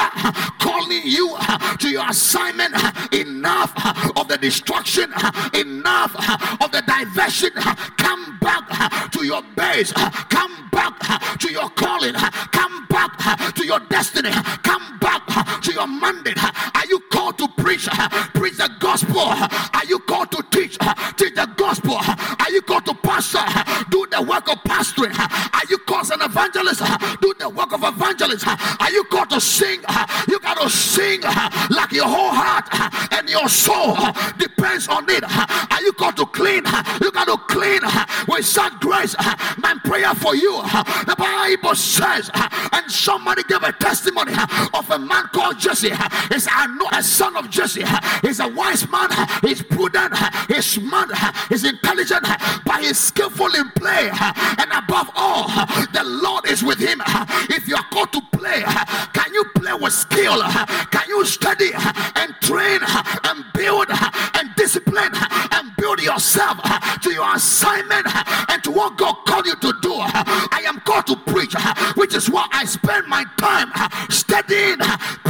calling 0.59 1.01
you 1.03 1.36
to 1.79 1.89
your 1.89 2.07
assignment. 2.09 2.75
Enough 3.13 3.73
of 4.17 4.27
the 4.27 4.38
destruction, 4.38 5.11
enough 5.53 6.15
of 6.61 6.71
the 6.71 6.83
diversion. 6.86 7.51
Come 7.97 8.38
back 8.39 9.11
to 9.11 9.25
your 9.25 9.41
base. 9.55 9.91
Come 9.93 10.69
back 10.71 10.99
to 11.39 11.51
your 11.51 11.69
calling. 11.69 12.13
Come 12.13 12.86
back 12.88 13.53
to 13.55 13.65
your 13.65 13.79
destiny. 13.89 14.31
Come 14.63 14.99
back 14.99 15.61
to 15.61 15.71
your 15.73 15.88
mandate. 15.88 16.38
Are 16.43 16.86
you 16.88 16.99
called 17.11 17.38
to 17.39 17.47
preach? 17.47 17.88
Preach 18.33 18.57
the 18.57 18.69
gospel. 18.79 19.33
Teach? 21.17 21.36
The 21.36 21.47
gospel. 21.57 21.97
Are 21.97 22.51
you 22.51 22.61
called 22.61 22.86
to 22.86 22.93
pastor? 22.93 23.64
Do 23.89 24.05
the 24.09 24.21
work 24.21 24.49
of 24.51 24.63
pastoring. 24.63 25.13
Are 25.17 25.65
you 25.69 25.77
called 25.79 26.11
an 26.11 26.21
evangelist? 26.21 26.81
Do 27.21 27.33
the 27.38 27.49
work 27.49 27.73
of 27.73 27.83
evangelist. 27.83 28.47
Are 28.47 28.91
you 28.91 29.03
called 29.05 29.29
to 29.31 29.41
sing? 29.41 29.81
You 30.27 30.39
got 30.39 30.59
to 30.61 30.69
sing 30.69 31.21
like 31.69 31.91
your 31.91 32.05
whole 32.07 32.31
heart 32.31 32.67
and 33.13 33.29
your 33.29 33.47
soul 33.49 33.95
depends 34.38 34.88
on 34.88 35.05
it. 35.09 35.23
Are 35.25 35.81
you 35.81 35.93
called 35.93 36.17
to 36.17 36.25
clean? 36.25 36.63
You 37.01 37.11
got 37.11 37.25
to 37.25 37.38
clean 37.47 37.81
with 38.27 38.45
such 38.45 38.73
grace. 38.79 39.15
My 39.57 39.75
prayer 39.83 40.13
for 40.15 40.36
you, 40.36 40.61
the 41.05 41.15
Bible 41.17 41.75
says, 41.75 42.29
and 42.33 42.91
somebody 42.91 43.43
gave 43.43 43.63
a 43.63 43.71
testimony 43.73 44.33
of 44.73 44.89
a 44.91 44.99
man 44.99 45.25
called 45.33 45.59
Jesse. 45.59 45.91
Is 46.33 46.47
I 46.51 46.67
know 46.67 46.88
a 46.91 47.03
son 47.03 47.36
of 47.36 47.49
Jesse. 47.49 47.83
He's 48.21 48.39
a 48.39 48.47
wise 48.47 48.89
man. 48.89 49.09
He's 49.41 49.61
prudent. 49.61 50.13
He's 50.47 50.65
smart. 50.65 51.09
He's 51.49 51.63
intelligent. 51.63 52.25
But 52.65 52.81
he's 52.81 52.99
skillful 52.99 53.53
in 53.55 53.69
play. 53.76 54.09
And 54.11 54.71
above 54.71 55.09
all, 55.15 55.47
the 55.93 56.03
Lord 56.03 56.47
is 56.47 56.63
with 56.63 56.80
him. 56.80 57.01
If 57.49 57.67
you 57.67 57.76
are 57.76 57.86
called 57.91 58.11
to 58.13 58.21
play, 58.32 58.63
can 59.13 59.34
you 59.34 59.45
play 59.55 59.73
with 59.73 59.93
skill? 59.93 60.41
Can 60.91 61.07
you 61.07 61.26
study 61.26 61.71
and 62.15 62.36
train 62.41 62.80
and 63.23 63.45
build 63.53 63.88
and 63.89 64.49
discipline 64.55 65.11
yourself 66.05 66.59
uh, 66.63 66.97
to 66.99 67.11
your 67.11 67.35
assignment 67.35 68.05
uh, 68.05 68.45
and 68.49 68.63
to 68.63 68.71
what 68.71 68.97
God 68.97 69.15
called 69.25 69.45
you 69.45 69.55
to 69.55 69.73
do? 69.81 69.93
Uh, 69.93 70.23
I 70.51 70.63
am 70.65 70.79
called 70.81 71.07
to 71.07 71.15
preach, 71.15 71.53
which 71.95 72.15
is 72.15 72.29
why 72.29 72.47
I 72.51 72.65
spend 72.65 73.07
my 73.07 73.25
time 73.37 73.71
studying, 74.09 74.77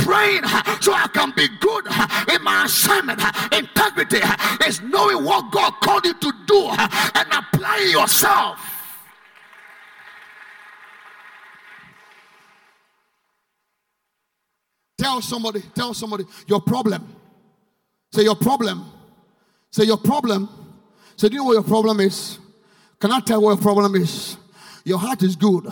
praying, 0.06 0.44
so 0.82 0.94
I 0.94 1.08
can 1.14 1.32
be 1.36 1.48
good 1.60 1.88
in 2.34 2.44
my 2.44 2.66
assignment. 2.66 3.22
Integrity 3.52 4.20
is 4.68 4.82
knowing 4.82 5.24
what 5.24 5.52
God 5.52 5.74
called 5.82 6.06
you 6.06 6.14
to 6.14 6.34
do 6.46 6.68
and 6.70 7.28
applying 7.32 7.90
yourself. 7.92 8.60
Tell 14.98 15.22
somebody, 15.22 15.62
tell 15.74 15.94
somebody 15.94 16.26
your 16.48 16.62
problem. 16.62 17.16
Say 18.14 18.24
your 18.24 18.36
problem. 18.36 18.86
Say 19.72 19.84
your 19.84 19.98
problem. 19.98 20.65
Say, 21.18 21.30
do 21.30 21.36
you 21.36 21.40
know 21.40 21.46
what 21.46 21.54
your 21.54 21.64
problem 21.64 22.00
is? 22.02 22.40
Can 23.00 23.12
I 23.12 23.20
tell 23.20 23.42
what 23.42 23.52
your 23.56 23.62
problem 23.62 23.96
is? 23.96 24.38
Your 24.84 25.00
heart 25.00 25.24
is 25.24 25.36
good, 25.36 25.66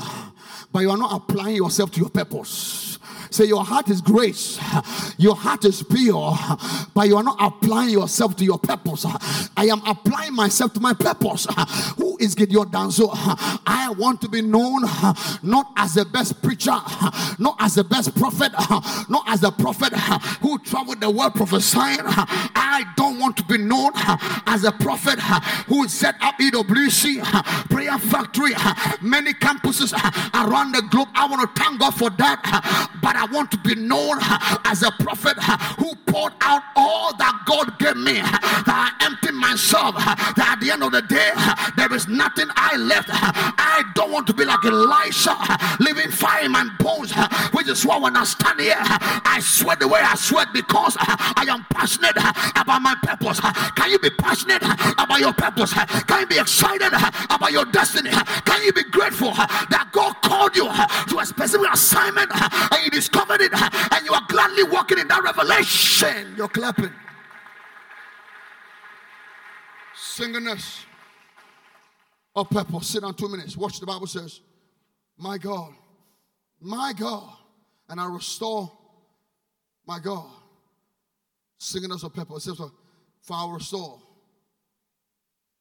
but 0.72 0.80
you 0.80 0.90
are 0.90 0.98
not 0.98 1.14
applying 1.14 1.56
yourself 1.56 1.92
to 1.92 2.00
your 2.00 2.10
purpose. 2.10 2.84
Say, 3.34 3.46
Your 3.46 3.66
heart 3.66 3.90
is 3.90 4.00
grace, 4.00 4.60
your 5.18 5.36
heart 5.36 5.66
is 5.66 5.82
pure, 5.82 6.38
but 6.94 7.08
you 7.08 7.18
are 7.18 7.24
not 7.24 7.38
applying 7.40 7.90
yourself 7.90 8.36
to 8.38 8.46
your 8.46 8.60
purpose. 8.60 9.08
I 9.58 9.66
am 9.66 9.82
applying 9.88 10.36
myself 10.36 10.74
to 10.74 10.80
my 10.80 10.94
purpose. 10.94 11.48
Who 11.98 12.13
is 12.24 12.36
Gideon 12.36 12.70
Danso? 12.70 13.10
I 13.68 13.94
want 13.98 14.22
to 14.22 14.30
be 14.30 14.42
known 14.42 14.84
not 15.44 15.72
as 15.76 15.96
the 15.96 16.06
best 16.06 16.42
preacher, 16.42 16.72
not 17.38 17.58
as 17.60 17.76
the 17.76 17.84
best 17.84 18.16
prophet, 18.16 18.52
not 19.10 19.24
as 19.28 19.42
the 19.42 19.52
prophet 19.52 19.94
who 20.42 20.58
traveled 20.60 21.02
the 21.02 21.10
world 21.10 21.36
prophesying. 21.36 22.00
I 22.02 22.86
don't 22.96 23.20
want 23.20 23.36
to 23.38 23.44
be 23.44 23.58
known 23.58 23.92
as 24.48 24.64
a 24.64 24.72
prophet 24.72 25.20
who 25.68 25.88
set 25.88 26.16
up 26.22 26.36
EWC, 26.40 27.22
Prayer 27.70 27.98
Factory, 27.98 28.54
many 29.02 29.34
campuses 29.34 29.92
around 30.34 30.72
the 30.72 30.82
globe. 30.84 31.10
I 31.14 31.28
want 31.28 31.42
to 31.42 31.62
thank 31.62 31.80
God 31.80 31.92
for 31.92 32.10
that. 32.10 32.90
But 33.02 33.18
I 33.18 33.26
want 33.26 33.52
to 33.52 33.58
be 33.58 33.76
known 33.76 34.18
as 34.64 34.82
a 34.82 34.92
prophet 34.92 35.38
who 35.78 35.94
poured 36.06 36.34
out 36.42 36.64
all 36.76 37.16
that 37.18 37.44
God 37.46 37.78
gave 37.80 37.98
me, 37.98 38.14
that 38.14 38.96
I 39.00 39.06
emptied 39.06 39.34
myself, 39.34 39.96
that 39.96 40.54
at 40.54 40.60
the 40.62 40.72
end 40.72 40.84
of 40.84 40.92
the 40.94 41.02
day, 41.02 41.32
there 41.76 41.94
is 41.94 42.08
nothing 42.14 42.48
I 42.56 42.78
left. 42.78 43.10
I 43.12 43.84
don't 43.96 44.12
want 44.12 44.28
to 44.28 44.34
be 44.34 44.46
like 44.46 44.64
Elisha, 44.66 45.36
living 45.80 46.12
fire 46.12 46.46
in 46.46 46.52
my 46.52 46.70
bones, 46.80 47.14
which 47.52 47.68
is 47.68 47.86
why 47.86 47.98
when 47.98 48.16
I 48.16 48.24
stand 48.24 48.60
here, 48.60 48.78
I 48.80 49.40
sweat 49.42 49.80
the 49.80 49.88
way 49.88 50.00
I 50.02 50.16
sweat 50.16 50.50
because 50.54 50.96
I 51.00 51.46
am 51.50 51.66
passionate 51.70 52.18
about 52.18 52.82
my 52.82 52.96
purpose. 53.02 53.40
Can 53.76 53.90
you 53.92 54.00
be 54.00 54.10
passionate 54.12 54.62
about 54.62 55.20
your 55.20 55.34
purpose? 55.34 55.74
Can 55.74 56.22
you 56.22 56.28
be 56.28 56.40
excited 56.40 56.94
about 57.30 57.52
your 57.52 57.66
destiny? 57.66 58.12
Can 58.46 58.64
you 58.64 58.72
be 58.74 58.84
grateful 58.84 59.32
that 59.34 59.90
God 59.92 60.14
called 60.22 60.56
you 60.56 60.66
to 61.10 61.20
a 61.20 61.26
specific 61.26 61.68
assignment 61.74 62.30
and 62.34 62.84
you 62.84 62.92
discovered 62.92 63.42
it 63.42 63.52
and 63.54 64.06
you 64.06 64.14
are 64.14 64.26
gladly 64.28 64.64
walking 64.64 65.00
in 65.00 65.08
that 65.08 65.24
revelation? 65.24 66.34
You're 66.38 66.48
clapping. 66.48 66.94
Singleness 69.96 70.86
of 72.36 72.50
purpose. 72.50 72.88
Sit 72.88 73.02
down 73.02 73.14
two 73.16 73.30
minutes. 73.30 73.56
Watch 73.58 73.80
the 73.80 73.86
Bible 73.86 74.08
says, 74.08 74.42
My 75.18 75.38
God, 75.38 75.74
my 76.60 76.94
God, 76.98 77.30
and 77.90 78.00
I 78.00 78.08
restore 78.08 78.72
my 79.86 80.00
God. 80.00 80.26
Singleness 81.58 82.04
of 82.04 82.14
purpose. 82.14 82.48
It 82.48 82.56
says, 82.56 82.70
For 83.22 83.34
I 83.34 83.44
will 83.46 83.54
restore 83.54 84.00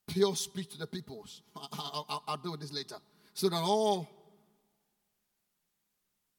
pure 0.08 0.34
speech 0.36 0.68
to 0.70 0.78
the 0.78 0.86
peoples. 0.86 1.42
I'll, 1.56 2.06
I'll, 2.08 2.24
I'll 2.28 2.36
deal 2.36 2.52
with 2.52 2.60
this 2.60 2.72
later. 2.72 2.96
So 3.34 3.48
that 3.48 3.56
all 3.56 4.08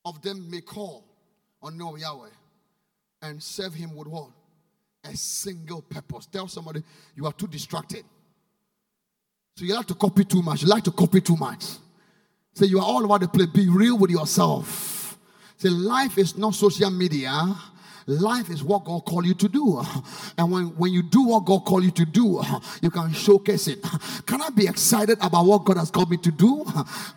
of 0.05 0.21
them 0.21 0.49
may 0.49 0.61
call 0.61 1.05
on 1.61 1.77
no 1.77 1.95
Yahweh 1.95 2.29
and 3.21 3.41
serve 3.41 3.73
him 3.73 3.95
with 3.95 4.07
what? 4.07 4.29
A 5.05 5.15
single 5.15 5.81
purpose. 5.81 6.25
Tell 6.27 6.47
somebody 6.47 6.83
you 7.15 7.25
are 7.25 7.33
too 7.33 7.47
distracted. 7.47 8.03
So 9.55 9.65
you 9.65 9.75
like 9.75 9.87
to 9.87 9.95
copy 9.95 10.25
too 10.25 10.41
much. 10.41 10.63
You 10.63 10.67
like 10.67 10.83
to 10.85 10.91
copy 10.91 11.21
too 11.21 11.35
much. 11.35 11.63
Say 12.53 12.67
you 12.67 12.79
are 12.79 12.85
all 12.85 13.03
about 13.05 13.21
the 13.21 13.27
place. 13.27 13.47
Be 13.47 13.69
real 13.69 13.97
with 13.97 14.11
yourself. 14.11 15.17
Say 15.57 15.69
life 15.69 16.17
is 16.17 16.37
not 16.37 16.55
social 16.55 16.89
media. 16.89 17.55
Life 18.07 18.49
is 18.49 18.63
what 18.63 18.83
God 18.83 19.05
called 19.05 19.25
you 19.25 19.33
to 19.33 19.47
do. 19.47 19.81
And 20.37 20.51
when, 20.51 20.65
when 20.77 20.91
you 20.91 21.03
do 21.03 21.23
what 21.23 21.45
God 21.45 21.65
called 21.65 21.83
you 21.83 21.91
to 21.91 22.05
do, 22.05 22.41
you 22.81 22.89
can 22.89 23.11
showcase 23.13 23.67
it. 23.67 23.81
Can 24.25 24.41
I 24.41 24.49
be 24.49 24.67
excited 24.67 25.17
about 25.21 25.45
what 25.45 25.63
God 25.63 25.77
has 25.77 25.89
called 25.89 26.09
me 26.09 26.17
to 26.17 26.31
do? 26.31 26.65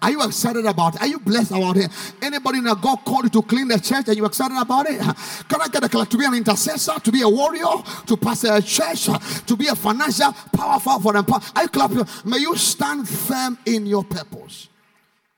Are 0.02 0.10
you 0.10 0.22
excited 0.22 0.64
about 0.64 0.96
it? 0.96 1.02
Are 1.02 1.06
you 1.06 1.18
blessed 1.18 1.50
about 1.50 1.76
it? 1.76 1.90
Anybody 2.22 2.60
that 2.60 2.80
God 2.80 3.04
called 3.04 3.24
you 3.24 3.30
to 3.30 3.42
clean 3.42 3.68
the 3.68 3.80
church 3.80 4.08
and 4.08 4.16
you 4.16 4.24
excited 4.24 4.56
about 4.56 4.88
it? 4.88 5.00
Can 5.48 5.60
I 5.60 5.68
get 5.68 5.84
a 5.84 5.88
to 6.04 6.18
be 6.18 6.24
an 6.24 6.34
intercessor, 6.34 7.00
to 7.00 7.12
be 7.12 7.22
a 7.22 7.28
warrior, 7.28 7.82
to 8.06 8.16
pastor 8.16 8.54
a 8.54 8.62
church, 8.62 9.06
to 9.46 9.56
be 9.56 9.66
a 9.68 9.74
financial 9.74 10.32
powerful 10.52 11.00
for 11.00 11.12
them? 11.12 11.26
Are 11.54 11.62
you 11.62 11.68
clapping? 11.68 12.04
May 12.24 12.38
you 12.38 12.54
stand 12.56 13.08
firm 13.08 13.58
in 13.66 13.86
your 13.86 14.04
purpose. 14.04 14.68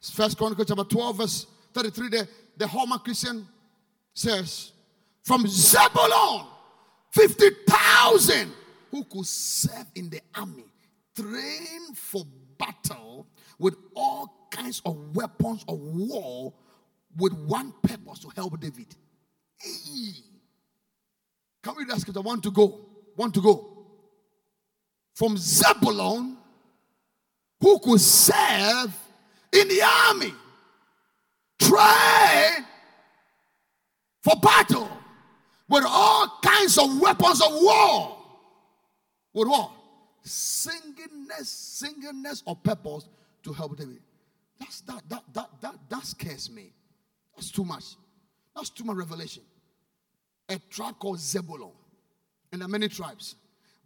First 0.01 0.37
Chronicles 0.39 0.69
chapter 0.69 0.85
12, 0.85 1.17
verse 1.17 1.47
33. 1.75 2.09
The, 2.09 2.29
the 2.57 2.67
Holman 2.67 2.99
Christian 3.01 3.47
says, 4.15 4.73
from 5.29 5.47
Zebulon, 5.47 6.47
50,000 7.11 8.51
who 8.91 9.05
could 9.05 9.27
serve 9.27 9.85
in 9.95 10.09
the 10.09 10.23
army, 10.35 10.65
trained 11.15 11.99
for 11.99 12.23
battle 12.59 13.27
with 13.59 13.77
all 13.95 14.49
kinds 14.51 14.81
of 14.87 15.15
weapons 15.15 15.67
of 15.69 15.79
war 15.79 16.55
with 17.19 17.35
one 17.35 17.75
purpose 17.83 18.21
to 18.21 18.31
help 18.35 18.59
David. 18.59 18.87
Can 21.63 21.75
we 21.77 21.85
that 21.85 22.01
scripture? 22.01 22.23
Want 22.23 22.43
to 22.45 22.51
go? 22.51 22.87
Want 23.15 23.35
to 23.35 23.43
go? 23.43 23.87
From 25.15 25.37
Zebulon, 25.37 26.39
who 27.61 27.79
could 27.81 28.01
serve 28.01 28.97
in 29.53 29.69
the 29.69 29.83
army. 30.09 30.33
Train 31.59 32.65
for 34.23 34.35
battle 34.41 34.98
with 35.69 35.85
all 35.87 36.39
kinds 36.43 36.79
of 36.79 37.01
weapons 37.01 37.41
of 37.43 37.53
war. 37.53 38.19
With 39.33 39.49
what? 39.49 39.71
Singleness, 40.23 41.49
singleness 41.49 42.43
of 42.47 42.63
purpose 42.63 43.09
to 43.43 43.53
help 43.53 43.77
David. 43.77 44.01
That's 44.59 44.81
that 44.83 45.03
that 45.09 45.23
that 45.33 45.49
that 45.61 45.75
that 45.89 46.05
scares 46.05 46.51
me. 46.51 46.73
That's 47.37 47.51
too 47.51 47.65
much. 47.65 47.85
That's 48.55 48.71
too 48.71 48.85
much 48.85 48.97
revelation. 48.97 49.43
A 50.49 50.59
tribe 50.71 50.99
called 50.99 51.21
Zebulon. 51.21 51.71
And 52.51 52.61
there 52.61 52.67
are 52.67 52.71
many 52.71 52.89
tribes. 52.89 53.37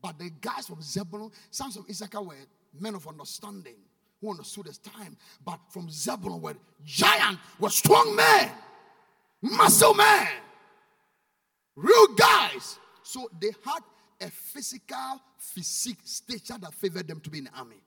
But 0.00 0.18
the 0.18 0.30
guys 0.40 0.66
from 0.66 0.80
Zebulon, 0.80 1.30
sons 1.50 1.76
of 1.76 1.84
Issachar 1.88 2.22
were 2.22 2.34
men 2.80 2.94
of 2.94 3.06
understanding 3.06 3.76
who 4.20 4.30
understood 4.30 4.66
his 4.66 4.78
time. 4.78 5.16
But 5.44 5.60
from 5.68 5.90
Zebulon 5.90 6.40
were 6.40 6.54
giant, 6.84 7.38
were 7.58 7.70
strong 7.70 8.16
men, 8.16 8.50
muscle 9.42 9.94
men, 9.94 10.28
real 11.76 12.14
guys. 12.14 12.78
So 13.02 13.28
they 13.40 13.52
had 13.64 13.80
a 14.20 14.30
physical 14.30 15.20
physique 15.38 15.98
stature 16.04 16.58
that 16.60 16.72
favored 16.74 17.08
them 17.08 17.20
to 17.20 17.30
be 17.30 17.38
in 17.38 17.44
the 17.44 17.50
army. 17.58 17.82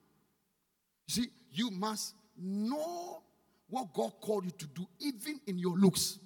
See, 1.08 1.28
you 1.52 1.72
must 1.72 2.14
know 2.38 3.22
what 3.70 3.94
God 3.94 4.14
called 4.22 4.46
you 4.46 4.52
to 4.52 4.68
do, 4.68 4.86
even 5.00 5.40
in 5.48 5.58
your 5.58 5.78
looks. 5.78 6.20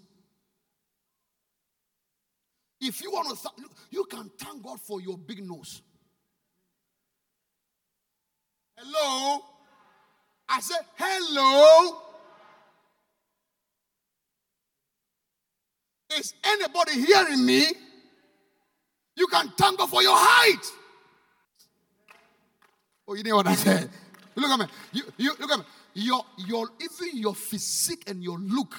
If 2.82 3.02
you 3.02 3.12
want 3.12 3.30
to, 3.30 3.36
th- 3.36 3.70
you 3.92 4.06
can 4.06 4.32
thank 4.38 4.64
God 4.64 4.80
for 4.80 5.02
your 5.02 5.18
big 5.18 5.46
nose. 5.46 5.82
Hello? 8.78 9.44
I 10.48 10.62
said, 10.62 10.80
hello? 10.96 12.09
Is 16.18 16.34
anybody 16.44 16.94
hearing 17.06 17.46
me? 17.46 17.66
You 19.16 19.28
can 19.28 19.52
thank 19.58 19.78
God 19.78 19.90
for 19.90 20.02
your 20.02 20.16
height. 20.16 20.66
Oh, 23.08 23.16
you 23.16 23.24
know 23.24 23.36
what 23.36 23.48
I 23.48 23.56
said? 23.56 23.90
Look 24.36 24.52
at 24.52 24.60
me. 24.60 24.66
You, 24.94 25.04
you 25.18 25.32
look 25.40 25.52
at 25.52 25.60
me. 25.60 25.66
Your, 25.96 26.24
your, 26.38 26.70
even 26.80 27.18
your 27.18 27.36
physique 27.36 28.04
and 28.08 28.24
your 28.24 28.38
look 28.40 28.76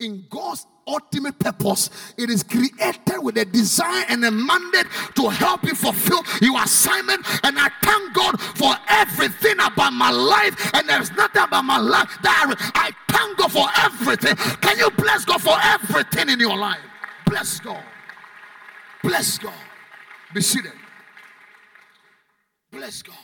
in 0.00 0.24
God's 0.28 0.66
ultimate 0.86 1.38
purpose, 1.38 1.90
it 2.16 2.30
is 2.30 2.42
created 2.42 3.18
with 3.20 3.36
a 3.36 3.44
design 3.44 4.04
and 4.08 4.24
a 4.24 4.30
mandate 4.30 4.86
to 5.14 5.28
help 5.28 5.62
you 5.64 5.74
fulfill 5.74 6.22
your 6.40 6.60
assignment. 6.62 7.24
And 7.44 7.58
I 7.58 7.68
thank 7.82 8.14
God 8.14 8.40
for 8.40 8.74
everything 8.88 9.54
about 9.60 9.92
my 9.92 10.10
life. 10.10 10.74
And 10.74 10.88
there's 10.88 11.12
nothing 11.12 11.42
about 11.42 11.64
my 11.64 11.78
life 11.78 12.18
that 12.22 12.56
I, 12.74 12.88
I 12.88 12.90
thank 13.24 13.38
God 13.38 13.52
for 13.52 13.68
everything. 13.78 14.36
Can 14.60 14.78
you 14.78 14.90
bless 14.90 15.24
God 15.24 15.40
for 15.40 15.56
everything 15.62 16.28
in 16.28 16.40
your 16.40 16.56
life? 16.56 16.78
Bless 17.26 17.60
God. 17.60 17.82
Bless 19.02 19.38
God. 19.38 19.52
Be 20.34 20.40
seated. 20.40 20.72
Bless 22.70 23.02
God. 23.02 23.16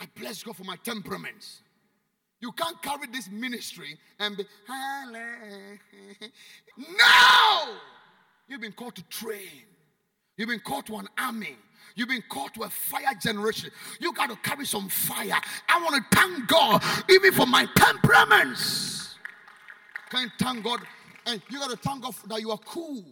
I 0.00 0.06
bless 0.14 0.42
God 0.42 0.56
for 0.56 0.64
my 0.64 0.76
temperaments. 0.76 1.60
You 2.40 2.52
can't 2.52 2.80
carry 2.82 3.08
this 3.12 3.28
ministry 3.30 3.98
and 4.20 4.36
be, 4.36 4.44
no! 6.78 7.74
You've 8.46 8.60
been 8.60 8.72
called 8.72 8.94
to 8.94 9.02
train. 9.04 9.64
You've 10.36 10.48
been 10.48 10.60
called 10.60 10.86
to 10.86 10.96
an 10.96 11.08
army. 11.18 11.56
You've 11.98 12.08
been 12.08 12.22
called 12.28 12.54
to 12.54 12.62
a 12.62 12.70
fire 12.70 13.12
generation. 13.20 13.72
You 13.98 14.12
got 14.12 14.30
to 14.30 14.36
carry 14.36 14.64
some 14.64 14.88
fire. 14.88 15.34
I 15.68 15.82
want 15.82 15.96
to 15.96 16.16
thank 16.16 16.46
God 16.46 16.80
even 17.10 17.32
for 17.32 17.44
my 17.44 17.66
temperaments. 17.74 19.16
Can 20.08 20.22
you 20.22 20.28
thank 20.38 20.62
God? 20.62 20.78
And 21.26 21.42
you 21.50 21.58
got 21.58 21.72
to 21.72 21.76
thank 21.76 22.00
God 22.00 22.14
that 22.28 22.40
you 22.40 22.52
are 22.52 22.58
cool. 22.58 23.04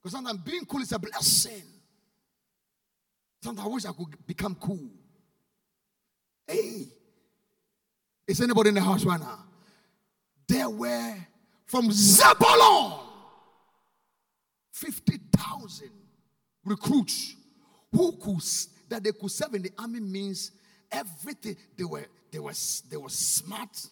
Because 0.00 0.12
sometimes 0.12 0.38
being 0.38 0.64
cool 0.66 0.80
is 0.80 0.92
a 0.92 1.00
blessing. 1.00 1.64
Sometimes 3.42 3.66
I 3.66 3.70
wish 3.70 3.84
I 3.86 3.92
could 3.92 4.24
become 4.24 4.54
cool. 4.54 4.88
Hey, 6.46 6.86
is 8.28 8.40
anybody 8.40 8.68
in 8.68 8.76
the 8.76 8.82
house 8.82 9.04
right 9.04 9.18
now? 9.18 9.40
There 10.46 10.70
were 10.70 11.16
from 11.66 11.90
Zebulon 11.90 13.00
50,000 14.70 15.90
recruits 16.64 17.34
who 17.92 18.38
that 18.88 19.04
they 19.04 19.12
could 19.12 19.30
serve 19.30 19.54
in 19.54 19.62
the 19.62 19.72
army 19.78 20.00
means 20.00 20.52
everything 20.90 21.56
they 21.76 21.84
were 21.84 22.06
they 22.30 22.38
were 22.38 22.52
they 22.90 22.96
were 22.96 23.08
smart 23.08 23.86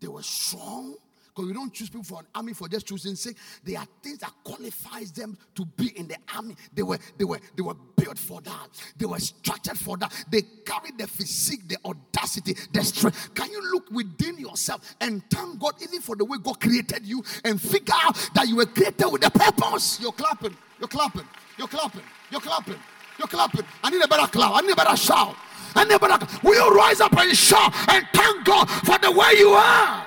they 0.00 0.08
were 0.08 0.22
strong 0.22 0.96
because 1.36 1.48
we 1.48 1.52
don't 1.52 1.72
choose 1.72 1.90
people 1.90 2.02
for 2.02 2.20
an 2.20 2.26
army 2.34 2.54
for 2.54 2.66
just 2.66 2.86
choosing 2.86 3.14
sake. 3.14 3.36
There 3.62 3.78
are 3.78 3.86
things 4.02 4.18
that 4.18 4.32
qualifies 4.42 5.12
them 5.12 5.36
to 5.54 5.66
be 5.66 5.88
in 5.94 6.08
the 6.08 6.16
army. 6.34 6.56
They 6.72 6.82
were 6.82 6.98
they 7.18 7.24
were 7.24 7.38
they 7.54 7.62
were 7.62 7.74
built 7.74 8.18
for 8.18 8.40
that. 8.40 8.68
They 8.96 9.04
were 9.04 9.18
structured 9.18 9.78
for 9.78 9.98
that. 9.98 10.12
They 10.30 10.40
carried 10.64 10.96
the 10.96 11.06
physique, 11.06 11.68
the 11.68 11.76
audacity, 11.84 12.56
the 12.72 12.82
strength. 12.82 13.34
Can 13.34 13.50
you 13.50 13.70
look 13.70 13.90
within 13.90 14.38
yourself 14.38 14.96
and 14.98 15.22
thank 15.30 15.58
God 15.58 15.74
even 15.82 16.00
for 16.00 16.16
the 16.16 16.24
way 16.24 16.38
God 16.42 16.58
created 16.58 17.04
you 17.04 17.22
and 17.44 17.60
figure 17.60 17.94
out 18.02 18.16
that 18.34 18.48
you 18.48 18.56
were 18.56 18.66
created 18.66 19.06
with 19.06 19.26
a 19.26 19.30
purpose? 19.30 20.00
You're 20.00 20.12
clapping. 20.12 20.56
You're 20.78 20.88
clapping. 20.88 21.28
You're 21.58 21.68
clapping. 21.68 22.02
You're 22.30 22.40
clapping. 22.40 22.78
You're 22.78 22.80
clapping. 22.80 22.95
I 23.18 23.90
need 23.90 24.02
a 24.02 24.08
better 24.08 24.26
clap. 24.26 24.54
I 24.54 24.60
need 24.60 24.72
a 24.72 24.76
better 24.76 24.96
shout. 24.96 25.36
I 25.74 25.84
need 25.84 25.94
a 25.94 25.98
better. 25.98 26.26
Will 26.42 26.54
you 26.54 26.76
rise 26.76 27.00
up 27.00 27.16
and 27.16 27.36
shout 27.36 27.72
and 27.88 28.06
thank 28.12 28.44
God 28.44 28.66
for 28.66 28.98
the 28.98 29.10
way 29.10 29.34
you 29.38 29.50
are? 29.50 30.06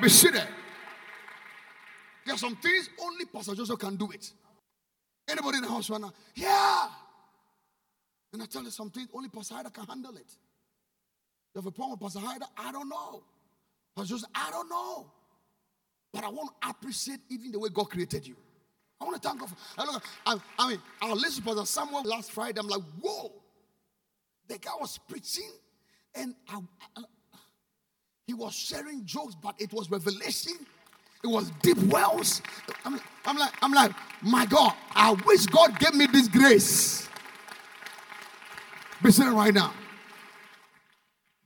Be 0.00 0.08
seated. 0.08 0.46
There 2.24 2.34
are 2.34 2.38
some 2.38 2.56
things 2.56 2.88
only 3.00 3.26
Pastor 3.26 3.54
Joseph 3.54 3.78
can 3.78 3.96
do 3.96 4.10
it. 4.10 4.32
Anybody 5.28 5.58
in 5.58 5.62
the 5.62 5.68
house 5.68 5.90
right 5.90 6.00
now? 6.00 6.12
Yeah. 6.34 6.86
And 8.32 8.42
I 8.42 8.46
tell 8.46 8.62
you 8.62 8.70
some 8.70 8.90
things 8.90 9.08
only 9.12 9.28
Pastor 9.28 9.54
Haida 9.54 9.70
can 9.70 9.84
handle 9.84 10.16
it. 10.16 10.36
You 11.54 11.60
have 11.60 11.66
a 11.66 11.70
problem 11.70 11.98
with 11.98 12.00
Pastor 12.00 12.26
Haida? 12.26 12.46
I 12.56 12.72
don't 12.72 12.88
know. 12.88 13.22
Pastor 13.94 14.14
Joseph, 14.14 14.30
I 14.34 14.50
don't 14.50 14.68
know. 14.68 15.06
But 16.12 16.24
I 16.24 16.28
want 16.28 16.50
to 16.62 16.68
appreciate 16.68 17.20
even 17.28 17.52
the 17.52 17.58
way 17.58 17.68
God 17.72 17.90
created 17.90 18.26
you. 18.26 18.36
I 19.04 19.06
want 19.06 19.22
to 19.22 19.28
thank 19.28 19.40
God 19.40 19.50
for. 19.50 19.56
I, 19.76 19.84
look, 19.84 20.02
I, 20.24 20.36
I 20.58 20.68
mean, 20.70 20.80
listened 21.14 21.44
to 21.46 21.54
Pastor 21.54 21.66
Samuel 21.66 22.04
last 22.04 22.32
Friday. 22.32 22.58
I'm 22.58 22.68
like, 22.68 22.80
whoa. 23.00 23.32
The 24.48 24.58
guy 24.58 24.70
was 24.80 24.98
preaching, 25.06 25.50
and 26.14 26.34
I, 26.48 26.60
I, 26.96 27.02
he 28.26 28.32
was 28.32 28.54
sharing 28.54 29.04
jokes, 29.04 29.34
but 29.34 29.54
it 29.58 29.72
was 29.72 29.90
revelation. 29.90 30.54
It 31.22 31.26
was 31.26 31.50
deep 31.62 31.78
wells. 31.78 32.40
I'm, 32.84 32.98
I'm 33.26 33.36
like, 33.38 33.52
I'm 33.62 33.72
like, 33.72 33.92
my 34.22 34.46
God, 34.46 34.72
I 34.94 35.12
wish 35.26 35.46
God 35.46 35.78
gave 35.78 35.94
me 35.94 36.06
this 36.06 36.28
grace. 36.28 37.08
Be 39.02 39.10
sitting 39.10 39.34
right 39.34 39.52
now. 39.52 39.72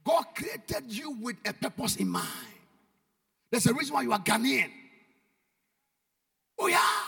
God 0.04 0.24
created 0.34 0.84
you 0.86 1.10
with 1.20 1.36
a 1.44 1.52
purpose 1.52 1.96
in 1.96 2.08
mind. 2.08 2.26
There's 3.50 3.66
a 3.66 3.74
reason 3.74 3.94
why 3.94 4.02
you 4.02 4.12
are 4.12 4.18
Ghanaian. 4.20 4.70
Oh, 6.58 6.66
yeah. 6.68 7.07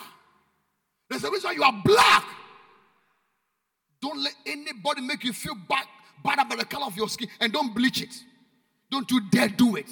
There's 1.10 1.24
a 1.24 1.30
reason 1.30 1.52
you 1.54 1.64
are 1.64 1.82
black. 1.84 2.24
Don't 4.00 4.22
let 4.22 4.34
anybody 4.46 5.02
make 5.02 5.24
you 5.24 5.32
feel 5.32 5.56
bad, 5.68 5.84
bad 6.24 6.38
about 6.38 6.58
the 6.58 6.64
color 6.64 6.86
of 6.86 6.96
your 6.96 7.08
skin 7.08 7.28
and 7.40 7.52
don't 7.52 7.74
bleach 7.74 8.00
it. 8.00 8.14
Don't 8.90 9.10
you 9.10 9.20
dare 9.28 9.48
do 9.48 9.76
it. 9.76 9.86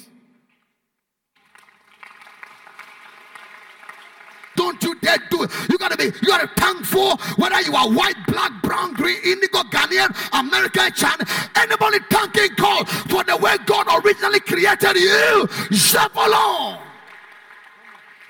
Don't 4.55 4.81
you 4.83 4.95
dare 4.99 5.17
do 5.29 5.43
it. 5.43 5.51
You 5.69 5.77
gotta 5.77 5.95
be, 5.95 6.05
you 6.05 6.27
gotta 6.27 6.49
thankful 6.57 7.17
whether 7.37 7.61
you 7.61 7.75
are 7.75 7.89
white, 7.89 8.15
black, 8.27 8.61
brown, 8.63 8.93
green, 8.93 9.17
indigo, 9.23 9.59
Ghanaian, 9.63 10.09
American, 10.37 10.91
China. 10.93 11.25
Anybody 11.55 11.99
thanking 12.09 12.55
God 12.55 12.89
for 12.89 13.23
the 13.23 13.37
way 13.37 13.55
God 13.65 13.87
originally 14.03 14.39
created 14.39 14.95
you. 14.95 15.47
Zebulon. 15.71 16.79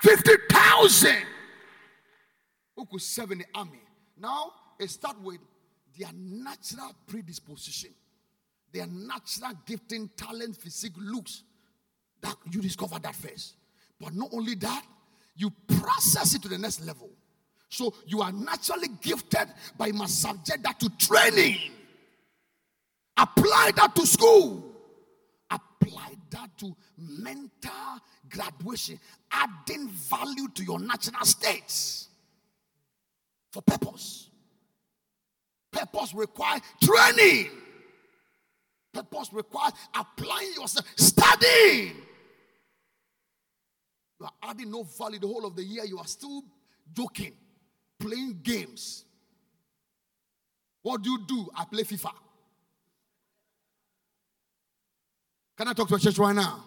50,000 0.02 1.29
who 2.80 2.86
could 2.86 3.02
serve 3.02 3.32
in 3.32 3.38
the 3.38 3.44
army. 3.54 3.82
Now, 4.18 4.52
it 4.78 4.88
starts 4.88 5.18
with 5.22 5.38
their 5.98 6.08
natural 6.14 6.92
predisposition, 7.06 7.90
their 8.72 8.86
natural 8.86 9.52
gifting, 9.66 10.08
talent, 10.16 10.56
physique, 10.56 10.94
looks. 10.96 11.42
That 12.22 12.36
you 12.50 12.60
discover 12.60 12.98
that 12.98 13.14
first. 13.14 13.54
But 14.00 14.14
not 14.14 14.30
only 14.32 14.54
that, 14.56 14.84
you 15.36 15.50
process 15.68 16.34
it 16.34 16.42
to 16.42 16.48
the 16.48 16.58
next 16.58 16.84
level. 16.84 17.10
So 17.68 17.94
you 18.06 18.20
are 18.20 18.32
naturally 18.32 18.88
gifted, 19.00 19.48
but 19.78 19.88
you 19.88 19.94
must 19.94 20.20
subject 20.20 20.62
that 20.62 20.80
to 20.80 20.90
training. 20.98 21.58
Apply 23.16 23.72
that 23.76 23.94
to 23.96 24.06
school. 24.06 24.64
Apply 25.50 26.12
that 26.30 26.50
to 26.58 26.74
mental 26.98 28.00
graduation, 28.28 28.98
adding 29.30 29.88
value 29.88 30.48
to 30.54 30.64
your 30.64 30.78
natural 30.78 31.24
states 31.24 32.09
for 33.50 33.62
purpose. 33.62 34.28
Purpose 35.72 36.14
requires 36.14 36.60
training. 36.82 37.50
Purpose 38.92 39.32
requires 39.32 39.72
applying 39.94 40.52
yourself, 40.54 40.86
studying. 40.96 41.94
You 44.18 44.26
are 44.26 44.50
adding 44.50 44.70
no 44.70 44.82
value 44.82 45.18
the 45.18 45.26
whole 45.26 45.46
of 45.46 45.56
the 45.56 45.62
year. 45.62 45.84
You 45.84 45.98
are 45.98 46.06
still 46.06 46.42
joking, 46.92 47.32
playing 47.98 48.40
games. 48.42 49.04
What 50.82 51.02
do 51.02 51.10
you 51.10 51.18
do? 51.26 51.48
I 51.54 51.64
play 51.64 51.84
FIFA. 51.84 52.12
Can 55.56 55.68
I 55.68 55.72
talk 55.72 55.88
to 55.88 55.94
a 55.94 55.98
church 55.98 56.18
right 56.18 56.34
now? 56.34 56.64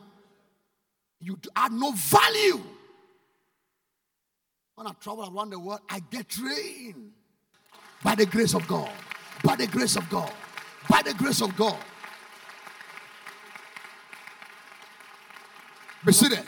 You 1.20 1.38
add 1.56 1.72
no 1.72 1.92
value. 1.92 2.62
When 4.84 4.92
I 4.92 4.96
travel 5.02 5.34
around 5.34 5.52
the 5.52 5.60
world, 5.60 5.80
I 5.90 6.02
get 6.12 6.28
trained 6.28 7.14
by 8.04 8.16
the 8.16 8.26
grace 8.26 8.54
of 8.54 8.68
God. 8.68 8.92
By 9.42 9.56
the 9.56 9.66
grace 9.66 9.96
of 9.96 10.10
God. 10.10 10.30
By 10.90 11.02
the 11.02 11.14
grace 11.14 11.42
of 11.42 11.56
God. 11.56 11.78
Be 16.06 16.12
seated. 16.12 16.44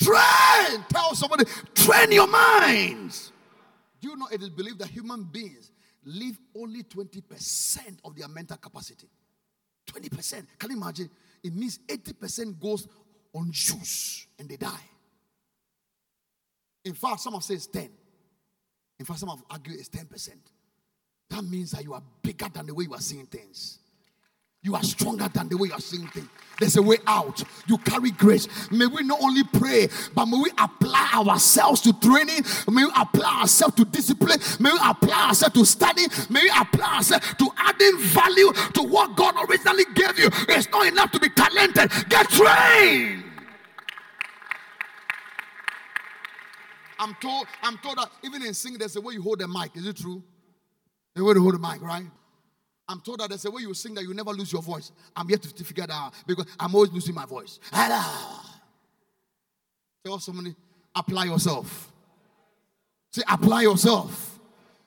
Train. 0.00 0.82
Tell 0.88 1.14
somebody, 1.14 1.44
train 1.74 2.10
your 2.10 2.26
minds. 2.26 3.32
Do 4.00 4.08
you 4.08 4.16
know 4.16 4.28
it 4.32 4.40
is 4.40 4.48
believed 4.48 4.78
that 4.78 4.88
human 4.88 5.24
beings 5.24 5.70
live 6.06 6.38
only 6.56 6.84
20% 6.84 7.98
of 8.02 8.16
their 8.16 8.28
mental 8.28 8.56
capacity? 8.56 9.10
20%. 9.92 10.46
Can 10.58 10.70
you 10.70 10.76
imagine? 10.78 11.10
It 11.44 11.54
means 11.54 11.80
80% 11.86 12.58
goes 12.58 12.88
on 13.34 13.52
juice 13.52 14.26
and 14.38 14.48
they 14.48 14.56
die. 14.56 14.80
In 16.84 16.94
fact, 16.94 17.20
some 17.20 17.34
have 17.34 17.42
said 17.42 17.56
it's 17.56 17.66
10. 17.66 17.88
In 18.98 19.06
fact, 19.06 19.20
some 19.20 19.28
have 19.28 19.42
argued 19.50 19.78
it's 19.78 19.88
10%. 19.88 20.30
That 21.30 21.44
means 21.44 21.70
that 21.72 21.84
you 21.84 21.94
are 21.94 22.02
bigger 22.22 22.48
than 22.52 22.66
the 22.66 22.74
way 22.74 22.84
you 22.84 22.94
are 22.94 23.00
seeing 23.00 23.26
things. 23.26 23.78
You 24.62 24.74
are 24.74 24.82
stronger 24.82 25.26
than 25.32 25.48
the 25.48 25.56
way 25.56 25.68
you 25.68 25.74
are 25.74 25.80
seeing 25.80 26.06
things. 26.08 26.28
There's 26.58 26.76
a 26.76 26.82
way 26.82 26.98
out. 27.06 27.42
You 27.66 27.78
carry 27.78 28.10
grace. 28.10 28.46
May 28.70 28.86
we 28.86 29.02
not 29.02 29.22
only 29.22 29.42
pray, 29.42 29.88
but 30.14 30.26
may 30.26 30.38
we 30.38 30.50
apply 30.58 31.12
ourselves 31.14 31.80
to 31.82 31.94
training. 31.94 32.44
May 32.70 32.84
we 32.84 32.92
apply 32.94 33.40
ourselves 33.40 33.76
to 33.76 33.86
discipline. 33.86 34.38
May 34.58 34.70
we 34.70 34.78
apply 34.84 35.28
ourselves 35.28 35.54
to 35.54 35.64
study. 35.64 36.02
May 36.28 36.42
we 36.42 36.50
apply 36.50 36.96
ourselves 36.96 37.34
to 37.38 37.48
adding 37.56 37.98
value 38.00 38.52
to 38.74 38.82
what 38.82 39.16
God 39.16 39.34
originally 39.48 39.84
gave 39.94 40.18
you. 40.18 40.28
It's 40.50 40.68
not 40.68 40.86
enough 40.86 41.10
to 41.12 41.20
be 41.20 41.30
talented. 41.30 41.90
Get 42.10 42.28
trained. 42.28 43.29
I'm 47.00 47.14
told, 47.14 47.46
I'm 47.62 47.78
told 47.78 47.96
that 47.96 48.10
even 48.22 48.42
in 48.42 48.52
singing, 48.52 48.78
there's 48.78 48.94
a 48.94 49.00
way 49.00 49.14
you 49.14 49.22
hold 49.22 49.40
the 49.40 49.48
mic. 49.48 49.74
Is 49.74 49.86
it 49.86 49.96
true? 49.96 50.22
The 51.14 51.24
way 51.24 51.32
to 51.32 51.40
hold 51.40 51.54
the 51.54 51.58
mic, 51.58 51.80
right? 51.80 52.04
I'm 52.86 53.00
told 53.00 53.20
that 53.20 53.30
there's 53.30 53.44
a 53.46 53.50
way 53.50 53.62
you 53.62 53.72
sing 53.72 53.94
that 53.94 54.02
you 54.04 54.12
never 54.12 54.30
lose 54.32 54.52
your 54.52 54.60
voice. 54.60 54.92
I'm 55.16 55.30
yet 55.30 55.40
to 55.42 55.64
figure 55.64 55.86
that 55.86 55.92
out 55.92 56.12
because 56.26 56.46
I'm 56.58 56.74
always 56.74 56.92
losing 56.92 57.14
my 57.14 57.24
voice. 57.24 57.58
Tell 60.04 60.18
somebody, 60.18 60.54
apply 60.94 61.24
yourself. 61.24 61.90
Say, 63.12 63.22
apply 63.28 63.62
yourself. 63.62 64.38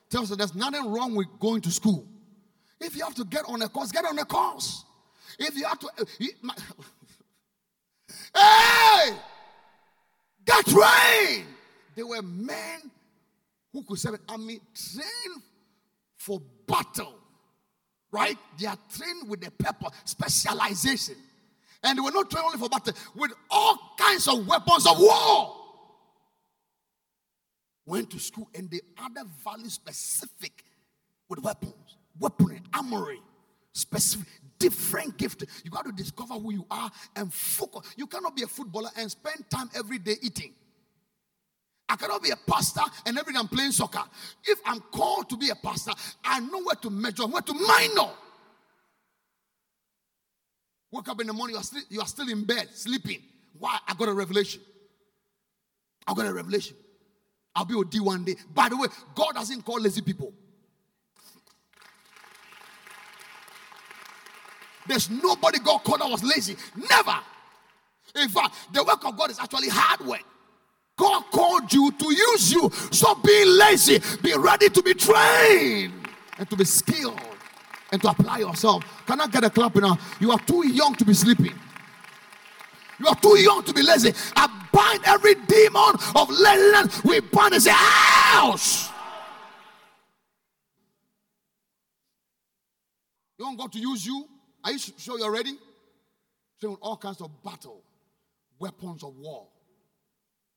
Tell 0.08 0.22
us 0.22 0.30
there's 0.30 0.54
nothing 0.54 0.92
wrong 0.92 1.16
with 1.16 1.26
going 1.40 1.62
to 1.62 1.70
school. 1.70 2.06
If 2.80 2.96
you 2.96 3.02
have 3.04 3.14
to 3.16 3.24
get 3.24 3.44
on 3.48 3.60
a 3.62 3.68
course, 3.68 3.90
get 3.90 4.04
on 4.04 4.18
a 4.18 4.24
course. 4.24 4.84
If 5.38 5.56
you 5.56 5.64
have 5.64 5.80
to, 5.80 5.88
eh, 5.98 6.04
you, 6.20 6.30
my, 6.42 6.54
hey, 8.36 9.16
get 10.44 10.64
trained. 10.66 11.53
There 11.94 12.06
were 12.06 12.22
men 12.22 12.90
who 13.72 13.82
could 13.82 13.98
serve 13.98 14.14
an 14.14 14.20
army 14.28 14.60
trained 14.74 15.42
for 16.16 16.40
battle 16.66 17.14
right? 18.14 18.38
They 18.58 18.66
are 18.66 18.78
trained 18.96 19.28
with 19.28 19.46
a 19.46 19.50
purpose, 19.50 19.90
specialization. 20.04 21.16
And 21.82 21.98
they 21.98 22.00
were 22.00 22.12
not 22.12 22.30
trained 22.30 22.46
only 22.46 22.58
for 22.58 22.68
battle, 22.68 22.94
with 23.16 23.32
all 23.50 23.76
kinds 23.98 24.28
of 24.28 24.46
weapons 24.46 24.86
of 24.86 24.98
war. 24.98 25.56
Went 27.84 28.10
to 28.12 28.18
school 28.20 28.48
and 28.54 28.70
they 28.70 28.80
added 28.96 29.26
value 29.42 29.68
specific 29.68 30.64
with 31.28 31.40
weapons, 31.40 31.96
weaponry, 32.18 32.60
armory, 32.72 33.20
specific, 33.72 34.28
different 34.58 35.18
gift. 35.18 35.44
You 35.64 35.70
got 35.70 35.84
to 35.84 35.92
discover 35.92 36.34
who 36.34 36.52
you 36.52 36.66
are 36.70 36.90
and 37.16 37.34
focus. 37.34 37.92
You 37.96 38.06
cannot 38.06 38.36
be 38.36 38.44
a 38.44 38.46
footballer 38.46 38.90
and 38.96 39.10
spend 39.10 39.44
time 39.50 39.68
every 39.74 39.98
day 39.98 40.14
eating. 40.22 40.54
I 41.88 41.96
cannot 41.96 42.22
be 42.22 42.30
a 42.30 42.36
pastor 42.36 42.80
and 43.06 43.18
every 43.18 43.32
day 43.32 43.38
I'm 43.38 43.48
playing 43.48 43.72
soccer. 43.72 44.02
If 44.44 44.58
I'm 44.64 44.80
called 44.80 45.28
to 45.30 45.36
be 45.36 45.50
a 45.50 45.54
pastor, 45.54 45.92
I 46.24 46.40
know 46.40 46.62
where 46.62 46.76
to 46.76 46.90
measure, 46.90 47.26
where 47.26 47.42
to 47.42 47.54
minor. 47.54 48.10
Wake 50.90 51.08
up 51.08 51.20
in 51.20 51.26
the 51.26 51.32
morning, 51.32 51.54
you 51.54 51.60
are, 51.60 51.64
still, 51.64 51.82
you 51.90 52.00
are 52.00 52.06
still 52.06 52.28
in 52.28 52.44
bed, 52.44 52.68
sleeping. 52.72 53.20
Why? 53.58 53.78
I 53.86 53.94
got 53.94 54.08
a 54.08 54.12
revelation. 54.12 54.60
I 56.06 56.14
got 56.14 56.26
a 56.26 56.32
revelation. 56.32 56.76
I'll 57.54 57.64
be 57.64 57.74
with 57.74 57.90
D 57.90 58.00
one 58.00 58.24
day. 58.24 58.36
By 58.52 58.68
the 58.68 58.76
way, 58.76 58.88
God 59.14 59.34
doesn't 59.34 59.62
call 59.64 59.80
lazy 59.80 60.02
people. 60.02 60.32
There's 64.86 65.08
nobody 65.10 65.58
God 65.58 65.78
called 65.78 66.00
that 66.00 66.10
was 66.10 66.22
lazy. 66.22 66.56
Never. 66.76 67.16
In 68.16 68.28
fact, 68.28 68.54
the 68.72 68.84
work 68.84 69.04
of 69.04 69.16
God 69.16 69.30
is 69.30 69.38
actually 69.38 69.68
hard 69.68 70.00
work. 70.06 70.22
God 70.96 71.24
called 71.32 71.72
you 71.72 71.90
to 71.90 72.04
use 72.06 72.52
you. 72.52 72.70
Stop 72.90 73.22
being 73.24 73.48
lazy. 73.58 74.00
Be 74.22 74.34
ready 74.34 74.68
to 74.68 74.82
be 74.82 74.94
trained 74.94 75.92
and 76.38 76.48
to 76.48 76.56
be 76.56 76.64
skilled 76.64 77.20
and 77.90 78.00
to 78.02 78.08
apply 78.08 78.38
yourself. 78.38 78.84
Can 79.06 79.20
I 79.20 79.26
get 79.26 79.44
a 79.44 79.50
clap 79.50 79.74
now? 79.76 79.98
You 80.20 80.30
are 80.32 80.38
too 80.38 80.66
young 80.66 80.94
to 80.96 81.04
be 81.04 81.14
sleeping. 81.14 81.58
You 82.98 83.08
are 83.08 83.16
too 83.16 83.36
young 83.38 83.62
to 83.64 83.72
be 83.72 83.82
lazy. 83.82 84.12
I 84.36 84.46
bind 84.72 85.00
every 85.04 85.34
demon 85.34 85.94
of 86.14 86.30
laziness. 86.30 87.02
We 87.02 87.20
bind 87.20 87.54
and 87.54 87.62
say, 87.62 87.72
Ouch! 87.74 88.88
You 93.36 93.46
want 93.46 93.58
God 93.58 93.72
to 93.72 93.78
use 93.80 94.06
you? 94.06 94.28
Are 94.62 94.70
you 94.70 94.78
sure 94.78 95.18
you're 95.18 95.32
ready? 95.32 95.58
Train 96.60 96.76
all 96.80 96.96
kinds 96.96 97.20
of 97.20 97.42
battle, 97.42 97.82
weapons 98.60 99.02
of 99.02 99.16
war. 99.16 99.48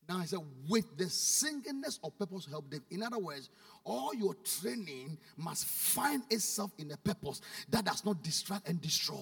Now 0.08 0.20
I 0.20 0.26
said, 0.26 0.40
with 0.70 0.98
the 0.98 1.10
singleness 1.10 2.00
of 2.04 2.18
purpose 2.18 2.48
help 2.50 2.70
them. 2.70 2.84
In 2.90 3.04
other 3.04 3.18
words, 3.18 3.50
all 3.84 4.14
your 4.14 4.36
training 4.36 5.18
must 5.36 5.66
find 5.66 6.24
itself 6.30 6.72
in 6.78 6.92
a 6.92 6.98
purpose 6.98 7.42
that 7.70 7.86
does 7.86 8.06
not 8.06 8.24
distract 8.24 8.70
and 8.70 8.82
destroy. 8.82 9.18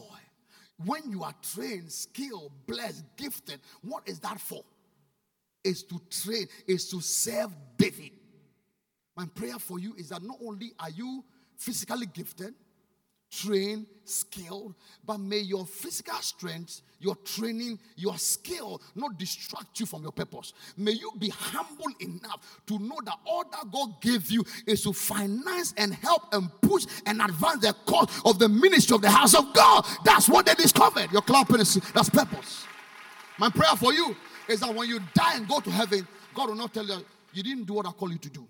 When 0.86 1.10
you 1.10 1.24
are 1.24 1.34
trained, 1.42 1.92
skilled, 1.92 2.52
blessed, 2.68 3.04
gifted, 3.16 3.62
what 3.82 4.08
is 4.08 4.20
that 4.20 4.40
for? 4.40 4.64
Is 5.64 5.84
to 5.84 6.00
train, 6.10 6.48
is 6.68 6.90
to 6.90 7.02
serve 7.02 7.52
David. 7.78 8.12
My 9.16 9.26
prayer 9.26 9.58
for 9.58 9.80
you 9.80 9.96
is 9.98 10.10
that 10.10 10.22
not 10.22 10.38
only 10.46 10.74
are 10.80 10.90
you 10.90 11.24
physically 11.58 12.06
gifted, 12.06 12.54
trained, 13.42 13.86
skilled, 14.04 14.76
but 15.06 15.20
may 15.20 15.40
your 15.40 15.66
physical 15.66 16.16
strength, 16.16 16.82
your 17.00 17.16
training, 17.18 17.80
your 17.96 18.18
skill 18.18 18.82
not 18.96 19.18
distract 19.18 19.80
you 19.80 19.86
from 19.86 20.04
your 20.04 20.12
purpose. 20.12 20.54
May 20.78 20.92
you 20.92 21.12
be 21.20 21.30
humble 21.30 21.88
enough 22.00 22.62
to 22.68 22.80
know 22.80 22.98
that 23.04 23.18
all 23.26 23.44
that 23.52 23.72
God 23.72 24.02
gave 24.02 24.32
you 24.32 24.44
is 24.66 24.84
to 24.84 24.94
finance 24.94 25.74
and 25.78 25.94
help 25.94 26.34
and 26.34 26.50
push 26.62 26.86
and 27.06 27.22
advance 27.22 27.62
the 27.62 27.74
cause 27.86 28.22
of 28.26 28.40
the 28.40 28.50
ministry 28.50 28.96
of 28.96 29.02
the 29.02 29.10
house 29.10 29.34
of 29.34 29.54
God. 29.54 29.86
That's 30.04 30.30
what 30.30 30.46
they 30.46 30.56
discovered. 30.56 31.12
Your 31.12 31.22
clapping 31.22 31.58
that's 31.58 32.10
purpose. 32.10 32.66
My 33.38 33.50
prayer 33.50 33.76
for 33.76 33.94
you 33.94 34.16
is 34.48 34.62
that 34.62 34.74
when 34.74 34.88
you 34.88 35.00
die 35.14 35.36
and 35.36 35.48
go 35.48 35.60
to 35.60 35.70
heaven, 35.70 36.08
God 36.34 36.50
will 36.50 36.56
not 36.56 36.74
tell 36.74 36.86
you 36.86 36.98
you 37.34 37.44
didn't 37.44 37.66
do 37.66 37.74
what 37.74 37.86
I 37.86 37.92
call 37.92 38.12
you 38.12 38.18
to 38.18 38.30
do. 38.30 38.48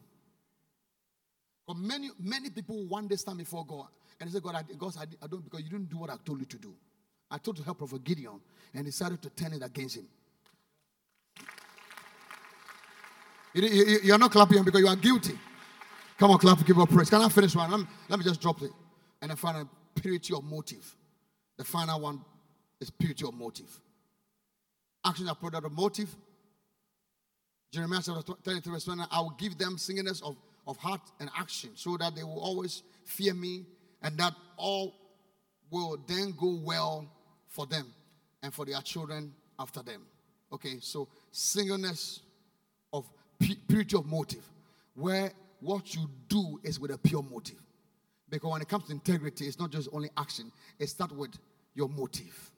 But 1.68 1.78
many, 1.78 2.12
many 2.20 2.52
people 2.52 2.76
will 2.76 2.88
one 2.88 3.08
day 3.08 3.16
stand 3.16 3.40
before 3.40 3.66
God 3.66 3.88
and 4.20 4.30
he 4.30 4.34
said, 4.34 4.44
God, 4.44 4.56
I, 4.56 4.64
God 4.78 4.96
I, 5.00 5.28
don't 5.28 5.44
because 5.44 5.62
you 5.62 5.70
didn't 5.70 5.90
do 5.90 5.98
what 5.98 6.10
I 6.10 6.16
told 6.26 6.40
you 6.40 6.46
to 6.46 6.58
do. 6.58 6.74
I 7.30 7.38
told 7.38 7.58
you 7.58 7.64
to 7.64 7.66
help 7.66 7.80
Prophet 7.80 8.04
Gideon 8.04 8.40
and 8.74 8.86
decided 8.86 9.22
to 9.22 9.30
turn 9.30 9.54
it 9.54 9.64
against 9.64 9.98
him. 9.98 10.08
You, 13.54 14.14
are 14.14 14.18
not 14.18 14.32
clapping 14.32 14.64
because 14.64 14.82
you 14.82 14.88
are 14.88 14.96
guilty. 14.96 15.38
Come 16.18 16.32
on, 16.32 16.38
clap, 16.40 16.66
give 16.66 16.78
up 16.80 16.90
praise. 16.90 17.10
Can 17.10 17.22
I 17.22 17.30
finish 17.30 17.56
one? 17.56 17.72
Let 17.72 17.80
me, 17.80 17.86
let 18.10 18.20
me 18.20 18.26
just 18.26 18.42
drop 18.42 18.62
it. 18.62 18.72
And 19.22 19.30
then 19.30 19.38
find 19.38 19.58
a 19.58 20.00
purity 20.00 20.34
of 20.34 20.44
motive. 20.44 20.96
The 21.58 21.64
final 21.64 22.00
one 22.02 22.22
is 22.80 22.90
purity 22.90 23.26
of 23.26 23.34
motive. 23.34 23.80
Action 25.06 25.26
that 25.26 25.40
product 25.40 25.66
of 25.66 25.72
motive. 25.72 26.14
Jeremiah 27.72 28.02
chapter 28.04 28.34
33, 28.44 28.74
verse 28.74 28.84
20. 28.86 29.04
I 29.10 29.20
will 29.20 29.36
give 29.38 29.58
them 29.58 29.78
singleness 29.78 30.22
of, 30.22 30.36
of 30.68 30.78
heart 30.78 31.02
and 31.20 31.30
action 31.38 31.72
so 31.76 31.96
that 31.98 32.16
they 32.16 32.24
will 32.24 32.40
always 32.40 32.84
fear 33.06 33.34
me 33.34 33.66
and 34.06 34.16
that 34.20 34.34
all 34.56 34.94
will 35.72 35.98
then 36.08 36.34
go 36.38 36.60
well 36.64 37.12
for 37.48 37.66
them 37.66 37.92
and 38.44 38.54
for 38.54 38.64
their 38.64 38.80
children 38.82 39.34
after 39.60 39.82
them. 39.82 40.04
Okay, 40.54 40.78
so 40.80 41.10
singleness 41.32 42.22
of 42.94 43.10
purity 43.68 43.98
of 43.98 44.06
motive, 44.06 44.48
where 44.94 45.32
what 45.60 45.96
you 45.96 46.08
do 46.30 46.60
is 46.64 46.80
with 46.80 46.92
a 46.92 46.98
pure 47.00 47.24
motive. 47.24 47.60
Because 48.30 48.52
when 48.52 48.62
it 48.62 48.70
comes 48.70 48.86
to 48.86 48.92
integrity, 48.92 49.46
it's 49.48 49.60
not 49.60 49.72
just 49.72 49.90
only 49.92 50.10
action, 50.16 50.52
it 50.78 50.88
starts 50.88 51.14
with 51.14 51.32
your 51.74 51.90
motive. 51.90 52.52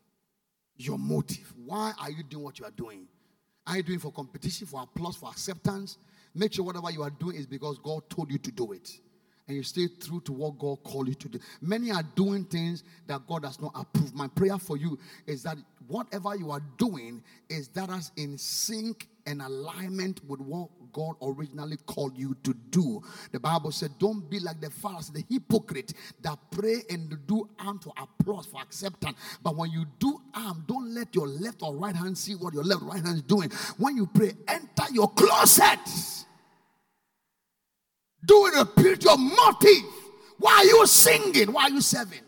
Your 0.76 1.00
motive. 1.00 1.54
Why 1.66 1.94
are 2.00 2.12
you 2.12 2.24
doing 2.24 2.44
what 2.44 2.60
you 2.60 2.66
are 2.66 2.72
doing? 2.72 3.08
Are 3.66 3.78
you 3.78 3.84
doing 3.84 4.00
for 4.00 4.12
competition, 4.12 4.68
for 4.68 4.84
applause, 4.84 5.16
for 5.16 5.30
acceptance? 5.30 5.98
Make 6.36 6.54
sure 6.54 6.66
whatever 6.66 6.92
you 6.92 7.04
are 7.04 7.10
doing 7.10 7.38
is 7.38 7.48
because 7.48 7.80
God 7.80 8.10
told 8.10 8.32
you 8.32 8.38
to 8.38 8.52
do 8.52 8.74
it. 8.74 8.92
And 9.48 9.56
you 9.56 9.64
stay 9.64 9.88
true 9.88 10.20
to 10.22 10.34
what 10.34 10.60
God 10.60 10.84
called 10.84 11.08
you 11.08 11.16
to 11.16 11.30
do. 11.30 11.40
Many 11.62 11.92
are 11.92 12.04
doing 12.16 12.44
things 12.44 12.84
that 13.08 13.26
God 13.28 13.44
does 13.44 13.62
not 13.62 13.72
approve. 13.76 14.14
My 14.14 14.28
prayer 14.28 14.58
for 14.58 14.76
you 14.76 15.00
is 15.26 15.44
that 15.44 15.58
whatever 15.88 16.36
you 16.36 16.52
are 16.52 16.62
doing 16.78 17.24
is 17.50 17.70
that 17.70 17.90
as 17.90 18.12
in 18.18 18.38
sync 18.38 19.08
and 19.26 19.42
alignment 19.42 20.22
with 20.28 20.42
what 20.42 20.70
God 20.92 21.16
originally 21.22 21.78
called 21.86 22.18
you 22.18 22.36
to 22.44 22.54
do. 22.72 23.02
The 23.32 23.40
Bible 23.40 23.72
said, 23.72 23.92
Don't 24.00 24.30
be 24.30 24.40
like 24.40 24.60
the 24.60 24.70
Pharisees, 24.70 25.12
the 25.12 25.24
hypocrite 25.30 25.94
that 26.22 26.40
pray 26.52 26.82
and 26.90 27.16
do 27.28 27.48
arm 27.60 27.80
for 27.80 27.94
applause, 27.98 28.48
for 28.48 28.62
acceptance. 28.62 29.18
But 29.44 29.56
when 29.56 29.70
you 29.72 29.86
do 30.00 30.20
arm, 30.34 30.66
don't 30.68 30.94
let 30.94 31.14
your 31.14 31.28
left 31.28 31.62
or 31.62 31.76
right 31.76 31.96
hand 31.96 32.18
see 32.18 32.34
what 32.36 32.54
your 32.54 32.64
left 32.64 32.82
right 32.82 33.04
hand 33.04 33.18
is 33.18 33.22
doing. 33.22 33.52
When 33.78 33.96
you 33.96 34.08
pray, 34.08 34.34
enter 34.48 34.92
your 34.92 35.10
closet. 35.12 35.80
Do 38.28 38.46
it 38.48 38.68
with 38.76 39.04
your 39.04 39.18
motive. 39.18 39.90
Why 40.38 40.58
are 40.58 40.66
you 40.66 40.86
singing? 40.86 41.52
Why 41.52 41.64
are 41.64 41.70
you 41.70 41.82
serving? 41.82 42.22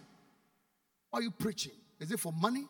Why 1.10 1.20
are 1.20 1.24
you 1.24 1.32
preaching? 1.32 1.74
Is 2.00 2.12
it 2.12 2.20
for 2.20 2.32
money? 2.32 2.66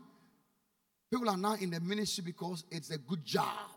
People 1.12 1.30
are 1.30 1.38
now 1.38 1.54
in 1.54 1.70
the 1.70 1.80
ministry 1.80 2.24
because 2.26 2.64
it's 2.72 2.90
a 2.90 2.98
good 2.98 3.24
job. 3.24 3.70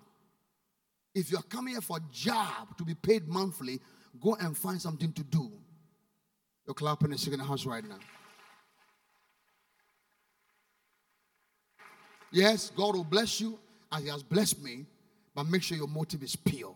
If 1.14 1.30
you're 1.30 1.42
coming 1.42 1.74
here 1.74 1.80
for 1.82 1.98
a 1.98 2.00
job 2.12 2.76
to 2.78 2.84
be 2.84 2.94
paid 2.94 3.28
monthly, 3.28 3.80
go 4.20 4.34
and 4.40 4.56
find 4.56 4.80
something 4.80 5.12
to 5.12 5.22
do. 5.22 5.52
You're 6.66 6.74
clapping 6.74 7.10
and 7.10 7.20
shaking 7.20 7.38
the 7.38 7.44
house 7.44 7.66
right 7.66 7.84
now. 7.84 7.98
Yes, 12.30 12.70
God 12.74 12.94
will 12.94 13.04
bless 13.04 13.40
you 13.40 13.58
as 13.90 14.02
He 14.02 14.08
has 14.08 14.22
blessed 14.22 14.62
me, 14.62 14.86
but 15.34 15.44
make 15.44 15.62
sure 15.62 15.76
your 15.76 15.88
motive 15.88 16.22
is 16.22 16.34
pure. 16.34 16.74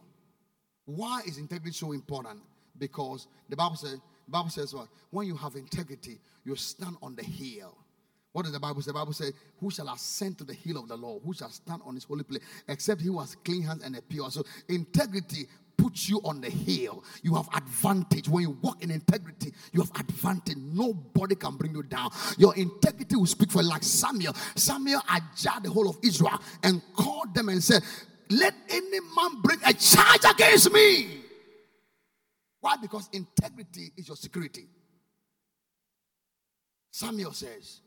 Why 0.85 1.23
is 1.27 1.39
integrity 1.39 1.73
so 1.73 1.93
important? 1.93 2.41
Because 2.79 3.29
the 3.49 3.57
Bible 3.57 3.77
says, 3.77 3.99
the 4.27 4.31
Bible 4.31 4.51
says 4.51 4.75
what? 4.75 4.89
When 5.11 5.27
you 5.27 5.37
have 5.37 5.55
integrity, 5.57 6.19
you 6.45 6.57
stand 6.57 6.97
on 7.03 7.15
the 7.15 7.23
hill. 7.23 7.77
What 8.33 8.43
does 8.43 8.53
the 8.53 8.61
Bible 8.61 8.83
say? 8.83 8.91
The 8.91 8.95
Bible 8.95 9.15
says, 9.15 9.33
Who 9.61 9.71
shall 9.71 9.89
ascend 9.89 10.37
to 10.39 10.45
the 10.45 10.53
hill 10.53 10.77
of 10.77 10.89
the 10.89 10.97
Lord? 10.97 11.23
Who 11.25 11.33
shall 11.33 11.49
stand 11.49 11.81
on 11.87 11.95
his 11.95 12.05
holy 12.05 12.23
place? 12.23 12.43
Except 12.69 13.01
he 13.01 13.07
who 13.07 13.19
has 13.19 13.35
clean 13.37 13.63
hands 13.63 13.83
and 13.83 13.97
a 13.97 14.03
pure. 14.03 14.31
So 14.31 14.45
integrity 14.69 15.47
puts 15.77 16.09
you 16.09 16.21
on 16.23 16.43
the 16.43 16.51
hill. 16.51 17.03
You 17.23 17.35
have 17.35 17.49
advantage. 17.55 18.29
When 18.29 18.43
you 18.43 18.59
walk 18.61 18.83
in 18.83 18.91
integrity, 18.91 19.55
you 19.73 19.81
have 19.81 19.91
advantage. 19.99 20.59
Nobody 20.59 21.35
can 21.35 21.57
bring 21.57 21.75
you 21.75 21.83
down. 21.83 22.11
Your 22.37 22.55
integrity 22.57 23.17
will 23.17 23.25
speak 23.25 23.51
for 23.51 23.63
you. 23.63 23.69
Like 23.69 23.83
Samuel. 23.83 24.35
Samuel 24.55 25.01
adjured 25.09 25.63
the 25.63 25.71
whole 25.71 25.89
of 25.89 25.97
Israel 26.03 26.39
and 26.63 26.83
called 26.95 27.35
them 27.35 27.49
and 27.49 27.65
said, 27.65 27.83
Let 28.29 28.53
any 28.69 29.01
man 29.01 29.41
bring 29.43 29.61
a 29.65 29.73
charge 29.73 30.25
against 30.31 30.71
me. 30.73 31.26
Why? 32.67 32.75
Because 32.83 33.09
integrity 33.13 33.93
is 33.97 34.09
your 34.09 34.17
security. 34.17 34.67
Samuel 36.91 37.31
says, 37.31 37.81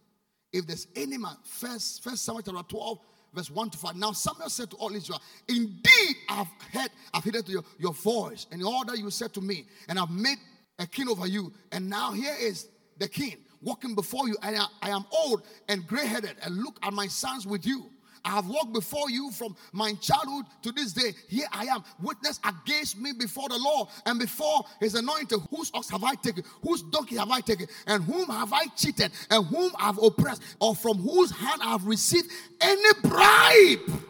if 0.54 0.66
there's 0.66 0.88
any 0.96 1.18
man, 1.18 1.36
first, 1.44 2.02
first 2.02 2.24
Samuel 2.24 2.44
chapter 2.44 2.64
12, 2.64 3.00
verse 3.34 3.52
1 3.52 3.72
to 3.72 3.78
5. 3.78 3.96
Now 3.98 4.14
Samuel 4.14 4.48
said 4.50 4.72
to 4.72 4.78
all 4.78 4.96
Israel, 4.96 5.22
Indeed, 5.50 6.16
I've 6.30 6.48
heard, 6.72 6.92
I've 7.14 7.26
heard 7.26 7.50
your, 7.50 7.66
your 7.78 7.92
voice 7.92 8.48
and 8.54 8.64
all 8.64 8.86
that 8.86 8.98
you 8.98 9.10
said 9.10 9.34
to 9.34 9.42
me, 9.42 9.66
and 9.90 10.00
I've 10.00 10.12
made 10.12 10.38
a 10.80 10.88
king 10.88 11.10
over 11.10 11.28
you. 11.28 11.52
And 11.74 11.90
now 11.90 12.14
here 12.14 12.38
is 12.40 12.70
the 13.00 13.10
king 13.10 13.36
walking 13.62 13.96
before 13.96 14.30
you, 14.30 14.38
and 14.44 14.56
I, 14.56 14.66
I 14.82 14.90
am 14.92 15.04
old 15.12 15.44
and 15.68 15.86
gray-headed, 15.86 16.38
and 16.42 16.56
look 16.56 16.80
at 16.82 16.94
my 16.94 17.08
sons 17.08 17.46
with 17.46 17.66
you. 17.66 17.92
I 18.26 18.32
have 18.32 18.48
walked 18.48 18.74
before 18.74 19.10
you 19.10 19.32
from 19.32 19.56
my 19.72 19.94
childhood 19.94 20.46
to 20.64 20.72
this 20.72 20.94
day. 20.94 21.14
Here 21.28 21.48
I 21.52 21.66
am, 21.66 21.84
witness 22.02 22.40
against 22.44 22.98
me 22.98 23.14
before 23.14 23.50
the 23.50 23.58
Lord 23.58 23.90
and 24.06 24.20
before 24.20 24.66
his 24.80 24.96
anointed. 24.96 25.40
Whose 25.50 25.72
ox 25.74 25.90
have 25.90 26.04
I 26.04 26.16
taken? 26.16 26.44
Whose 26.64 26.82
donkey 26.84 27.18
have 27.18 27.32
I 27.32 27.42
taken? 27.42 27.68
And 27.88 28.04
whom 28.04 28.28
have 28.28 28.54
I 28.54 28.66
cheated? 28.76 29.12
And 29.30 29.46
whom 29.48 29.72
I 29.78 29.86
have 29.86 30.02
oppressed? 30.02 30.42
Or 30.60 30.76
from 30.76 30.98
whose 30.98 31.32
hand 31.32 31.62
I 31.64 31.72
have 31.72 31.86
received 31.86 32.30
any 32.62 33.00
bribe? 33.04 34.04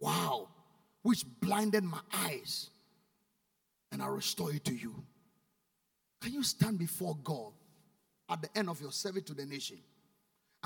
Wow. 0.00 0.48
Which 1.02 1.24
blinded 1.40 1.84
my 1.84 2.00
eyes. 2.12 2.70
And 3.92 4.02
I 4.02 4.06
restore 4.08 4.52
it 4.52 4.64
to 4.64 4.74
you. 4.74 4.94
Can 6.20 6.32
you 6.32 6.42
stand 6.42 6.78
before 6.78 7.16
God 7.22 7.52
at 8.28 8.42
the 8.42 8.48
end 8.58 8.68
of 8.68 8.80
your 8.80 8.92
service 8.92 9.22
to 9.24 9.34
the 9.34 9.46
nation? 9.46 9.78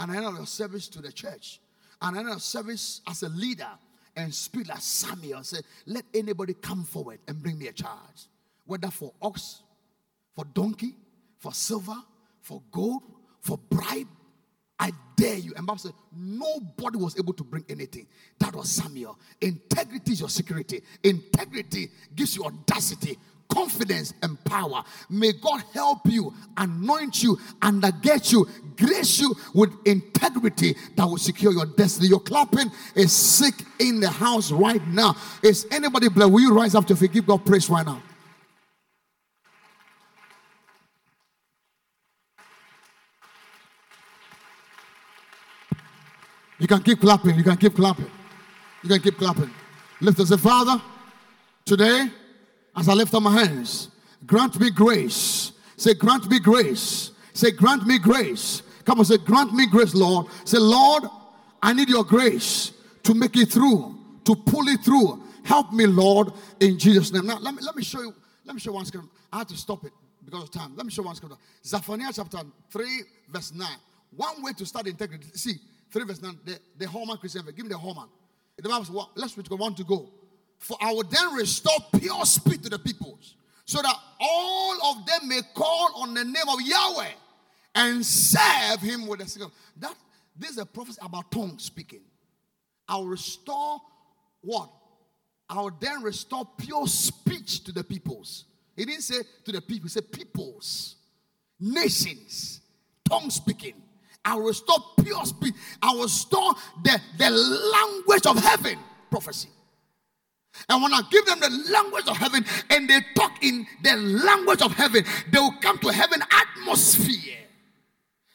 And 0.00 0.16
end 0.16 0.24
of 0.26 0.48
service 0.48 0.88
to 0.88 1.02
the 1.02 1.12
church, 1.12 1.60
and 2.00 2.16
end 2.16 2.28
of 2.28 2.42
service 2.42 3.02
as 3.06 3.22
a 3.22 3.28
leader, 3.28 3.68
and 4.16 4.34
speak 4.34 4.68
like 4.68 4.80
Samuel, 4.80 5.44
say, 5.44 5.58
let 5.86 6.04
anybody 6.14 6.54
come 6.54 6.84
forward 6.84 7.20
and 7.28 7.40
bring 7.42 7.58
me 7.58 7.68
a 7.68 7.72
charge, 7.72 8.26
whether 8.64 8.88
for 8.88 9.12
ox, 9.20 9.60
for 10.34 10.44
donkey, 10.46 10.96
for 11.38 11.52
silver, 11.52 11.96
for 12.40 12.62
gold, 12.72 13.02
for 13.40 13.58
bribe. 13.58 14.08
I 14.78 14.92
dare 15.14 15.36
you. 15.36 15.52
And 15.56 15.66
Bible 15.66 15.78
said, 15.78 15.92
nobody 16.16 16.96
was 16.96 17.18
able 17.18 17.34
to 17.34 17.44
bring 17.44 17.66
anything. 17.68 18.06
That 18.38 18.54
was 18.56 18.70
Samuel. 18.70 19.18
Integrity 19.40 20.12
is 20.12 20.20
your 20.20 20.30
security. 20.30 20.82
Integrity 21.04 21.90
gives 22.16 22.34
you 22.34 22.44
audacity 22.44 23.18
confidence 23.50 24.14
and 24.22 24.42
power. 24.44 24.82
May 25.08 25.32
God 25.32 25.62
help 25.72 26.00
you, 26.06 26.32
anoint 26.56 27.22
you, 27.22 27.36
undergird 27.60 28.30
you, 28.32 28.48
grace 28.76 29.18
you 29.20 29.34
with 29.54 29.70
integrity 29.84 30.76
that 30.96 31.04
will 31.04 31.18
secure 31.18 31.52
your 31.52 31.66
destiny. 31.66 32.08
Your 32.08 32.20
clapping 32.20 32.70
is 32.94 33.12
sick 33.12 33.54
in 33.78 34.00
the 34.00 34.10
house 34.10 34.50
right 34.50 34.84
now. 34.88 35.16
Is 35.42 35.66
anybody 35.70 36.08
blessed? 36.08 36.32
Will 36.32 36.40
you 36.40 36.54
rise 36.54 36.74
up 36.74 36.86
to 36.86 36.96
forgive 36.96 37.26
God 37.26 37.44
praise 37.44 37.68
right 37.68 37.84
now? 37.84 38.02
You 46.58 46.66
can 46.66 46.82
keep 46.82 47.00
clapping. 47.00 47.36
You 47.36 47.42
can 47.42 47.56
keep 47.56 47.74
clapping. 47.74 48.10
You 48.82 48.90
can 48.90 49.00
keep 49.00 49.16
clapping. 49.16 49.50
Lift 50.00 50.20
us, 50.20 50.30
a 50.30 50.38
Father. 50.38 50.80
Today, 51.64 52.10
as 52.76 52.88
I 52.88 52.94
lift 52.94 53.14
up 53.14 53.22
my 53.22 53.32
hands, 53.32 53.88
grant 54.26 54.58
me 54.60 54.70
grace. 54.70 55.52
Say, 55.76 55.94
grant 55.94 56.28
me 56.30 56.38
grace. 56.38 57.12
Say, 57.32 57.50
grant 57.50 57.86
me 57.86 57.98
grace. 57.98 58.62
Come 58.84 58.98
on, 58.98 59.04
say, 59.04 59.18
grant 59.18 59.54
me 59.54 59.66
grace, 59.66 59.94
Lord. 59.94 60.26
Say, 60.44 60.58
Lord, 60.58 61.04
I 61.62 61.72
need 61.72 61.88
your 61.88 62.04
grace 62.04 62.72
to 63.02 63.14
make 63.14 63.36
it 63.36 63.46
through, 63.46 63.96
to 64.24 64.34
pull 64.34 64.68
it 64.68 64.80
through. 64.80 65.22
Help 65.44 65.72
me, 65.72 65.86
Lord, 65.86 66.32
in 66.60 66.78
Jesus' 66.78 67.12
name. 67.12 67.26
Now, 67.26 67.38
let 67.38 67.54
me, 67.54 67.62
let 67.62 67.74
me 67.74 67.82
show 67.82 68.00
you. 68.00 68.14
Let 68.44 68.54
me 68.54 68.60
show 68.60 68.70
you 68.70 68.74
one 68.74 68.84
scripture. 68.84 69.08
I 69.32 69.38
had 69.38 69.48
to 69.48 69.56
stop 69.56 69.84
it 69.84 69.92
because 70.24 70.44
of 70.44 70.50
time. 70.50 70.74
Let 70.76 70.86
me 70.86 70.92
show 70.92 71.02
you 71.02 71.06
one 71.06 71.16
scripture. 71.16 71.38
Zephaniah 71.64 72.12
chapter 72.12 72.38
3, 72.70 72.86
verse 73.28 73.52
9. 73.54 73.68
One 74.16 74.42
way 74.42 74.52
to 74.54 74.66
start 74.66 74.86
integrity. 74.86 75.26
See, 75.34 75.54
3 75.92 76.04
verse 76.04 76.22
9. 76.22 76.38
The, 76.44 76.58
the 76.78 76.88
Holman 76.88 77.16
Christian. 77.16 77.42
Give 77.46 77.64
me 77.64 77.68
the 77.68 77.78
Holman. 77.78 78.08
The 78.56 78.68
Bible 78.68 78.84
says, 78.84 78.94
well, 78.94 79.10
let's 79.14 79.36
read 79.36 79.48
one 79.50 79.74
to 79.74 79.84
go. 79.84 80.10
For 80.60 80.76
I 80.80 80.92
will 80.92 81.04
then 81.04 81.34
restore 81.34 81.78
pure 81.98 82.24
speech 82.24 82.62
to 82.62 82.68
the 82.68 82.78
peoples, 82.78 83.34
so 83.64 83.80
that 83.82 83.96
all 84.20 84.92
of 84.92 85.06
them 85.06 85.28
may 85.28 85.40
call 85.54 86.02
on 86.02 86.14
the 86.14 86.22
name 86.22 86.48
of 86.48 86.60
Yahweh 86.60 87.10
and 87.74 88.04
serve 88.04 88.80
him 88.80 89.06
with 89.06 89.20
a 89.20 89.26
single. 89.26 89.52
That 89.78 89.94
this 90.36 90.50
is 90.50 90.58
a 90.58 90.66
prophecy 90.66 90.98
about 91.02 91.30
tongue 91.32 91.58
speaking. 91.58 92.02
I'll 92.86 93.06
restore 93.06 93.80
what? 94.42 94.70
I'll 95.48 95.70
then 95.80 96.02
restore 96.02 96.46
pure 96.58 96.86
speech 96.86 97.64
to 97.64 97.72
the 97.72 97.82
peoples. 97.82 98.44
He 98.76 98.84
didn't 98.84 99.02
say 99.02 99.22
to 99.44 99.52
the 99.52 99.60
people, 99.60 99.84
he 99.84 99.88
said 99.88 100.12
peoples, 100.12 100.96
nations, 101.58 102.60
tongue 103.08 103.30
speaking. 103.30 103.74
I'll 104.24 104.40
restore 104.40 104.78
pure 105.02 105.24
speech. 105.24 105.54
I 105.82 105.92
will 105.92 106.02
restore 106.02 106.52
the, 106.82 107.00
the 107.18 107.30
language 107.30 108.26
of 108.26 108.38
heaven. 108.38 108.78
Prophecy. 109.10 109.48
And 110.68 110.82
when 110.82 110.92
I 110.92 111.02
give 111.10 111.24
them 111.26 111.40
the 111.40 111.50
language 111.72 112.06
of 112.08 112.16
heaven 112.16 112.44
and 112.70 112.88
they 112.88 113.00
talk 113.14 113.42
in 113.42 113.66
the 113.82 113.96
language 113.96 114.62
of 114.62 114.72
heaven, 114.72 115.04
they 115.30 115.38
will 115.38 115.54
come 115.60 115.78
to 115.78 115.88
heaven 115.88 116.22
atmosphere. 116.30 117.36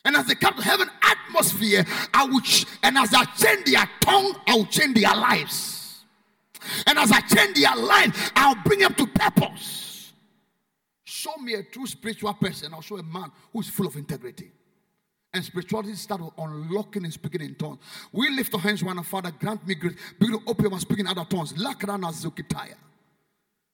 And 0.05 0.15
as 0.15 0.27
they 0.27 0.35
come 0.35 0.53
to 0.55 0.61
heaven 0.61 0.89
atmosphere, 1.01 1.85
I 2.13 2.25
will 2.25 2.41
ch- 2.41 2.65
and 2.83 2.97
as 2.97 3.13
I 3.13 3.25
change 3.25 3.65
their 3.65 3.89
tongue, 4.01 4.35
I 4.47 4.55
will 4.55 4.65
change 4.65 4.95
their 4.95 5.15
lives. 5.15 6.03
And 6.87 6.97
as 6.97 7.11
I 7.11 7.21
change 7.21 7.59
their 7.59 7.75
life, 7.75 8.31
I'll 8.35 8.55
bring 8.63 8.79
them 8.79 8.93
to 8.95 9.07
purpose. 9.07 10.13
Show 11.03 11.35
me 11.37 11.55
a 11.55 11.63
true 11.63 11.87
spiritual 11.87 12.33
person, 12.33 12.73
I'll 12.73 12.81
show 12.81 12.97
a 12.97 13.03
man 13.03 13.31
who's 13.51 13.69
full 13.69 13.87
of 13.87 13.95
integrity 13.95 14.51
and 15.35 15.43
spirituality 15.43 15.93
start 15.95 16.21
unlocking 16.37 17.03
and 17.03 17.13
speaking 17.13 17.41
in 17.41 17.55
tongues. 17.55 17.79
We 18.11 18.29
lift 18.29 18.53
our 18.53 18.59
hands 18.61 18.83
one 18.83 19.03
Father, 19.03 19.31
grant 19.37 19.67
me 19.67 19.75
grace. 19.75 19.95
Begin 20.17 20.39
to 20.39 20.49
open 20.49 20.71
my 20.71 20.79
speaking 20.79 21.05
in 21.05 21.11
other 21.11 21.25
tongues. 21.25 21.53
Lakrana 21.53 22.11
zukitaya. 22.11 22.75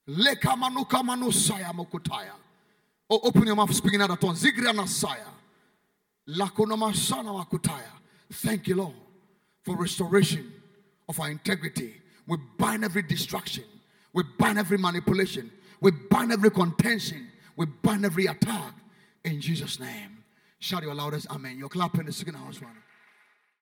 Lekamanu 0.09 0.88
kamanu 0.88 1.32
saya. 1.32 1.72
Oh, 3.09 3.20
open 3.24 3.45
your 3.45 3.55
mouth, 3.55 3.74
speaking 3.74 4.01
of 4.01 4.20
tongues. 4.20 4.43
Zigria 4.43 4.74
Nasaya. 4.74 5.28
Lakonomasana 6.28 7.45
Wakutaya. 7.45 7.91
Thank 8.32 8.68
you, 8.68 8.76
Lord, 8.76 8.95
for 9.64 9.76
restoration 9.76 10.51
of 11.07 11.20
our 11.20 11.30
integrity. 11.30 11.95
We 12.26 12.38
bind 12.57 12.84
every 12.84 13.03
distraction. 13.03 13.66
We 14.14 14.24
bind 14.38 14.57
every 14.57 14.78
manipulation. 14.78 15.51
We 15.80 15.91
bind 15.91 16.32
every 16.32 16.49
contention. 16.49 17.28
We 17.55 17.66
bind 17.66 18.05
every 18.05 18.26
attack 18.26 18.74
in 19.24 19.41
Jesus' 19.41 19.80
name. 19.80 20.21
Shout 20.62 20.84
your 20.84 20.93
loudest 20.93 21.26
Amen. 21.32 21.57
You're 21.57 21.70
clapping 21.70 22.05
the 22.05 22.14
second 22.14 22.36
house 22.36 22.62
one. 22.62 22.78